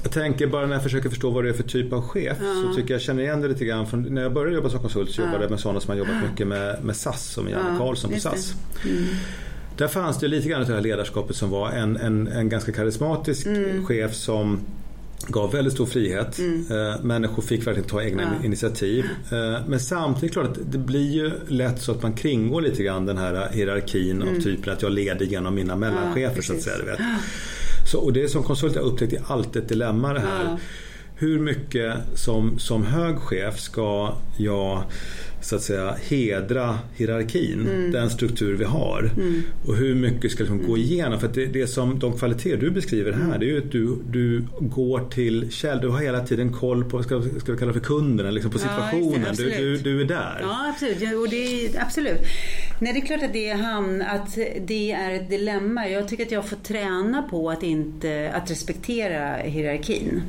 jag 0.06 0.12
tänker 0.12 0.46
bara 0.46 0.66
när 0.66 0.72
jag 0.72 0.82
försöker 0.82 1.08
förstå 1.08 1.30
vad 1.30 1.44
det 1.44 1.50
är 1.50 1.54
för 1.54 1.62
typ 1.62 1.92
av 1.92 2.02
chef 2.02 2.36
ja. 2.40 2.62
så 2.62 2.74
tycker 2.74 2.94
jag 2.94 3.00
känner 3.00 3.22
igen 3.22 3.40
det 3.40 3.48
lite 3.48 3.64
grann. 3.64 3.86
Från, 3.86 4.02
när 4.02 4.22
jag 4.22 4.32
började 4.32 4.56
jobba 4.56 4.68
som 4.68 4.80
konsult 4.80 5.10
så 5.10 5.20
jobbade 5.20 5.44
jag 5.44 5.50
med 5.50 5.60
sådana 5.60 5.80
som 5.80 5.90
har 5.90 5.98
jobbat 5.98 6.30
mycket 6.30 6.46
med, 6.46 6.84
med 6.84 6.96
SAS, 6.96 7.24
som 7.24 7.48
Janne 7.48 7.70
ja, 7.72 7.78
Karlsson 7.78 8.10
på 8.10 8.20
SAS. 8.20 8.54
Mm. 8.84 9.04
Där 9.76 9.88
fanns 9.88 10.18
det 10.18 10.28
lite 10.28 10.48
grann 10.48 10.60
av 10.62 10.68
det 10.68 10.74
här 10.74 10.80
ledarskapet 10.80 11.36
som 11.36 11.50
var 11.50 11.70
en, 11.70 11.96
en, 11.96 12.28
en 12.28 12.48
ganska 12.48 12.72
karismatisk 12.72 13.46
mm. 13.46 13.86
chef 13.86 14.14
som 14.14 14.60
gav 15.28 15.52
väldigt 15.52 15.72
stor 15.72 15.86
frihet. 15.86 16.38
Mm. 16.38 16.66
Eh, 16.70 17.00
människor 17.02 17.42
fick 17.42 17.66
verkligen 17.66 17.88
ta 17.88 18.02
egna 18.02 18.22
ja. 18.22 18.46
initiativ. 18.46 19.04
Eh, 19.32 19.66
men 19.66 19.80
samtidigt 19.80 20.32
klart 20.32 20.46
att 20.46 20.72
det 20.72 20.78
blir 20.78 21.12
ju 21.12 21.30
lätt 21.48 21.82
så 21.82 21.92
att 21.92 22.02
man 22.02 22.12
kringgår 22.12 22.60
lite 22.60 22.82
grann 22.82 23.06
den 23.06 23.18
här 23.18 23.48
hierarkin 23.52 24.22
mm. 24.22 24.36
av 24.36 24.40
typen 24.40 24.72
att 24.72 24.82
jag 24.82 24.92
leder 24.92 25.26
genom 25.26 25.54
mina 25.54 25.76
mellanchefer 25.76 26.42
så 26.42 26.52
att 26.52 26.62
säga. 26.62 26.78
Du 26.78 26.84
vet. 26.84 27.00
Så, 27.86 27.98
och 27.98 28.12
det 28.12 28.22
är 28.22 28.28
som 28.28 28.42
konsult 28.42 28.74
jag 28.74 28.84
upptäckt 28.84 29.12
är 29.12 29.22
alltid 29.26 29.62
ett 29.62 29.68
dilemma 29.68 30.12
det 30.12 30.20
här. 30.20 30.44
Ja. 30.44 30.58
Hur 31.18 31.38
mycket 31.38 31.94
som, 32.14 32.58
som 32.58 32.82
hög 32.82 33.16
chef 33.18 33.60
ska 33.60 34.14
jag 34.36 34.84
så 35.40 35.56
att 35.56 35.62
säga 35.62 35.96
hedra 36.08 36.78
hierarkin, 36.94 37.66
mm. 37.68 37.90
den 37.90 38.10
struktur 38.10 38.54
vi 38.56 38.64
har. 38.64 39.10
Mm. 39.16 39.42
Och 39.66 39.76
hur 39.76 39.94
mycket 39.94 40.30
ska 40.30 40.42
liksom 40.42 40.66
gå 40.66 40.76
igenom? 40.76 41.20
För 41.20 41.28
det, 41.28 41.46
det 41.46 41.66
som 41.66 41.98
de 41.98 42.18
kvaliteter 42.18 42.56
du 42.56 42.70
beskriver 42.70 43.12
här 43.12 43.24
mm. 43.24 43.40
det 43.40 43.46
är 43.46 43.48
ju 43.48 43.58
att 43.58 43.72
du, 43.72 43.96
du 44.10 44.44
går 44.60 45.00
till 45.10 45.50
käll, 45.50 45.80
du 45.80 45.88
har 45.88 46.00
hela 46.00 46.20
tiden 46.20 46.52
koll 46.52 46.84
på, 46.84 47.02
ska, 47.02 47.22
ska 47.38 47.52
vi 47.52 47.58
kalla 47.58 47.72
det 47.72 47.80
för 47.80 47.86
kunden, 47.86 48.34
liksom 48.34 48.50
på 48.50 48.58
situationen. 48.58 49.22
Ja, 49.26 49.32
det, 49.36 49.42
du, 49.42 49.76
du, 49.76 49.76
du, 49.76 50.00
är 50.00 50.04
där. 50.04 50.38
Ja 50.42 50.72
absolut. 50.74 51.18
Och 51.18 51.28
det 51.28 51.78
absolut. 51.78 52.20
Nej, 52.78 52.92
det 52.92 52.98
är 52.98 53.06
klart 53.06 53.22
att 53.22 53.32
det 53.32 53.48
är 53.48 53.56
han, 53.56 54.02
att 54.02 54.38
det 54.60 54.92
är 54.92 55.10
ett 55.10 55.30
dilemma. 55.30 55.88
Jag 55.88 56.08
tycker 56.08 56.26
att 56.26 56.30
jag 56.30 56.48
får 56.48 56.56
träna 56.56 57.22
på 57.22 57.50
att 57.50 57.62
inte 57.62 58.32
att 58.34 58.50
respektera 58.50 59.36
hierarkin. 59.36 60.22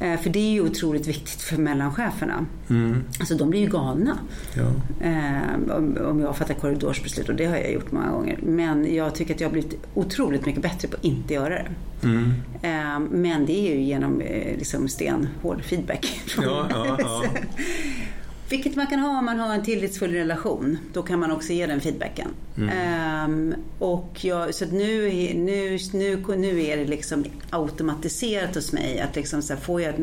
Eh, 0.00 0.20
för 0.20 0.30
det 0.30 0.38
är 0.38 0.52
ju 0.52 0.60
otroligt 0.60 1.06
viktigt 1.06 1.42
för 1.42 1.56
mellancheferna. 1.56 2.46
Mm. 2.70 3.04
Alltså 3.20 3.34
de 3.34 3.50
blir 3.50 3.60
ju 3.60 3.66
galna. 3.66 4.18
Ja. 4.56 4.72
Eh, 5.06 6.06
om 6.08 6.20
jag 6.20 6.36
fattar 6.36 6.54
korridorsbeslut 6.54 7.28
och 7.28 7.34
det 7.34 7.46
har 7.46 7.56
jag 7.56 7.72
gjort 7.72 7.92
många 7.92 8.10
gånger. 8.10 8.38
Men 8.42 8.94
jag 8.94 9.14
tycker 9.14 9.34
att 9.34 9.40
jag 9.40 9.48
har 9.48 9.52
blivit 9.52 9.74
otroligt 9.94 10.46
mycket 10.46 10.62
bättre 10.62 10.88
på 10.88 10.96
att 10.96 11.04
inte 11.04 11.34
göra 11.34 11.54
det. 11.54 11.70
Mm. 12.02 12.32
Eh, 12.62 13.00
men 13.10 13.46
det 13.46 13.52
är 13.52 13.74
ju 13.74 13.80
genom 13.80 14.22
liksom 14.58 14.88
stenhård 14.88 15.62
feedback. 15.62 16.20
Ja, 16.36 16.66
ja. 16.98 17.24
Vilket 18.50 18.76
man 18.76 18.86
kan 18.86 18.98
ha 18.98 19.18
om 19.18 19.24
man 19.24 19.38
har 19.38 19.54
en 19.54 19.62
tillitsfull 19.62 20.12
relation. 20.12 20.78
Då 20.92 21.02
kan 21.02 21.18
man 21.18 21.30
också 21.30 21.52
ge 21.52 21.66
den 21.66 21.80
feedbacken. 21.80 22.28
Mm. 22.56 23.30
Um, 23.30 23.54
och 23.78 24.24
jag, 24.24 24.54
så 24.54 24.66
nu, 24.66 25.10
nu, 25.34 25.78
nu, 25.92 26.24
nu 26.36 26.64
är 26.64 26.76
det 26.76 26.84
liksom 26.84 27.24
automatiserat 27.50 28.54
hos 28.54 28.72
mig 28.72 29.00
att 29.00 29.16
liksom 29.16 29.42
så 29.42 29.54
här, 29.54 29.60
får 29.60 29.82
jag 29.82 29.94
ett 29.94 30.00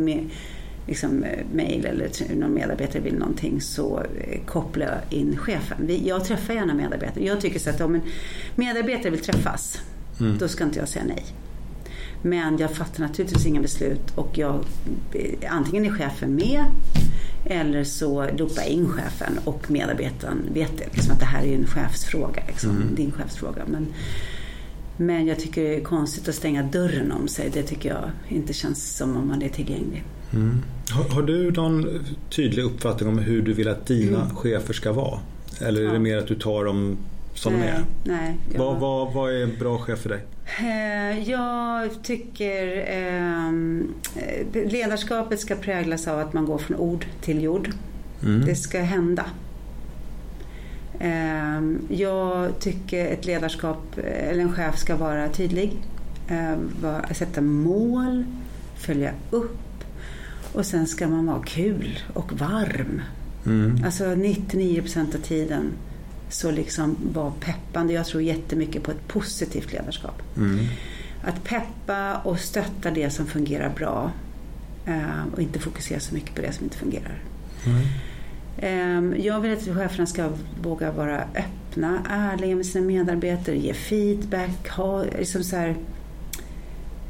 liksom, 0.87 1.23
eh, 1.23 1.45
mail 1.53 1.85
eller 1.85 2.35
någon 2.35 2.53
medarbetare 2.53 3.01
vill 3.01 3.15
någonting 3.15 3.61
så 3.61 3.99
eh, 3.99 4.45
kopplar 4.45 4.85
jag 4.85 5.19
in 5.19 5.37
chefen. 5.37 6.05
Jag 6.05 6.25
träffar 6.25 6.53
gärna 6.53 6.73
medarbetare. 6.73 7.25
Jag 7.25 7.41
tycker 7.41 7.59
så 7.59 7.69
att 7.69 7.81
om 7.81 7.95
en 7.95 8.01
medarbetare 8.55 9.09
vill 9.09 9.23
träffas, 9.23 9.81
mm. 10.19 10.37
då 10.37 10.47
ska 10.47 10.63
inte 10.63 10.79
jag 10.79 10.89
säga 10.89 11.05
nej. 11.07 11.25
Men 12.21 12.57
jag 12.57 12.71
fattar 12.71 13.03
naturligtvis 13.03 13.45
inga 13.45 13.61
beslut 13.61 14.11
och 14.15 14.37
jag, 14.37 14.65
eh, 15.13 15.53
antingen 15.55 15.85
är 15.85 15.91
chefen 15.91 16.35
med 16.35 16.65
eller 17.49 17.83
så 17.83 18.23
ropar 18.23 18.61
jag 18.61 18.67
in 18.67 18.89
chefen 18.89 19.39
och 19.45 19.71
medarbetaren 19.71 20.49
vet 20.53 20.77
det, 20.77 20.85
liksom 20.93 21.13
att 21.13 21.19
det 21.19 21.25
här 21.25 21.43
är 21.43 21.55
en 21.55 21.67
chefsfråga. 21.67 22.43
Liksom, 22.47 22.69
mm. 22.69 22.95
Din 22.95 23.11
chefsfråga. 23.11 23.63
Men, 23.67 23.87
men 24.97 25.27
jag 25.27 25.39
tycker 25.39 25.63
det 25.63 25.75
är 25.75 25.83
konstigt 25.83 26.27
att 26.27 26.35
stänga 26.35 26.63
dörren 26.63 27.11
om 27.11 27.27
sig. 27.27 27.49
Det 27.53 27.63
tycker 27.63 27.89
jag 27.89 28.11
inte 28.27 28.53
känns 28.53 28.97
som 28.97 29.17
om 29.17 29.27
man 29.27 29.41
är 29.41 29.49
tillgänglig. 29.49 30.03
Mm. 30.33 30.61
Har, 30.89 31.03
har, 31.09 31.21
du 31.21 31.51
någon 31.51 32.05
tydlig 32.29 32.63
uppfattning 32.63 33.09
om 33.09 33.17
hur 33.17 33.41
du 33.41 33.53
vill 33.53 33.67
att 33.67 33.85
dina 33.85 34.21
mm. 34.21 34.35
chefer 34.35 34.73
ska 34.73 34.91
vara? 34.91 35.19
Eller 35.61 35.81
är 35.81 35.85
ja. 35.85 35.91
det 35.91 35.99
mer 35.99 36.17
att 36.17 36.27
du 36.27 36.35
tar 36.35 36.65
dem 36.65 36.97
som 37.37 37.53
nej, 37.53 37.73
de 38.03 38.11
är? 38.11 38.17
Nej, 38.17 38.37
jag... 38.53 38.59
vad, 38.59 38.79
vad, 38.79 39.13
vad 39.13 39.31
är 39.33 39.43
en 39.43 39.57
bra 39.59 39.77
chef 39.77 39.99
för 39.99 40.09
dig? 40.09 40.25
Eh, 40.59 41.29
jag 41.29 42.03
tycker 42.03 42.77
eh, 42.77 43.51
ledarskapet 44.71 45.39
ska 45.39 45.55
präglas 45.55 46.07
av 46.07 46.19
att 46.19 46.33
man 46.33 46.45
går 46.45 46.57
från 46.57 46.77
ord 46.77 47.05
till 47.21 47.43
jord. 47.43 47.69
Mm. 48.23 48.45
Det 48.45 48.55
ska 48.55 48.79
hända. 48.79 49.25
Eh, 50.99 51.61
jag 51.89 52.59
tycker 52.59 53.05
ett 53.05 53.25
ledarskap, 53.25 53.97
eller 53.97 54.41
en 54.41 54.53
chef 54.53 54.77
ska 54.77 54.95
vara 54.95 55.29
tydlig. 55.29 55.77
Sätta 57.11 57.41
mål, 57.41 58.25
följa 58.75 59.11
upp 59.31 59.83
och 60.53 60.65
sen 60.65 60.87
ska 60.87 61.07
man 61.07 61.25
vara 61.25 61.43
kul 61.43 61.99
och 62.13 62.33
varm. 62.39 63.01
Mm. 63.45 63.83
Alltså 63.85 64.05
99 64.05 64.81
procent 64.81 65.15
av 65.15 65.19
tiden 65.19 65.71
så 66.29 66.51
liksom 66.51 66.97
var 67.13 67.31
peppande. 67.39 67.93
Jag 67.93 68.05
tror 68.05 68.23
jättemycket 68.23 68.83
på 68.83 68.91
ett 68.91 69.07
positivt 69.07 69.73
ledarskap. 69.73 70.21
Mm. 70.37 70.65
Att 71.23 71.43
peppa 71.43 72.17
och 72.17 72.39
stötta 72.39 72.91
det 72.91 73.09
som 73.09 73.25
fungerar 73.25 73.69
bra 73.69 74.11
eh, 74.85 75.33
och 75.33 75.41
inte 75.41 75.59
fokusera 75.59 75.99
så 75.99 76.13
mycket 76.13 76.35
på 76.35 76.41
det 76.41 76.51
som 76.51 76.63
inte 76.63 76.77
fungerar. 76.77 77.21
Mm. 77.65 77.83
Eh, 78.57 79.25
jag 79.25 79.41
vill 79.41 79.53
att 79.53 79.77
cheferna 79.77 80.05
ska 80.05 80.29
våga 80.61 80.91
vara 80.91 81.21
öppna, 81.21 81.99
ärliga 82.09 82.55
med 82.55 82.65
sina 82.65 82.85
medarbetare, 82.85 83.57
ge 83.57 83.73
feedback, 83.73 84.69
ha 84.69 85.03
liksom 85.03 85.43
så 85.43 85.55
här, 85.55 85.75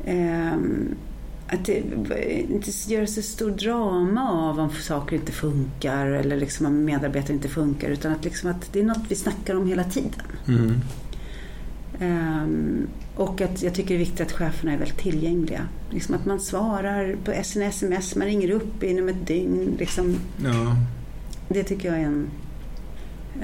ehm, 0.05 0.95
att 1.47 1.65
det, 1.65 1.83
inte 2.49 2.71
göra 2.87 3.07
så 3.07 3.21
stor 3.21 3.51
drama 3.51 4.31
av 4.31 4.59
om 4.59 4.69
saker 4.69 5.15
inte 5.15 5.31
funkar 5.31 6.07
eller 6.07 6.37
liksom 6.37 6.65
om 6.65 6.85
medarbetare 6.85 7.33
inte 7.33 7.49
funkar 7.49 7.89
utan 7.89 8.11
att, 8.11 8.23
liksom 8.23 8.51
att 8.51 8.73
det 8.73 8.79
är 8.79 8.83
något 8.83 9.05
vi 9.09 9.15
snackar 9.15 9.55
om 9.55 9.67
hela 9.67 9.83
tiden. 9.83 10.21
Mm. 10.47 10.81
Um, 12.01 12.87
och 13.15 13.41
att 13.41 13.63
jag 13.63 13.73
tycker 13.73 13.89
det 13.89 13.95
är 13.95 14.05
viktigt 14.05 14.21
att 14.21 14.31
cheferna 14.31 14.73
är 14.73 14.77
väldigt 14.77 14.97
tillgängliga. 14.97 15.61
Liksom 15.89 16.15
att 16.15 16.25
man 16.25 16.39
svarar 16.39 17.15
på 17.23 17.43
sina 17.43 17.65
sms, 17.65 18.15
man 18.15 18.27
ringer 18.27 18.51
upp 18.51 18.83
inom 18.83 19.09
ett 19.09 19.27
dygn. 19.27 19.75
Liksom. 19.79 20.15
Ja. 20.43 20.75
Det 21.49 21.63
tycker 21.63 21.89
jag 21.89 21.99
är 21.99 22.05
en 22.05 22.29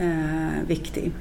uh, 0.02 0.68
viktig. 0.68 1.12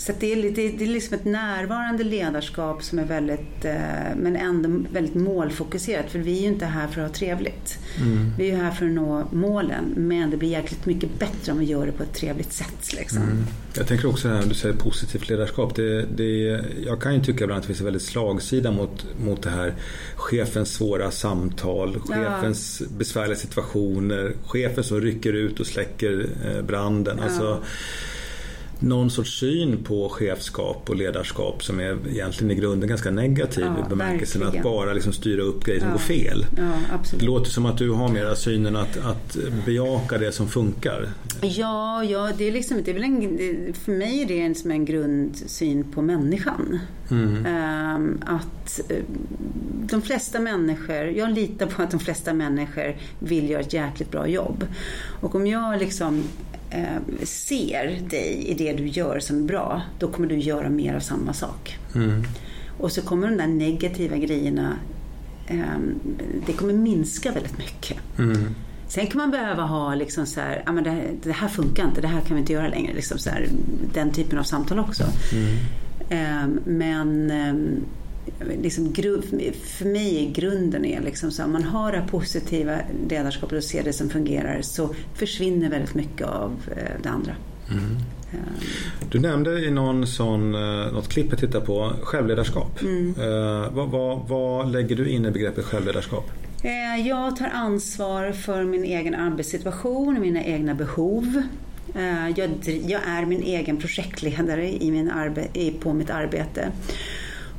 Så 0.00 0.12
det, 0.20 0.32
är, 0.32 0.42
det, 0.42 0.68
det 0.68 0.84
är 0.84 0.88
liksom 0.88 1.14
ett 1.14 1.24
närvarande 1.24 2.04
ledarskap 2.04 2.82
som 2.82 2.98
är 2.98 3.04
väldigt, 3.04 3.64
eh, 3.64 3.74
men 4.16 4.36
ändå 4.36 4.84
väldigt 4.92 5.14
målfokuserat. 5.14 6.10
För 6.10 6.18
vi 6.18 6.38
är 6.38 6.40
ju 6.40 6.46
inte 6.46 6.66
här 6.66 6.88
för 6.88 7.00
att 7.00 7.08
ha 7.08 7.14
trevligt. 7.14 7.78
Mm. 8.00 8.32
Vi 8.38 8.50
är 8.50 8.56
ju 8.56 8.62
här 8.62 8.70
för 8.70 8.86
att 8.86 8.92
nå 8.92 9.28
målen. 9.32 9.94
Men 9.96 10.30
det 10.30 10.36
blir 10.36 10.48
jäkligt 10.48 10.86
mycket 10.86 11.18
bättre 11.18 11.52
om 11.52 11.58
vi 11.58 11.64
gör 11.64 11.86
det 11.86 11.92
på 11.92 12.02
ett 12.02 12.14
trevligt 12.14 12.52
sätt. 12.52 12.92
Liksom. 12.92 13.22
Mm. 13.22 13.46
Jag 13.74 13.86
tänker 13.86 14.08
också 14.08 14.28
här, 14.28 14.42
du 14.46 14.54
säger 14.54 14.74
positivt 14.74 15.28
ledarskap. 15.28 15.74
Det, 15.74 16.06
det, 16.16 16.60
jag 16.86 17.00
kan 17.00 17.14
ju 17.14 17.24
tycka 17.24 17.44
ibland 17.44 17.58
att 17.58 17.62
det 17.62 17.66
finns 17.66 17.80
en 17.80 17.84
väldigt 17.84 18.02
slagsida 18.02 18.70
mot, 18.70 19.06
mot 19.24 19.42
det 19.42 19.50
här 19.50 19.74
chefens 20.16 20.72
svåra 20.72 21.10
samtal, 21.10 22.00
chefens 22.00 22.80
ja. 22.80 22.86
besvärliga 22.98 23.36
situationer, 23.36 24.32
chefen 24.46 24.84
som 24.84 25.00
rycker 25.00 25.32
ut 25.32 25.60
och 25.60 25.66
släcker 25.66 26.26
eh, 26.44 26.62
branden. 26.62 27.16
Ja. 27.18 27.24
Alltså, 27.24 27.62
någon 28.80 29.10
sorts 29.10 29.38
syn 29.38 29.84
på 29.84 30.08
chefskap 30.08 30.90
och 30.90 30.96
ledarskap 30.96 31.64
som 31.64 31.80
är 31.80 31.98
egentligen 32.08 32.50
i 32.50 32.54
grunden 32.54 32.88
ganska 32.88 33.10
negativ 33.10 33.64
ja, 33.64 33.86
i 33.86 33.88
bemärkelsen 33.88 34.40
verkligen. 34.40 34.66
att 34.66 34.72
bara 34.72 34.92
liksom 34.92 35.12
styra 35.12 35.42
upp 35.42 35.64
grejer 35.64 35.80
som 35.80 35.88
ja. 35.88 35.92
går 35.92 36.00
fel. 36.00 36.46
Ja, 36.56 36.72
det 37.18 37.24
låter 37.24 37.50
som 37.50 37.66
att 37.66 37.78
du 37.78 37.90
har 37.90 38.08
mera 38.08 38.36
synen 38.36 38.76
att, 38.76 38.96
att 39.04 39.36
bejaka 39.66 40.18
det 40.18 40.32
som 40.32 40.48
funkar. 40.48 41.08
Ja, 41.40 42.04
ja 42.04 42.30
det 42.38 42.48
är 42.48 42.52
liksom, 42.52 42.82
det 42.84 42.90
är 42.90 42.94
väl 42.94 43.04
en, 43.04 43.74
för 43.74 43.92
mig 43.92 44.22
är 44.22 44.26
det 44.26 44.40
en, 44.40 44.54
som 44.54 44.70
en 44.70 44.84
grundsyn 44.84 45.84
på 45.84 46.02
människan. 46.02 46.78
Mm. 47.10 47.46
Um, 47.46 48.22
att 48.26 48.80
uh, 48.90 48.96
de 49.90 50.02
flesta 50.02 50.40
människor, 50.40 50.96
jag 50.96 51.32
litar 51.32 51.66
på 51.66 51.82
att 51.82 51.90
de 51.90 52.00
flesta 52.00 52.34
människor 52.34 52.96
vill 53.18 53.50
göra 53.50 53.60
ett 53.60 53.72
jäkligt 53.72 54.10
bra 54.10 54.26
jobb. 54.26 54.64
Och 55.20 55.34
om 55.34 55.46
jag 55.46 55.78
liksom 55.78 56.22
eh, 56.70 57.24
ser 57.24 58.00
dig 58.10 58.44
i 58.46 58.54
det 58.54 58.72
du 58.72 58.86
gör 58.86 59.20
som 59.20 59.38
är 59.38 59.42
bra, 59.42 59.82
då 59.98 60.08
kommer 60.08 60.28
du 60.28 60.38
göra 60.38 60.68
mer 60.68 60.94
av 60.94 61.00
samma 61.00 61.32
sak. 61.32 61.78
Mm. 61.94 62.24
Och 62.78 62.92
så 62.92 63.02
kommer 63.02 63.28
de 63.28 63.36
där 63.36 63.46
negativa 63.46 64.16
grejerna, 64.16 64.76
eh, 65.46 65.78
det 66.46 66.52
kommer 66.52 66.72
minska 66.72 67.32
väldigt 67.32 67.58
mycket. 67.58 67.98
Mm. 68.18 68.54
Sen 68.88 69.06
kan 69.06 69.18
man 69.18 69.30
behöva 69.30 69.62
ha 69.62 69.94
liksom 69.94 70.26
så 70.26 70.40
här, 70.40 70.62
ah, 70.66 70.72
men 70.72 70.84
det, 70.84 71.02
det, 71.22 71.32
här 71.32 71.48
funkar 71.48 71.84
inte, 71.84 72.00
det 72.00 72.08
här 72.08 72.20
kan 72.20 72.34
vi 72.36 72.40
inte 72.40 72.52
göra 72.52 72.68
längre. 72.68 72.94
Liksom 72.94 73.18
så 73.18 73.30
här, 73.30 73.48
den 73.94 74.12
typen 74.12 74.38
av 74.38 74.42
samtal 74.42 74.78
också. 74.78 75.04
Mm. 75.32 75.56
Eh, 76.08 76.60
men 76.64 77.30
ehm, 77.30 77.84
liksom, 78.62 78.94
för 79.64 79.84
mig 79.84 80.26
är 80.26 80.30
grunden 80.30 80.84
är 80.84 81.00
liksom 81.00 81.30
så 81.30 81.44
om 81.44 81.52
man 81.52 81.62
har 81.62 81.92
det 81.92 82.04
positiva 82.10 82.76
ledarskapet 83.08 83.58
och 83.58 83.64
ser 83.64 83.84
det 83.84 83.92
som 83.92 84.10
fungerar 84.10 84.62
så 84.62 84.94
försvinner 85.14 85.70
väldigt 85.70 85.94
mycket 85.94 86.26
av 86.26 86.56
eh, 86.76 87.02
det 87.02 87.08
andra. 87.08 87.34
Mm. 87.70 87.96
Du 89.10 89.20
nämnde 89.20 89.66
i 89.66 89.70
någon 89.70 90.06
sån, 90.06 90.54
eh, 90.54 90.92
något 90.92 91.08
klipp 91.08 91.26
jag 91.30 91.38
tittade 91.38 91.66
på 91.66 91.92
självledarskap. 92.02 92.80
Mm. 92.82 93.14
Eh, 93.18 93.72
vad, 93.72 93.88
vad, 93.88 94.28
vad 94.28 94.72
lägger 94.72 94.96
du 94.96 95.08
in 95.08 95.26
i 95.26 95.30
begreppet 95.30 95.64
självledarskap? 95.64 96.30
Jag 97.04 97.36
tar 97.36 97.46
ansvar 97.46 98.32
för 98.32 98.64
min 98.64 98.84
egen 98.84 99.14
arbetssituation 99.14 100.20
mina 100.20 100.44
egna 100.44 100.74
behov. 100.74 101.42
Jag, 102.36 102.50
jag 102.86 103.00
är 103.06 103.26
min 103.26 103.42
egen 103.42 103.76
projektledare 103.76 104.82
i 104.82 104.90
min 104.90 105.10
arbe, 105.10 105.46
på 105.80 105.92
mitt 105.92 106.10
arbete. 106.10 106.68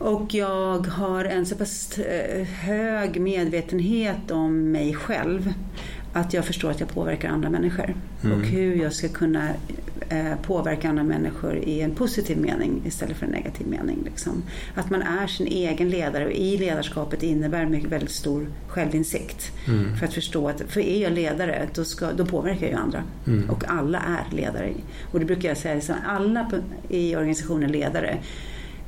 Och 0.01 0.33
jag 0.33 0.87
har 0.87 1.25
en 1.25 1.45
så 1.45 1.55
pass 1.55 1.97
eh, 1.97 2.43
hög 2.43 3.21
medvetenhet 3.21 4.31
om 4.31 4.71
mig 4.71 4.93
själv 4.95 5.53
att 6.13 6.33
jag 6.33 6.45
förstår 6.45 6.71
att 6.71 6.79
jag 6.79 6.89
påverkar 6.89 7.29
andra 7.29 7.49
människor. 7.49 7.95
Mm. 8.23 8.39
Och 8.39 8.45
hur 8.45 8.75
jag 8.75 8.93
ska 8.93 9.07
kunna 9.07 9.49
eh, 10.09 10.35
påverka 10.41 10.89
andra 10.89 11.03
människor 11.03 11.57
i 11.57 11.81
en 11.81 11.95
positiv 11.95 12.37
mening 12.37 12.81
istället 12.85 13.17
för 13.17 13.25
en 13.25 13.31
negativ 13.31 13.67
mening. 13.67 13.99
Liksom. 14.05 14.43
Att 14.75 14.89
man 14.89 15.01
är 15.01 15.27
sin 15.27 15.47
egen 15.47 15.89
ledare 15.89 16.25
och 16.25 16.31
i 16.31 16.57
ledarskapet 16.57 17.23
innebär 17.23 17.65
mycket, 17.65 17.91
väldigt 17.91 18.11
stor 18.11 18.47
självinsikt. 18.67 19.51
Mm. 19.67 19.95
För 19.95 20.05
att 20.05 20.13
förstå 20.13 20.47
att, 20.47 20.61
för 20.67 20.81
är 20.81 21.01
jag 21.01 21.11
ledare 21.11 21.67
då, 21.73 21.85
ska, 21.85 22.11
då 22.11 22.25
påverkar 22.25 22.61
jag 22.61 22.71
ju 22.71 22.77
andra. 22.77 23.03
Mm. 23.27 23.49
Och 23.49 23.63
alla 23.67 23.99
är 23.99 24.35
ledare. 24.35 24.71
Och 25.11 25.19
det 25.19 25.25
brukar 25.25 25.49
jag 25.49 25.57
säga, 25.57 25.75
liksom, 25.75 25.95
alla 26.07 26.51
i 26.89 27.15
organisationen 27.15 27.63
är 27.63 27.73
ledare 27.73 28.17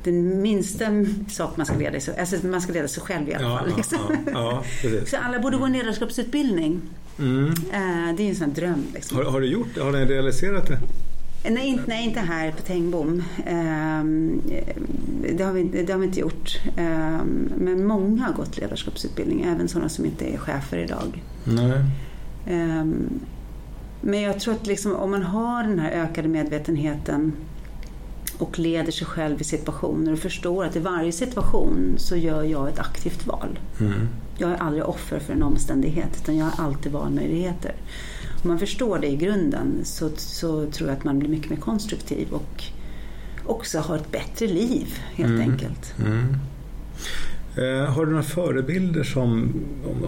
den 0.04 0.42
minsta 0.42 0.84
sak 1.28 1.56
man 1.56 1.66
ska 1.66 1.76
leda 1.76 2.00
sig, 2.00 2.18
alltså 2.18 2.46
man 2.46 2.60
ska 2.60 2.72
leda 2.72 2.88
sig 2.88 3.02
själv 3.02 3.28
i 3.28 3.34
alla 3.34 3.48
ja, 3.48 3.58
fall. 3.58 3.72
Liksom. 3.76 3.98
Ja, 4.32 4.62
ja, 4.82 4.90
så 5.06 5.16
alla 5.16 5.38
borde 5.38 5.56
gå 5.56 5.64
en 5.64 5.72
ledarskapsutbildning. 5.72 6.80
Mm. 7.18 7.48
Eh, 7.48 8.16
det 8.16 8.22
är 8.22 8.28
en 8.28 8.36
sån 8.36 8.52
dröm. 8.52 8.84
Liksom. 8.94 9.16
Har, 9.16 9.24
har, 9.24 9.40
du 9.40 9.46
gjort 9.46 9.74
det? 9.74 9.80
Har 9.80 9.92
ni 9.92 10.04
realiserat 10.04 10.66
det? 10.66 10.78
Nej, 11.50 11.68
inte, 11.68 11.84
nej, 11.86 12.04
inte 12.04 12.20
här 12.20 12.52
på 12.52 12.62
Tengbom. 12.62 13.22
Um, 13.50 14.42
det, 15.36 15.44
har 15.44 15.52
vi, 15.52 15.62
det 15.62 15.92
har 15.92 15.98
vi 15.98 16.06
inte 16.06 16.20
gjort. 16.20 16.60
Um, 16.78 17.52
men 17.56 17.86
många 17.86 18.22
har 18.22 18.32
gått 18.32 18.56
ledarskapsutbildning, 18.58 19.42
även 19.42 19.68
sådana 19.68 19.88
som 19.88 20.04
inte 20.04 20.34
är 20.34 20.38
chefer 20.38 20.78
idag. 20.78 21.22
Nej. 21.44 21.80
Um, 22.50 23.20
men 24.00 24.20
jag 24.20 24.40
tror 24.40 24.54
att 24.54 24.66
liksom, 24.66 24.96
om 24.96 25.10
man 25.10 25.22
har 25.22 25.62
den 25.62 25.78
här 25.78 25.90
ökade 25.90 26.28
medvetenheten 26.28 27.32
och 28.38 28.58
leder 28.58 28.92
sig 28.92 29.06
själv 29.06 29.40
i 29.40 29.44
situationer 29.44 30.12
och 30.12 30.18
förstår 30.18 30.64
att 30.64 30.76
i 30.76 30.78
varje 30.78 31.12
situation 31.12 31.94
så 31.96 32.16
gör 32.16 32.42
jag 32.42 32.68
ett 32.68 32.78
aktivt 32.78 33.26
val. 33.26 33.58
Mm. 33.80 34.08
Jag 34.38 34.50
är 34.50 34.56
aldrig 34.56 34.84
offer 34.84 35.18
för 35.18 35.32
en 35.32 35.42
omständighet 35.42 36.18
utan 36.22 36.36
jag 36.36 36.46
har 36.46 36.64
alltid 36.64 36.92
valmöjligheter. 36.92 37.74
Om 38.42 38.48
man 38.48 38.58
förstår 38.58 38.98
det 38.98 39.06
i 39.06 39.16
grunden 39.16 39.80
så, 39.84 40.10
så 40.16 40.70
tror 40.70 40.88
jag 40.88 40.98
att 40.98 41.04
man 41.04 41.18
blir 41.18 41.28
mycket 41.28 41.50
mer 41.50 41.56
konstruktiv 41.56 42.28
och 42.32 42.64
också 43.46 43.78
har 43.78 43.96
ett 43.96 44.12
bättre 44.12 44.46
liv 44.46 44.98
helt 45.14 45.30
mm. 45.30 45.50
enkelt. 45.50 45.94
Mm. 45.98 46.36
Eh, 47.56 47.84
har 47.84 48.04
du 48.04 48.10
några 48.10 48.22
förebilder 48.22 49.02
som, 49.02 49.52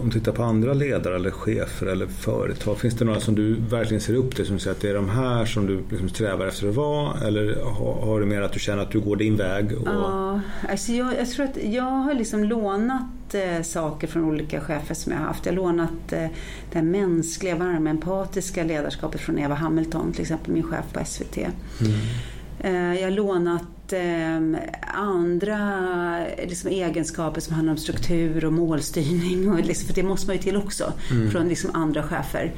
om 0.00 0.10
du 0.10 0.18
tittar 0.18 0.32
på 0.32 0.42
andra 0.42 0.74
ledare 0.74 1.16
eller 1.16 1.30
chefer 1.30 1.86
eller 1.86 2.06
företag, 2.06 2.78
finns 2.78 2.94
det 2.94 3.04
några 3.04 3.20
som 3.20 3.34
du 3.34 3.54
verkligen 3.54 4.00
ser 4.00 4.14
upp 4.14 4.36
till 4.36 4.46
som 4.46 4.58
säger 4.58 4.74
att 4.74 4.82
det 4.82 4.90
är 4.90 4.94
de 4.94 5.08
här 5.08 5.44
som 5.44 5.66
du 5.66 5.84
liksom 5.90 6.08
strävar 6.08 6.46
efter 6.46 6.68
att 6.68 6.74
vara? 6.74 7.20
Eller 7.26 7.62
har, 7.64 8.06
har 8.06 8.20
du 8.20 8.26
mer 8.26 8.40
att 8.40 8.52
du 8.52 8.60
känner 8.60 8.82
att 8.82 8.90
du 8.90 9.00
går 9.00 9.16
din 9.16 9.36
väg? 9.36 9.72
Och... 9.72 9.88
Ja, 9.88 10.40
alltså 10.68 10.92
jag, 10.92 11.18
jag 11.18 11.30
tror 11.30 11.44
att 11.44 11.64
jag 11.64 11.82
har 11.82 12.14
liksom 12.14 12.44
lånat 12.44 13.34
eh, 13.34 13.62
saker 13.62 14.06
från 14.06 14.24
olika 14.24 14.60
chefer 14.60 14.94
som 14.94 15.12
jag 15.12 15.18
har 15.18 15.26
haft. 15.26 15.46
Jag 15.46 15.52
har 15.52 15.56
lånat 15.56 16.12
eh, 16.12 16.26
det 16.72 16.82
mänskliga, 16.82 17.56
varma, 17.56 17.90
empatiska 17.90 18.64
ledarskapet 18.64 19.20
från 19.20 19.38
Eva 19.38 19.54
Hamilton, 19.54 20.12
till 20.12 20.22
exempel 20.22 20.52
min 20.52 20.62
chef 20.62 20.84
på 20.92 21.04
SVT. 21.04 21.36
Mm. 21.36 21.52
Eh, 22.60 23.00
jag 23.00 23.06
har 23.06 23.16
lånat 23.16 23.62
eh, 23.92 24.40
andra 24.94 26.18
liksom, 26.48 26.70
egenskaper 26.70 27.40
som 27.40 27.54
handlar 27.54 27.72
om 27.72 27.78
struktur 27.78 28.44
och 28.44 28.52
målstyrning. 28.52 29.52
Och 29.52 29.60
liksom, 29.64 29.86
för 29.86 29.94
det 29.94 30.02
måste 30.02 30.26
man 30.26 30.36
ju 30.36 30.42
till 30.42 30.56
också 30.56 30.92
Mm. 31.10 31.30
från 31.30 31.48
liksom, 31.48 31.70
andra 31.74 32.02
chefer. 32.02 32.52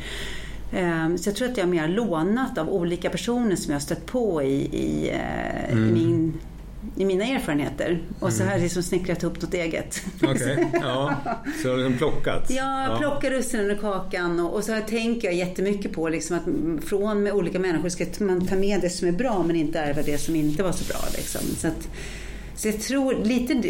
Eh, 0.72 1.16
Så 1.16 1.28
jag 1.28 1.36
tror 1.36 1.48
att 1.48 1.56
jag 1.56 1.64
har 1.64 1.70
mer 1.70 1.88
lånat 1.88 2.58
av 2.58 2.68
olika 2.70 3.10
personer 3.10 3.56
som 3.56 3.72
jag 3.72 3.82
stött 3.82 4.06
på 4.06 4.42
i, 4.42 4.54
i, 4.76 5.10
eh, 5.10 5.72
Mm. 5.72 5.88
i, 5.88 5.92
min, 5.92 6.32
i 6.96 7.04
mina 7.04 7.24
erfarenheter. 7.24 8.02
Och 8.20 8.32
så 8.32 8.44
har 8.44 8.52
jag 8.52 8.60
liksom 8.60 8.82
snickrat 8.82 9.22
ihop 9.22 9.42
något 9.42 9.54
eget. 9.54 10.02
Okej, 10.22 10.66
ja. 10.72 11.14
Så 11.62 11.68
har 11.68 11.76
du 11.76 11.88
liksom 11.88 11.98
plockat? 11.98 12.50
Ja, 12.50 12.96
plocka 13.00 13.30
russinen 13.30 13.70
ur 13.70 13.74
kakan 13.74 14.40
och, 14.40 14.54
och 14.54 14.64
så 14.64 14.72
här 14.72 14.80
tänker 14.80 15.28
jag 15.28 15.34
jättemycket 15.34 15.92
på 15.92 16.08
liksom 16.08 16.36
att 16.36 16.46
mm, 16.46 16.82
från 16.82 17.22
med 17.22 17.32
olika 17.32 17.58
människor 17.58 17.88
ska 17.88 18.06
man 18.18 18.46
ta 18.46 18.56
med 18.56 18.80
det 18.80 18.90
som 18.90 19.08
är 19.08 19.12
bra 19.12 19.42
men 19.46 19.56
inte 19.56 19.78
ärva 19.78 20.02
det 20.02 20.18
som 20.18 20.36
inte 20.36 20.62
var 20.62 20.72
så 20.72 20.84
bra. 20.92 21.00
Liksom. 21.16 21.40
Så, 21.56 21.68
att, 21.68 21.88
så 22.56 22.68
jag 22.68 22.80
tror 22.80 23.24
lite 23.24 23.62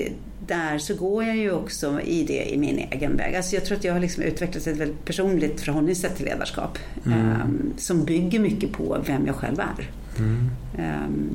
där 0.47 0.79
så 0.79 0.95
går 0.95 1.25
jag 1.25 1.37
ju 1.37 1.53
också 1.53 2.01
i 2.01 2.25
det 2.25 2.55
i 2.55 2.59
min 2.59 2.79
egen 2.91 3.17
väg. 3.17 3.37
Alltså 3.37 3.55
jag 3.55 3.65
tror 3.65 3.79
att 3.79 3.85
jag 3.85 3.93
har 3.93 4.01
liksom 4.01 4.23
utvecklat 4.23 4.67
ett 4.67 4.77
väldigt 4.77 5.05
personligt 5.05 5.61
förhållningssätt 5.61 6.17
till 6.17 6.25
ledarskap 6.25 6.79
Mm. 7.07 7.19
ehm, 7.19 7.73
som 7.77 8.05
bygger 8.05 8.39
mycket 8.39 8.73
på 8.73 8.99
vem 9.07 9.27
jag 9.27 9.35
själv 9.37 9.61
är. 9.61 9.91
Mm. 10.19 10.51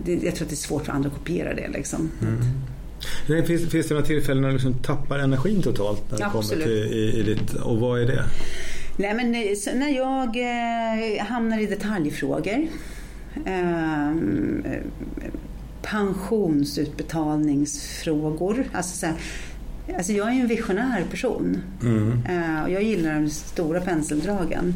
Det, 0.05 0.13
jag 0.13 0.35
tror 0.35 0.45
att 0.45 0.49
det 0.49 0.53
är 0.53 0.55
svårt 0.55 0.85
för 0.85 0.93
andra 0.93 1.09
att 1.09 1.15
kopiera 1.15 1.53
det. 1.53 1.67
Liksom. 1.67 2.11
Mm. 2.21 2.37
Finns, 3.45 3.69
finns 3.69 3.87
det 3.87 3.93
några 3.93 4.07
tillfällen 4.07 4.41
när 4.41 4.49
du 4.49 4.53
liksom 4.53 4.73
tappar 4.73 5.19
energin 5.19 5.61
totalt? 5.61 6.11
När 6.11 6.17
det 6.17 6.29
kommer 6.31 6.43
till, 6.43 6.61
i, 6.61 7.19
i 7.19 7.23
ditt, 7.23 7.53
och 7.53 7.79
vad 7.79 8.01
är 8.01 8.05
det? 8.05 8.23
Nej, 8.97 9.13
men, 9.13 9.31
när 9.79 9.89
jag 9.89 10.37
eh, 10.37 11.23
hamnar 11.25 11.59
i 11.59 11.65
detaljfrågor 11.65 12.67
eh, 13.45 14.13
pensionsutbetalningsfrågor. 15.81 18.65
Alltså, 18.73 18.97
så 18.97 19.05
här, 19.05 19.15
alltså 19.97 20.11
jag 20.11 20.27
är 20.27 20.33
ju 20.33 20.41
en 20.41 20.47
visionär 20.47 21.03
person 21.11 21.57
mm. 21.83 22.23
eh, 22.29 22.63
och 22.63 22.69
jag 22.69 22.83
gillar 22.83 23.13
de 23.13 23.29
stora 23.29 23.81
penseldragen. 23.81 24.73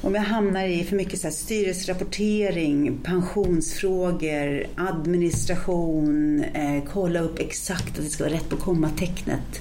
Om 0.00 0.14
jag 0.14 0.22
hamnar 0.22 0.64
i 0.64 0.84
för 0.84 0.96
mycket 0.96 1.20
så 1.20 1.26
här, 1.26 1.34
styrelserapportering, 1.34 2.98
pensionsfrågor, 3.02 4.66
administration, 4.76 6.44
eh, 6.54 6.84
kolla 6.92 7.20
upp 7.20 7.38
exakt 7.38 7.98
att 7.98 8.04
det 8.04 8.10
ska 8.10 8.24
vara 8.24 8.34
rätt 8.34 8.48
på 8.48 8.56
kommatecknet. 8.56 9.60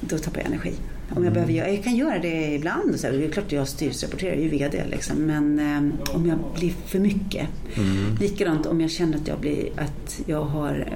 Då 0.00 0.18
tappar 0.18 0.40
jag 0.40 0.46
energi. 0.46 0.72
Om 1.16 1.24
jag, 1.24 1.32
behöver, 1.32 1.52
jag 1.52 1.84
kan 1.84 1.96
göra 1.96 2.18
det 2.18 2.54
ibland. 2.54 3.00
Så 3.00 3.06
här, 3.06 3.14
det 3.14 3.24
är 3.24 3.30
klart 3.30 3.46
att 3.46 3.52
jag 3.52 3.68
styrelserapporterar, 3.68 4.32
jag 4.32 4.38
är 4.38 4.42
ju 4.42 4.48
VD. 4.48 4.84
Liksom, 4.90 5.16
men 5.16 5.58
eh, 5.58 6.14
om 6.14 6.26
jag 6.26 6.38
blir 6.58 6.72
för 6.86 6.98
mycket. 6.98 7.48
Mm. 7.74 8.16
Likadant 8.20 8.66
om 8.66 8.80
jag 8.80 8.90
känner 8.90 9.18
att 9.18 9.28
jag, 9.28 9.40
blir, 9.40 9.68
att 9.76 10.20
jag 10.26 10.44
har 10.44 10.88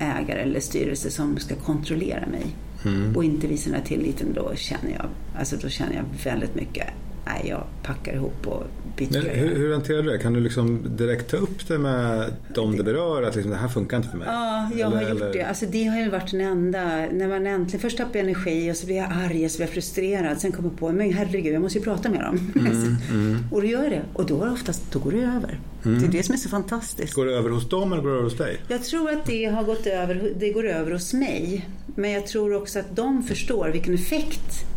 eh, 0.00 0.18
ägare 0.18 0.40
eller 0.40 0.60
styrelse 0.60 1.10
som 1.10 1.38
ska 1.38 1.54
kontrollera 1.54 2.26
mig. 2.26 2.46
Mm. 2.84 3.16
Och 3.16 3.24
inte 3.24 3.46
visa 3.46 3.70
den 3.70 3.78
här 3.78 3.86
tilliten. 3.86 4.32
Då 4.34 4.52
känner, 4.54 4.90
jag, 4.90 5.06
alltså, 5.38 5.56
då 5.56 5.68
känner 5.68 5.94
jag 5.94 6.04
väldigt 6.24 6.54
mycket 6.54 6.86
nej, 7.24 7.46
jag 7.48 7.64
packar 7.82 8.14
ihop 8.14 8.46
och 8.46 8.62
byter 8.96 9.12
Men 9.12 9.22
hur, 9.22 9.56
hur 9.56 9.72
hanterar 9.72 10.02
du 10.02 10.10
det? 10.10 10.18
Kan 10.18 10.32
du 10.32 10.40
liksom 10.40 10.96
direkt 10.96 11.30
ta 11.30 11.36
upp 11.36 11.68
det 11.68 11.78
med 11.78 12.32
dem 12.54 12.76
det 12.76 12.84
berör? 12.84 13.22
Att 13.22 13.34
liksom, 13.34 13.50
det 13.50 13.58
här 13.58 13.68
funkar 13.68 13.96
inte 13.96 14.08
för 14.08 14.18
mig? 14.18 14.28
Ja, 14.30 14.70
jag 14.76 14.92
eller, 14.92 14.96
har 14.96 15.02
gjort 15.02 15.20
eller... 15.22 15.32
det. 15.32 15.42
Alltså, 15.42 15.66
det 15.66 15.84
har 15.84 16.00
ju 16.00 16.10
varit 16.10 16.30
den 16.30 16.40
enda. 16.40 16.84
När 17.12 17.28
man 17.28 17.46
äntligen, 17.46 17.80
först 17.80 17.96
tappar 17.96 18.18
jag 18.18 18.24
energi 18.24 18.72
och 18.72 18.76
så 18.76 18.86
blir 18.86 18.96
jag 18.96 19.08
arg 19.12 19.44
och 19.44 19.50
så 19.50 19.58
blir 19.58 19.66
jag 19.66 19.74
frustrerad. 19.74 20.40
Sen 20.40 20.52
kommer 20.52 20.68
jag 20.68 20.78
på, 20.78 20.92
men 20.92 21.12
herregud, 21.12 21.54
jag 21.54 21.62
måste 21.62 21.78
ju 21.78 21.84
prata 21.84 22.10
med 22.10 22.20
dem. 22.20 22.52
Mm, 22.56 22.96
mm. 23.10 23.44
och 23.50 23.60
då 23.60 23.66
gör 23.66 23.90
det. 23.90 24.02
Och 24.12 24.26
då, 24.26 24.48
oftast, 24.52 24.92
då 24.92 24.98
går 24.98 25.12
det 25.12 25.18
över. 25.18 25.60
Mm. 25.84 26.00
Det 26.00 26.06
är 26.06 26.12
det 26.12 26.22
som 26.22 26.32
är 26.32 26.38
så 26.38 26.48
fantastiskt. 26.48 27.14
Går 27.14 27.26
det 27.26 27.34
över 27.34 27.50
hos 27.50 27.68
dem 27.68 27.92
eller 27.92 28.02
går 28.02 28.10
det 28.10 28.16
över 28.16 28.24
hos 28.24 28.36
dig? 28.36 28.60
Jag 28.68 28.84
tror 28.84 29.10
att 29.10 29.26
det 29.26 29.44
har 29.44 29.64
gått 29.64 29.86
över, 29.86 30.32
det 30.36 30.50
går 30.50 30.66
över 30.66 30.92
hos 30.92 31.14
mig. 31.14 31.68
Men 31.94 32.10
jag 32.10 32.26
tror 32.26 32.54
också 32.54 32.78
att 32.78 32.96
de 32.96 33.22
förstår 33.22 33.68
vilken 33.68 33.94
effekt 33.94 34.71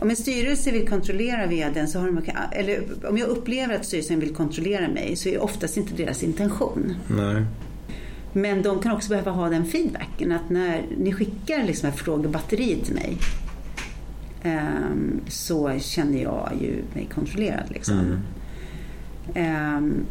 om 0.00 0.10
en 0.10 0.16
styrelse 0.16 0.70
vill 0.70 0.88
kontrollera 0.88 1.46
vdn, 1.46 1.88
så 1.88 1.98
har 1.98 2.06
de, 2.06 2.22
eller 2.52 2.82
om 3.08 3.18
jag 3.18 3.28
upplever 3.28 3.74
att 3.74 3.84
styrelsen 3.84 4.20
vill 4.20 4.34
kontrollera 4.34 4.88
mig 4.88 5.16
så 5.16 5.28
är 5.28 5.32
det 5.32 5.38
oftast 5.38 5.76
inte 5.76 5.94
deras 5.94 6.22
intention. 6.22 6.94
Nej. 7.08 7.44
Men 8.32 8.62
de 8.62 8.82
kan 8.82 8.92
också 8.92 9.08
behöva 9.08 9.30
ha 9.30 9.48
den 9.48 9.64
feedbacken 9.64 10.32
att 10.32 10.50
när 10.50 10.86
ni 10.98 11.12
skickar 11.12 11.64
liksom 11.64 11.88
ett 11.88 11.96
frågebatteri 11.96 12.76
till 12.84 12.94
mig 12.94 13.16
um, 14.44 15.20
så 15.28 15.78
känner 15.78 16.22
jag 16.22 16.52
ju 16.60 16.82
mig 16.94 17.08
kontrollerad. 17.14 17.70
Liksom. 17.70 17.98
Mm. 17.98 19.76
Um, 19.76 20.06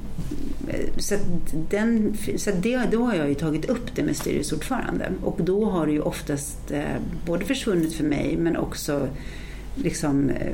så 0.98 1.16
den, 1.70 2.18
så 2.38 2.52
det, 2.52 2.82
då 2.92 3.06
har 3.06 3.16
jag 3.16 3.30
ju 3.30 3.36
tagit 3.36 3.66
upp 3.66 3.96
det 3.96 4.04
med 4.04 4.16
styrelseordförande 4.16 5.12
och 5.24 5.40
då 5.42 5.70
har 5.70 5.86
det 5.86 5.92
ju 5.92 6.02
oftast 6.02 6.72
eh, 6.72 6.84
både 7.26 7.46
försvunnit 7.46 7.94
för 7.94 8.04
mig 8.04 8.38
men 8.38 8.58
också 8.58 9.08
liksom 9.84 10.30
eh, 10.30 10.54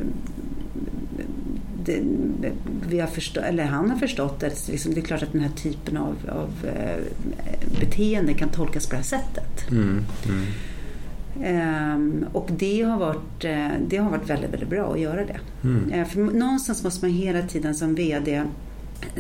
det, 1.86 2.04
vi 2.90 3.00
har 3.00 3.08
förstå, 3.08 3.42
eller 3.42 3.64
han 3.64 3.90
har 3.90 3.98
förstått 3.98 4.44
att 4.44 4.68
liksom, 4.68 4.94
det 4.94 5.00
är 5.00 5.06
klart 5.06 5.24
att 5.24 5.32
den 5.32 5.42
här 5.42 5.50
typen 5.50 5.98
av, 5.98 6.16
av 6.30 6.70
eh, 6.70 7.00
beteende 7.80 8.34
kan 8.34 8.50
tolkas 8.50 8.88
på 8.88 8.92
det 8.92 8.98
här 8.98 9.04
sättet. 9.04 9.72
Mm, 9.72 10.06
mm. 10.26 10.46
Um, 11.38 12.26
och 12.34 12.50
det 12.58 12.82
har, 12.82 13.00
varit, 13.00 13.46
uh, 13.46 13.88
det 13.88 13.98
har 13.98 14.10
varit 14.10 14.30
väldigt, 14.30 14.54
väldigt 14.54 14.70
bra 14.70 14.94
att 14.94 15.00
göra 15.00 15.26
det. 15.26 15.40
Mm. 15.64 16.06
För 16.06 16.20
någonstans 16.20 16.84
måste 16.84 17.06
man 17.06 17.16
hela 17.16 17.42
tiden 17.42 17.76
som 17.76 17.96
VD 17.96 18.44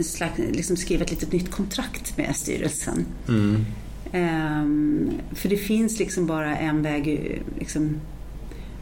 slags, 0.01 0.37
liksom 0.37 0.77
skriva 0.77 1.03
ett 1.03 1.11
litet 1.11 1.31
nytt 1.31 1.51
kontrakt 1.51 2.17
med 2.17 2.35
styrelsen. 2.35 3.05
Um, 4.13 5.11
för 5.31 5.49
det 5.49 5.57
finns 5.57 5.99
liksom 5.99 6.25
bara 6.27 6.57
en 6.57 6.81
väg 6.81 7.41
liksom, 7.59 7.99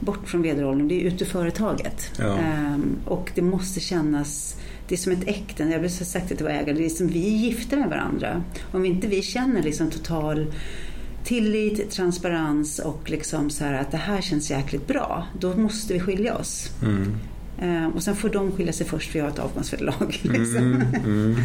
bort 0.04 0.28
från 0.28 0.42
vd-rollen, 0.42 0.88
det 0.88 1.02
är 1.02 1.08
ut 1.08 1.22
ur 1.22 1.26
företaget. 1.26 2.12
Ja. 2.20 2.38
Um, 2.74 2.98
och 3.06 3.32
det 3.36 3.42
måste 3.42 3.80
kännas, 3.80 4.56
det 4.88 4.96
är 4.96 4.98
som 4.98 5.12
ett 5.12 5.28
äkten, 5.28 5.72
jag 5.72 5.80
har 5.80 5.88
sagt 5.88 6.32
att 6.32 6.38
det 6.38 6.44
var 6.44 6.52
ägare, 6.52 6.74
det 6.74 6.86
är 6.86 6.90
som 6.90 7.08
vi 7.08 7.28
är 7.28 7.38
gifta 7.38 7.76
med 7.76 7.90
varandra. 7.90 8.44
Om 8.72 8.86
inte 8.86 9.08
vi 9.08 9.22
känner 9.22 9.64
liksom 9.64 9.90
total 9.90 10.54
tillit, 11.24 11.92
transparens 11.92 12.80
och 12.80 13.10
liksom 13.10 13.50
så 13.50 13.66
att 13.66 13.92
det 13.92 13.98
här 13.98 14.22
känns 14.22 14.52
jäkligt 14.52 14.88
bra, 14.88 15.28
då 15.40 15.58
måste 15.58 15.94
vi 15.94 16.00
skilja 16.00 16.36
oss. 16.36 16.72
Mm. 16.82 17.16
Uh, 17.64 17.96
och 17.96 18.04
sen 18.04 18.16
får 18.16 18.30
de 18.30 18.52
skilja 18.52 18.74
sig 18.74 18.88
först, 18.88 19.12
för 19.12 19.20
jag 19.20 19.26
har 19.26 19.32
ett 19.32 19.40
avgångsvederlag. 19.40 20.20
Liksom. 20.22 20.58
Mm, 20.58 20.82
mm. 21.06 21.36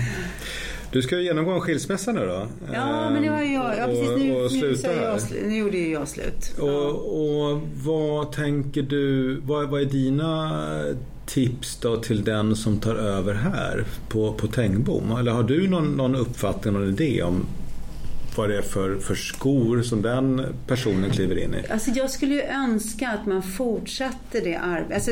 Du 0.93 1.03
ska 1.03 1.20
genomgå 1.20 1.51
en 1.51 1.61
skilsmässa 1.61 2.12
nu 2.12 2.26
då? 2.26 2.47
Ja, 2.72 3.11
men 3.11 3.22
det 3.22 3.30
var 3.30 3.41
jag. 3.41 3.78
Ja, 3.78 3.86
precis. 3.86 4.18
Nu, 4.18 4.36
och, 4.36 4.45
och 4.45 4.51
sluta 4.51 4.89
nu, 4.89 4.95
jag, 4.95 5.20
nu 5.47 5.57
gjorde 5.57 5.78
ju 5.78 5.93
jag 5.93 6.09
slut. 6.09 6.55
Och, 6.59 6.68
ja. 6.68 6.89
och 6.91 7.61
vad 7.84 8.32
tänker 8.32 8.82
du, 8.82 9.34
vad, 9.41 9.68
vad 9.68 9.80
är 9.80 9.84
dina 9.84 10.61
tips 11.26 11.76
då 11.76 11.97
till 11.97 12.24
den 12.24 12.57
som 12.57 12.80
tar 12.80 12.95
över 12.95 13.34
här 13.34 13.84
på, 14.09 14.32
på 14.32 14.47
Tengbom? 14.47 15.16
Eller 15.18 15.32
har 15.32 15.43
du 15.43 15.68
någon, 15.68 15.93
någon 15.93 16.16
uppfattning, 16.16 16.74
någon 16.74 16.89
idé 16.89 17.22
om 17.22 17.47
vad 18.39 18.51
det 18.51 18.57
är 18.57 18.62
för, 18.62 18.99
för 18.99 19.14
skor 19.14 19.82
som 19.82 20.03
den 20.03 20.55
personen 20.66 21.11
kliver 21.11 21.39
in 21.39 21.55
i? 21.55 21.72
Alltså 21.72 21.91
jag 21.91 22.11
skulle 22.11 22.34
ju 22.34 22.43
önska 22.43 23.09
att 23.09 23.26
man 23.26 23.43
fortsatte 23.43 24.41
det 24.41 24.57
ar 24.57 24.86
alltså 24.95 25.11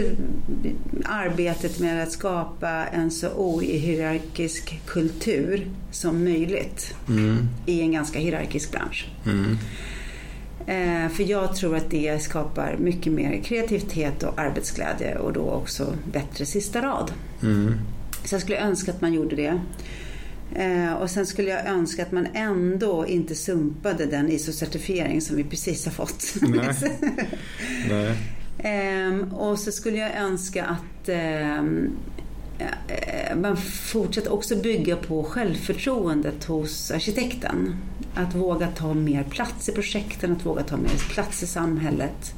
arbetet 1.04 1.80
med 1.80 2.02
att 2.02 2.12
skapa 2.12 2.84
en 2.86 3.10
så 3.10 3.28
ohierarkisk 3.28 4.80
kultur 4.86 5.66
som 5.90 6.24
möjligt 6.24 6.94
mm. 7.08 7.48
i 7.66 7.80
en 7.80 7.92
ganska 7.92 8.18
hierarkisk 8.18 8.72
bransch. 8.72 9.08
Mm. 9.26 9.58
Eh, 10.66 11.10
för 11.10 11.30
jag 11.30 11.56
tror 11.56 11.76
att 11.76 11.90
det 11.90 12.22
skapar 12.22 12.76
mycket 12.78 13.12
mer 13.12 13.42
kreativitet 13.42 14.22
och 14.22 14.38
arbetsglädje 14.38 15.18
och 15.18 15.32
då 15.32 15.50
också 15.50 15.94
bättre 16.12 16.46
sista 16.46 16.82
rad. 16.82 17.12
Mm. 17.42 17.74
Så 18.24 18.34
jag 18.34 18.42
skulle 18.42 18.58
önska 18.58 18.92
att 18.92 19.00
man 19.00 19.12
gjorde 19.12 19.36
det. 19.36 19.60
Eh, 20.54 20.92
och 20.92 21.10
sen 21.10 21.26
skulle 21.26 21.50
jag 21.50 21.66
önska 21.66 22.02
att 22.02 22.12
man 22.12 22.26
ändå 22.34 23.06
inte 23.06 23.34
sumpade 23.34 24.06
den 24.06 24.30
ISO-certifiering 24.30 25.20
som 25.20 25.36
vi 25.36 25.44
precis 25.44 25.84
har 25.84 25.92
fått. 25.92 26.34
Nej. 26.40 26.74
Nej. 27.88 28.16
Eh, 28.58 29.34
och 29.34 29.58
så 29.58 29.72
skulle 29.72 29.96
jag 29.96 30.16
önska 30.16 30.64
att 30.64 31.08
ehm, 31.08 31.90
eh, 32.58 33.36
man 33.36 33.56
fortsätter 33.56 34.32
också 34.32 34.56
bygga 34.56 34.96
på 34.96 35.24
självförtroendet 35.24 36.44
hos 36.44 36.90
arkitekten. 36.90 37.76
Att 38.14 38.34
våga 38.34 38.66
ta 38.66 38.94
mer 38.94 39.22
plats 39.22 39.68
i 39.68 39.72
projekten, 39.72 40.32
att 40.32 40.46
våga 40.46 40.62
ta 40.62 40.76
mer 40.76 41.12
plats 41.14 41.42
i 41.42 41.46
samhället. 41.46 42.34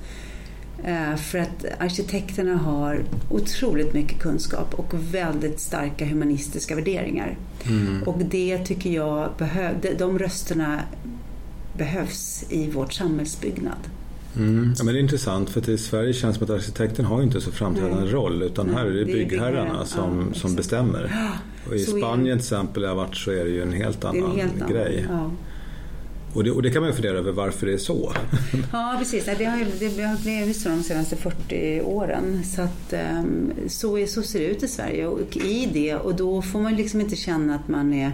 Eh, 0.84 1.16
för 1.16 1.38
att 1.38 1.64
arkitekterna 1.78 2.56
har 2.56 3.04
otroligt 3.30 3.94
mycket 3.94 4.18
kunskap 4.18 4.74
och 4.74 4.94
väldigt 5.14 5.60
starka 5.60 6.06
humanistiska 6.06 6.74
värderingar. 6.74 7.38
Mm. 7.68 8.02
Och 8.02 8.18
det 8.18 8.58
tycker 8.58 8.90
jag 8.90 9.30
de 9.98 10.18
rösterna 10.18 10.80
behövs 11.76 12.44
i 12.48 12.70
vårt 12.70 12.92
samhällsbyggnad. 12.92 13.78
Mm. 14.36 14.74
Ja, 14.78 14.84
men 14.84 14.94
det 14.94 15.00
är 15.00 15.02
intressant 15.02 15.50
för 15.50 15.60
att 15.60 15.68
i 15.68 15.78
Sverige 15.78 16.12
känns 16.12 16.38
det 16.38 16.46
som 16.46 16.54
att 16.54 16.60
arkitekten 16.60 17.04
har 17.04 17.22
inte 17.22 17.40
så 17.40 17.52
framträdande 17.52 18.04
Nej. 18.04 18.12
roll 18.12 18.42
utan 18.42 18.66
Nej, 18.66 18.74
här 18.74 18.86
är 18.86 18.90
det, 18.90 19.04
det 19.04 19.12
byggherrarna 19.12 19.84
som, 19.84 20.30
ja, 20.32 20.40
som 20.40 20.54
bestämmer. 20.54 21.12
Och 21.66 21.74
I 21.74 21.78
Spanien 21.78 22.38
till 22.38 22.44
exempel 22.44 22.82
jag 22.82 22.94
varit 22.94 23.16
så 23.16 23.30
är 23.30 23.44
det 23.44 23.50
ju 23.50 23.62
en 23.62 23.72
helt 23.72 24.04
annan 24.04 24.30
en 24.30 24.38
helt 24.38 24.70
grej. 24.70 25.06
Annan. 25.08 25.36
Och 26.38 26.44
det, 26.44 26.50
och 26.50 26.62
det, 26.62 26.70
kan 26.70 26.82
man 26.82 26.90
ju 26.90 26.94
fundera 26.96 27.18
över 27.18 27.32
varför 27.32 27.66
det 27.66 27.72
är 27.72 27.78
så. 27.78 28.12
Ja, 28.72 28.96
precis. 28.98 29.24
Det 29.24 29.44
har, 29.44 29.66
det 29.96 30.02
har 30.02 30.22
blivit 30.22 30.56
så 30.56 30.68
de 30.68 30.82
senaste 30.82 31.16
40 31.16 31.80
åren. 31.80 32.44
Så, 32.44 32.62
att, 32.62 32.92
ehm, 32.92 33.52
så, 33.68 33.98
är, 33.98 34.06
så 34.06 34.22
ser 34.22 34.38
det 34.38 34.46
ut 34.46 34.62
i 34.62 34.68
Sverige. 34.68 35.06
Och 35.06 35.36
i 35.36 35.68
det, 35.72 35.94
och 35.94 36.14
då 36.14 36.42
får 36.42 36.60
man 36.60 36.76
liksom 36.76 37.00
inte 37.00 37.16
känna 37.16 37.54
att 37.54 37.68
man 37.68 37.92
är 37.92 38.12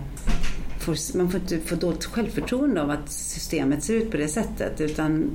man 1.15 1.31
får 1.31 1.41
inte 1.41 1.59
få 1.59 1.75
dåligt 1.75 2.05
självförtroende 2.05 2.83
av 2.83 2.91
att 2.91 3.13
systemet 3.13 3.85
ser 3.85 3.95
ut 3.95 4.11
på 4.11 4.17
det 4.17 4.29
sättet. 4.29 4.81
Utan 4.81 5.31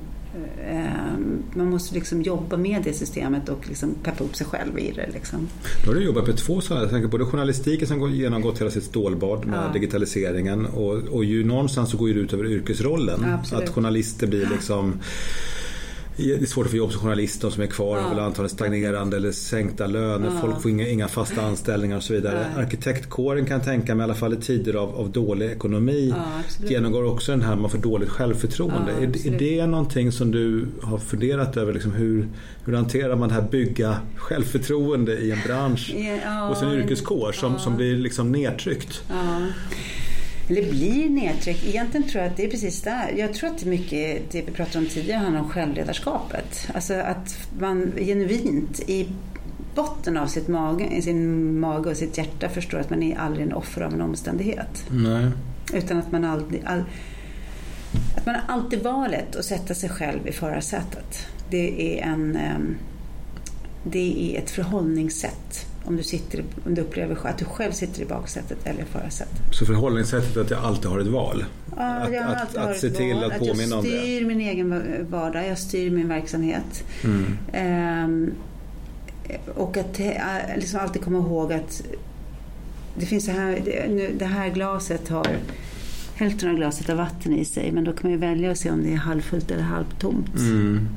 man 1.54 1.70
måste 1.70 1.96
liksom 1.96 2.22
jobba 2.22 2.58
med 2.58 2.82
det 2.84 2.94
systemet 2.94 3.50
och 3.50 3.68
liksom 3.68 3.96
peppa 4.04 4.24
upp 4.24 4.36
sig 4.36 4.48
själv 4.48 4.80
i 4.80 4.92
det. 4.92 5.10
Liksom. 5.14 5.48
Då 5.86 5.92
har 5.92 5.96
du 5.96 6.06
jobbat 6.06 6.28
med 6.28 6.38
två 6.38 6.62
sådana, 6.62 6.84
jag 6.84 6.92
tänker 6.92 7.08
både 7.08 7.26
journalistiken 7.26 7.88
som 7.88 8.12
genomgått 8.12 8.62
hela 8.62 8.72
sitt 8.72 8.84
stålbad 8.84 9.46
med 9.46 9.64
ja. 9.68 9.74
digitaliseringen 9.74 10.66
och, 10.66 10.94
och 10.94 11.26
ju 11.26 11.44
någonstans 11.44 11.92
så 11.92 11.98
går 11.98 12.08
det 12.08 12.14
ut 12.14 12.34
över 12.34 12.46
yrkesrollen. 12.46 13.26
Ja, 13.52 13.58
att 13.58 13.70
journalister 13.70 14.28
blir 14.28 14.50
liksom 14.50 15.00
det 16.28 16.42
är 16.42 16.46
svårt 16.46 16.66
att 16.66 16.72
få 16.72 16.78
jobb 16.78 16.92
som 16.92 17.02
journalist. 17.02 17.42
De 17.42 17.52
som 17.52 17.64
är 17.64 17.68
kvar 17.68 17.98
ja. 17.98 18.04
har 18.04 18.10
väl 18.10 18.20
antagligen 18.20 18.56
stagnerande 18.56 19.18
eller 19.18 19.32
sänkta 19.32 19.88
löner. 19.88 20.32
Ja. 20.36 20.42
Folk 20.42 20.62
får 20.62 20.72
inga, 20.72 20.88
inga 20.88 21.08
fasta 21.08 21.42
anställningar 21.42 21.98
och 21.98 22.04
så 22.04 22.14
vidare. 22.14 22.48
Nej. 22.56 22.66
Arkitektkåren 22.66 23.46
kan 23.46 23.58
jag 23.58 23.66
tänka 23.66 23.96
mig, 23.96 24.04
i 24.04 24.06
alla 24.06 24.16
fall 24.16 24.34
i 24.34 24.38
tider 24.38 24.74
av, 24.74 24.96
av 24.96 25.12
dålig 25.12 25.52
ekonomi, 25.52 26.14
ja, 26.18 26.68
genomgår 26.70 27.04
också 27.04 27.32
den 27.32 27.42
här 27.42 27.56
man 27.56 27.70
får 27.70 27.78
dåligt 27.78 28.10
självförtroende. 28.10 28.92
Ja, 28.92 29.08
är, 29.08 29.34
är 29.34 29.40
det 29.40 29.68
någonting 29.68 30.12
som 30.12 30.32
du 30.32 30.66
har 30.82 30.98
funderat 30.98 31.58
över? 31.58 31.74
Liksom 31.74 31.92
hur, 31.92 32.28
hur 32.66 32.74
hanterar 32.74 33.16
man 33.16 33.30
det 33.30 33.36
här 33.36 33.48
bygga 33.52 33.98
självförtroende 34.16 35.18
i 35.18 35.32
en 35.32 35.40
bransch 35.46 35.96
hos 36.50 36.62
en 36.62 36.72
yrkeskår 36.72 37.32
som, 37.32 37.60
som 37.60 37.76
blir 37.76 37.96
liksom 37.96 38.32
nedtryckt? 38.32 39.04
Eller 40.50 40.70
blir 40.70 41.10
nedtryckt. 41.10 41.66
Egentligen 41.66 42.10
tror 42.10 42.24
jag 42.24 42.32
att 42.32 42.38
det 42.38 42.46
är 42.46 42.50
precis 42.50 42.82
där. 42.82 43.14
Jag 43.18 43.34
tror 43.34 43.50
att 43.50 43.58
det 43.58 43.70
mycket, 43.70 44.32
det 44.32 44.42
vi 44.42 44.52
pratade 44.52 44.80
om 44.80 44.86
tidigare, 44.86 45.20
handlar 45.20 45.42
om 45.42 45.50
självledarskapet. 45.50 46.70
Alltså 46.74 46.94
att 46.94 47.38
man 47.60 47.92
genuint 47.98 48.80
i 48.80 49.08
botten 49.76 50.18
av 50.18 50.28
sitt 50.28 50.48
mage, 50.48 51.02
sin 51.02 51.60
mage 51.60 51.90
och 51.90 51.98
sitt 51.98 52.18
hjärta 52.18 52.50
förstår 52.50 52.80
att 52.80 52.90
man 52.90 53.04
är 53.04 53.18
aldrig 53.18 53.46
en 53.46 53.54
offer 53.54 53.82
av 53.82 53.94
en 53.94 54.02
omständighet. 54.02 54.86
Nej. 54.90 55.32
Utan 55.74 55.98
att 55.98 56.12
man 56.12 56.26
aldrig... 56.26 56.64
All, 56.66 56.84
att 58.18 58.26
man 58.26 58.36
har 58.36 58.44
alltid 58.48 58.84
valet 58.84 59.36
att 59.36 59.46
sätta 59.46 59.74
sig 59.76 59.90
själv 59.90 60.28
i 60.28 60.32
förarsätet. 60.32 61.28
Det 61.50 62.00
är, 62.00 62.04
en, 62.04 62.36
ehm, 62.36 62.78
det 63.84 64.36
är 64.36 64.42
ett 64.42 64.50
förhållningssätt 64.50 65.69
om 65.90 65.98
du, 65.98 66.04
sitter, 66.04 66.44
om 66.66 66.76
du 66.76 66.82
upplever 66.82 67.28
att 67.28 67.38
du 67.38 67.46
själv 67.46 67.72
sitter 67.72 68.02
i 68.02 68.06
baksätet 68.06 68.58
eller 68.64 68.82
i 68.82 68.86
förarsätet. 68.86 69.42
Så 69.52 69.66
förhållningssättet 69.66 70.38
är 70.38 70.42
att 70.42 70.50
jag 70.50 70.64
alltid 70.64 70.92
har 70.92 71.00
ett 71.00 71.08
val? 71.08 71.46
Ja, 71.78 71.84
att, 71.84 72.14
jag 72.14 72.24
har 72.24 72.36
alltid 72.36 72.58
att, 72.60 72.70
att 72.70 72.78
se 72.78 72.90
till 72.90 73.16
val, 73.16 73.32
att 73.32 73.40
påminna 73.40 73.78
om 73.78 73.84
det? 73.84 73.90
Jag 73.90 74.02
styr 74.02 74.26
min 74.26 74.42
egen 74.42 74.84
vardag, 75.10 75.48
jag 75.48 75.58
styr 75.58 75.92
min 75.92 76.08
verksamhet. 76.08 76.84
Mm. 77.04 77.38
Ehm, 77.54 78.32
och 79.56 79.78
att 79.78 80.00
liksom 80.56 80.80
alltid 80.80 81.02
komma 81.02 81.18
ihåg 81.18 81.54
att 81.54 81.84
det 82.96 83.06
finns 83.06 83.26
så 83.26 83.32
här, 83.32 83.60
det 84.20 84.26
här 84.26 84.50
glaset 84.50 85.10
har 85.10 85.28
hälften 86.16 86.50
av 86.50 86.56
glaset 86.56 86.88
har 86.88 86.96
vatten 86.96 87.34
i 87.34 87.46
sig 87.46 87.72
men 87.72 87.84
då 87.84 87.92
kan 87.92 88.02
man 88.04 88.12
ju 88.12 88.18
välja 88.18 88.52
att 88.52 88.58
se 88.58 88.72
om 88.72 88.84
det 88.84 88.94
är 88.94 88.98
halvfullt 88.98 89.52
eller 89.52 89.64
halvtomt. 89.64 90.36
Mm. 90.40 90.88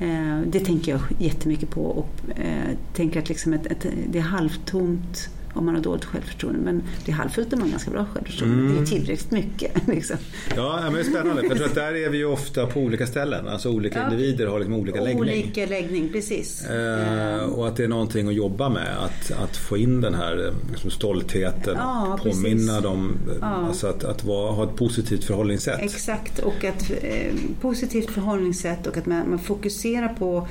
Eh, 0.00 0.40
det 0.46 0.60
tänker 0.60 0.92
jag 0.92 1.00
jättemycket 1.18 1.70
på 1.70 1.84
och 1.84 2.38
eh, 2.38 2.76
tänker 2.92 3.18
att 3.18 3.28
liksom 3.28 3.52
ett, 3.52 3.66
ett, 3.66 3.86
det 4.08 4.18
är 4.18 4.22
halvtomt 4.22 5.28
om 5.54 5.64
man 5.64 5.74
har 5.74 5.82
dåligt 5.82 6.04
självförtroende. 6.04 6.60
Men 6.60 6.82
det 7.04 7.12
är 7.12 7.16
halvfullt 7.16 7.52
om 7.52 7.58
man 7.58 7.68
har 7.68 7.70
ganska 7.70 7.90
bra 7.90 8.06
självförtroende. 8.14 8.58
Mm. 8.58 8.74
Det 8.74 8.82
är 8.82 8.86
tillräckligt 8.86 9.30
mycket. 9.30 9.86
Liksom. 9.88 10.16
Ja, 10.56 10.80
men 10.82 10.92
det 10.92 11.00
är 11.00 11.04
spännande. 11.04 11.42
För 11.42 11.48
jag 11.48 11.56
tror 11.56 11.66
att 11.66 11.74
där 11.74 11.94
är 11.94 12.10
vi 12.10 12.18
ju 12.18 12.24
ofta 12.24 12.66
på 12.66 12.80
olika 12.80 13.06
ställen. 13.06 13.48
Alltså 13.48 13.70
olika 13.70 13.98
ja. 13.98 14.04
individer 14.04 14.46
har 14.46 14.58
liksom 14.58 14.74
olika 14.74 15.00
läggning. 15.00 15.20
Olika 15.20 15.66
läggning, 15.66 16.08
precis. 16.12 16.64
Eh, 16.64 17.44
och 17.44 17.68
att 17.68 17.76
det 17.76 17.84
är 17.84 17.88
någonting 17.88 18.28
att 18.28 18.34
jobba 18.34 18.68
med. 18.68 18.96
Att, 18.98 19.32
att 19.32 19.56
få 19.56 19.76
in 19.76 20.00
den 20.00 20.14
här 20.14 20.52
liksom, 20.70 20.90
stoltheten. 20.90 21.76
Ja, 21.78 22.18
påminna 22.22 22.80
dem. 22.80 23.16
Ja. 23.40 23.46
Alltså 23.46 23.86
att, 23.86 24.04
att 24.04 24.24
vara, 24.24 24.52
ha 24.52 24.64
ett 24.64 24.76
positivt 24.76 25.24
förhållningssätt. 25.24 25.80
Exakt, 25.82 26.38
och 26.38 26.64
att 26.64 26.90
eh, 27.02 27.34
positivt 27.60 28.10
förhållningssätt 28.10 28.86
och 28.86 28.96
att 28.96 29.06
man, 29.06 29.30
man 29.30 29.38
fokuserar 29.38 30.08
på 30.08 30.48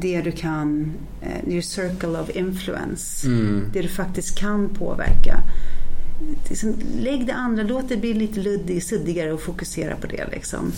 det 0.00 0.20
du 0.20 0.32
kan, 0.32 0.92
your 1.46 1.60
circle 1.60 2.20
of 2.20 2.30
influence. 2.36 3.26
Mm. 3.26 3.70
Det 3.72 3.82
du 3.82 3.88
faktiskt 3.88 4.38
kan 4.38 4.68
påverka. 4.68 5.40
Liksom, 6.48 6.74
lägg 7.00 7.26
det 7.26 7.34
andra, 7.34 7.62
låt 7.62 7.88
det 7.88 7.96
bli 7.96 8.14
lite 8.14 8.40
luddig, 8.40 8.82
suddigare 8.82 9.32
och 9.32 9.40
fokusera 9.40 9.96
på 9.96 10.06
det. 10.06 10.28
Liksom. 10.32 10.72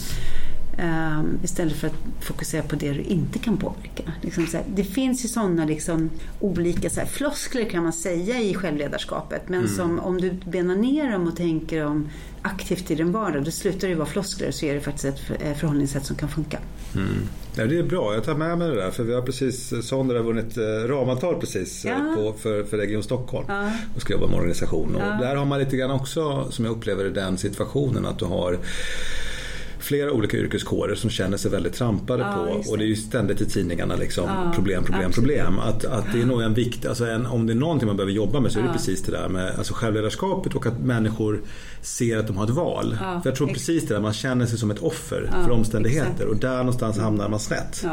Um, 0.78 1.38
istället 1.42 1.76
för 1.76 1.86
att 1.86 2.24
fokusera 2.24 2.62
på 2.62 2.76
det 2.76 2.92
du 2.92 3.00
inte 3.00 3.38
kan 3.38 3.56
påverka. 3.56 4.12
Liksom 4.22 4.46
här, 4.52 4.64
det 4.74 4.84
finns 4.84 5.24
ju 5.24 5.28
sådana 5.28 5.64
liksom, 5.64 6.10
olika 6.40 6.90
så 6.90 7.00
här, 7.00 7.06
floskler 7.06 7.64
kan 7.64 7.82
man 7.82 7.92
säga 7.92 8.40
i 8.40 8.54
självledarskapet 8.54 9.48
men 9.48 9.58
mm. 9.58 9.76
som 9.76 9.98
om 9.98 10.20
du 10.20 10.30
benar 10.30 10.76
ner 10.76 11.12
dem 11.12 11.26
och 11.26 11.36
tänker 11.36 11.84
om 11.84 12.08
aktivt 12.42 12.90
i 12.90 12.94
din 12.94 13.12
vardag, 13.12 13.44
då 13.44 13.50
slutar 13.50 13.88
det 13.88 13.94
vara 13.94 14.08
floskler 14.08 14.50
så 14.50 14.66
är 14.66 14.74
det 14.74 14.80
faktiskt 14.80 15.04
ett 15.04 15.42
eh, 15.42 15.54
förhållningssätt 15.54 16.06
som 16.06 16.16
kan 16.16 16.28
funka. 16.28 16.58
Mm. 16.94 17.28
Ja, 17.56 17.66
det 17.66 17.78
är 17.78 17.82
bra, 17.82 18.14
jag 18.14 18.24
tar 18.24 18.34
med 18.34 18.58
mig 18.58 18.68
det 18.68 18.74
där 18.74 18.90
för 18.90 19.04
vi 19.04 19.14
har 19.14 19.22
precis, 19.22 19.72
Sonder 19.88 20.14
har 20.14 20.22
vunnit 20.22 20.56
eh, 20.56 20.62
ramavtal 20.62 21.40
precis 21.40 21.84
eh, 21.84 21.90
ja. 21.90 22.14
på, 22.16 22.32
för, 22.32 22.64
för 22.64 22.76
Region 22.76 23.02
Stockholm 23.02 23.46
ja. 23.48 23.70
och 23.94 24.00
ska 24.00 24.12
jobba 24.12 24.26
med 24.26 24.36
organisation. 24.36 24.94
Och 24.94 25.00
där 25.00 25.36
har 25.36 25.44
man 25.44 25.58
lite 25.58 25.76
grann 25.76 25.90
också, 25.90 26.46
som 26.50 26.64
jag 26.64 26.72
upplever 26.72 27.04
i 27.04 27.10
den 27.10 27.38
situationen, 27.38 28.06
att 28.06 28.18
du 28.18 28.24
har 28.24 28.58
flera 29.80 30.12
olika 30.12 30.36
yrkeskårer 30.36 30.94
som 30.94 31.10
känner 31.10 31.36
sig 31.36 31.50
väldigt 31.50 31.72
trampade 31.72 32.22
ja, 32.22 32.34
på. 32.34 32.70
Och 32.70 32.78
det 32.78 32.84
är 32.84 32.88
ju 32.88 32.96
ständigt 32.96 33.40
i 33.40 33.46
tidningarna 33.46 33.96
liksom 33.96 34.24
ja, 34.28 34.52
problem, 34.54 34.84
problem, 34.84 35.06
absolut. 35.06 35.30
problem. 35.30 35.58
Att, 35.58 35.84
att 35.84 36.12
det 36.12 36.20
är 36.20 36.26
nog 36.26 36.42
en 36.42 36.54
viktig, 36.54 36.88
alltså 36.88 37.06
en, 37.06 37.26
om 37.26 37.46
det 37.46 37.52
är 37.52 37.54
någonting 37.54 37.86
man 37.86 37.96
behöver 37.96 38.12
jobba 38.12 38.40
med 38.40 38.52
så 38.52 38.58
är 38.58 38.62
det 38.62 38.72
precis 38.72 39.02
det 39.02 39.12
där 39.12 39.28
med 39.28 39.54
alltså 39.58 39.74
självledarskapet 39.74 40.54
och 40.54 40.66
att 40.66 40.80
människor 40.80 41.40
ser 41.82 42.18
att 42.18 42.26
de 42.26 42.36
har 42.36 42.44
ett 42.44 42.50
val. 42.50 42.96
För 42.98 43.22
jag 43.24 43.34
tror 43.34 43.46
precis 43.46 43.88
det 43.88 43.94
där, 43.94 44.00
man 44.00 44.12
känner 44.12 44.46
sig 44.46 44.58
som 44.58 44.70
ett 44.70 44.78
offer 44.78 45.30
för 45.44 45.50
omständigheter 45.50 46.10
exakt. 46.10 46.30
och 46.30 46.36
där 46.36 46.58
någonstans 46.58 46.98
hamnar 46.98 47.28
man 47.28 47.40
snett. 47.40 47.84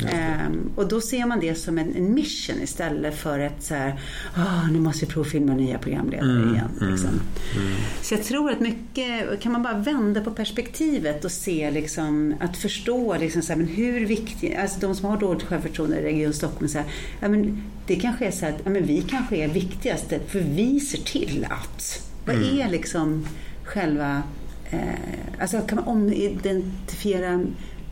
Um, 0.01 0.71
och 0.75 0.87
då 0.87 1.01
ser 1.01 1.25
man 1.25 1.39
det 1.39 1.55
som 1.55 1.77
en, 1.77 1.95
en, 1.95 2.13
mission 2.13 2.61
istället 2.61 3.17
för 3.17 3.39
ett 3.39 3.63
så 3.63 3.75
här, 3.75 3.99
oh, 4.37 4.71
nu 4.71 4.79
måste 4.79 5.05
vi 5.05 5.11
provfilma 5.11 5.53
nya 5.53 5.77
programledare 5.77 6.29
mm, 6.29 6.53
igen. 6.53 6.69
Mm, 6.81 6.91
liksom. 6.91 7.09
Mm, 7.09 7.67
mm. 7.67 7.77
Så 8.01 8.13
jag 8.13 8.23
tror 8.23 8.51
att 8.51 8.59
mycket, 8.59 9.41
kan 9.41 9.51
man 9.51 9.63
bara 9.63 9.77
vända 9.77 10.21
på 10.21 10.31
perspektivet 10.31 11.25
och 11.25 11.31
se 11.31 11.71
liksom, 11.71 12.35
att 12.39 12.57
förstå 12.57 13.17
liksom, 13.17 13.41
så 13.41 13.53
här, 13.53 13.57
men 13.57 13.67
hur 13.67 14.05
viktigt, 14.05 14.57
alltså 14.57 14.79
de 14.79 14.95
som 14.95 15.09
har 15.09 15.17
dåligt 15.17 15.43
självförtroende 15.43 15.99
i 15.99 16.03
Region 16.03 16.33
Stockholm, 16.33 16.67
så 16.67 16.77
här, 16.77 16.87
ja, 17.19 17.27
men 17.27 17.63
det 17.87 17.95
kanske 17.95 18.25
är 18.25 18.31
så 18.31 18.45
att 18.45 18.61
ja, 18.63 18.69
men 18.69 18.85
vi 18.85 19.01
kanske 19.01 19.35
är 19.35 19.47
viktigaste, 19.47 20.19
för 20.27 20.39
vi 20.39 20.79
ser 20.79 20.97
till 20.97 21.47
att, 21.49 22.09
vad 22.25 22.35
mm. 22.35 22.59
är 22.59 22.69
liksom 22.69 23.27
själva, 23.63 24.23
eh, 24.69 24.79
alltså 25.39 25.61
kan 25.61 25.75
man 25.75 25.87
omidentifiera 25.87 27.45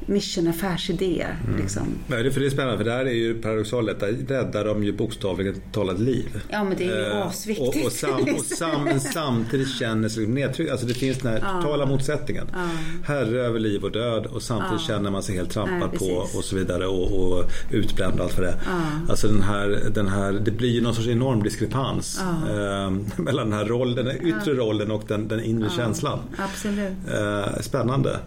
mission, 0.06 0.48
affärsidé. 0.48 1.26
Mm. 1.48 1.62
Liksom. 1.62 1.88
Nej, 2.08 2.24
det, 2.24 2.32
för 2.32 2.40
det 2.40 2.46
är 2.46 2.50
spännande 2.50 2.78
för 2.78 2.86
där 2.86 3.06
är 3.06 3.12
ju 3.12 3.42
paradoxalt 3.42 4.00
där 4.00 4.12
räddar 4.28 4.66
de 4.66 4.84
ju 4.84 4.94
bokstavligen 4.94 5.56
talat 5.72 6.00
liv. 6.00 6.42
Ja 6.50 6.64
men 6.64 6.78
det 6.78 6.84
är 6.84 7.00
ju 7.00 7.06
eh, 7.06 7.28
asviktigt. 7.28 7.76
Och, 7.76 7.86
och, 7.86 7.92
sam, 7.92 8.36
och 8.36 8.42
sam, 8.42 9.00
samtidigt 9.00 9.70
känner 9.70 10.10
sig 10.10 10.28
nedtryckt. 10.28 10.72
Alltså 10.72 10.86
det 10.86 10.94
finns 10.94 11.18
den 11.18 11.32
här 11.32 11.40
ja. 11.44 11.62
totala 11.62 11.86
motsättningen. 11.86 12.48
Ja. 12.54 12.70
Herre 13.04 13.42
över 13.42 13.60
liv 13.60 13.84
och 13.84 13.92
död 13.92 14.26
och 14.26 14.42
samtidigt 14.42 14.82
ja. 14.88 14.94
känner 14.94 15.12
man 15.12 15.24
sig 15.24 15.36
helt 15.36 15.52
trampad 15.52 15.90
Nej, 15.92 16.00
på 16.00 16.38
och 16.38 16.44
så 16.44 16.56
vidare 16.56 16.88
och, 16.88 17.32
och 17.32 17.52
utbränd 17.72 18.20
och 18.20 18.26
allt 18.26 18.34
för 18.34 18.42
det. 18.42 18.56
Ja. 18.66 18.82
Alltså 19.10 19.28
den 19.28 19.42
här, 19.42 19.82
den 19.94 20.08
här, 20.08 20.32
det 20.32 20.52
blir 20.52 20.70
ju 20.70 20.82
någon 20.82 20.96
sorts 20.96 21.08
enorm 21.08 21.44
diskrepans 21.44 22.22
eh, 22.50 22.92
mellan 23.24 23.50
den 23.50 23.60
här 23.60 23.66
rollen, 23.66 24.06
den 24.06 24.28
yttre 24.28 24.54
rollen 24.54 24.92
och 24.92 25.04
den, 25.08 25.28
den 25.28 25.44
inre 25.44 25.70
känslan. 25.70 26.20
Absolut. 26.38 26.94
Eh, 27.14 27.62
spännande. 27.62 28.20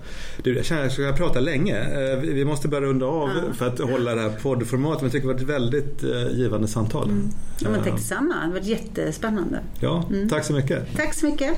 Du, 0.43 0.57
jag 0.57 0.65
känner 0.65 0.81
att 0.87 0.99
jag 0.99 1.09
ska 1.09 1.25
prata 1.25 1.41
länge 1.41 1.66
länge. 1.67 2.13
Eh, 2.13 2.19
vi 2.19 2.45
måste 2.45 2.69
börja 2.69 2.87
runda 2.87 3.07
av 3.07 3.29
ja. 3.29 3.53
för 3.55 3.67
att 3.67 3.79
hålla 3.79 4.15
det 4.15 4.21
här 4.21 4.31
poddformatet. 4.43 5.03
Men 5.03 5.07
jag 5.07 5.13
tycker 5.13 5.29
det 5.29 5.35
var 5.35 5.41
ett 5.41 5.49
väldigt 5.49 6.05
eh, 6.05 6.39
givande 6.39 6.69
samtal. 6.69 7.09
Mm. 7.09 7.31
Ja, 7.61 7.71
men 7.71 7.83
tack 7.83 7.93
detsamma. 7.93 8.35
Det 8.47 8.53
var 8.53 8.67
jättespännande. 8.67 9.61
Ja, 9.81 10.05
mm. 10.11 10.29
tack 10.29 10.45
så 10.45 10.53
mycket. 10.53 10.97
Tack 10.97 11.15
så 11.15 11.27
mycket. 11.27 11.57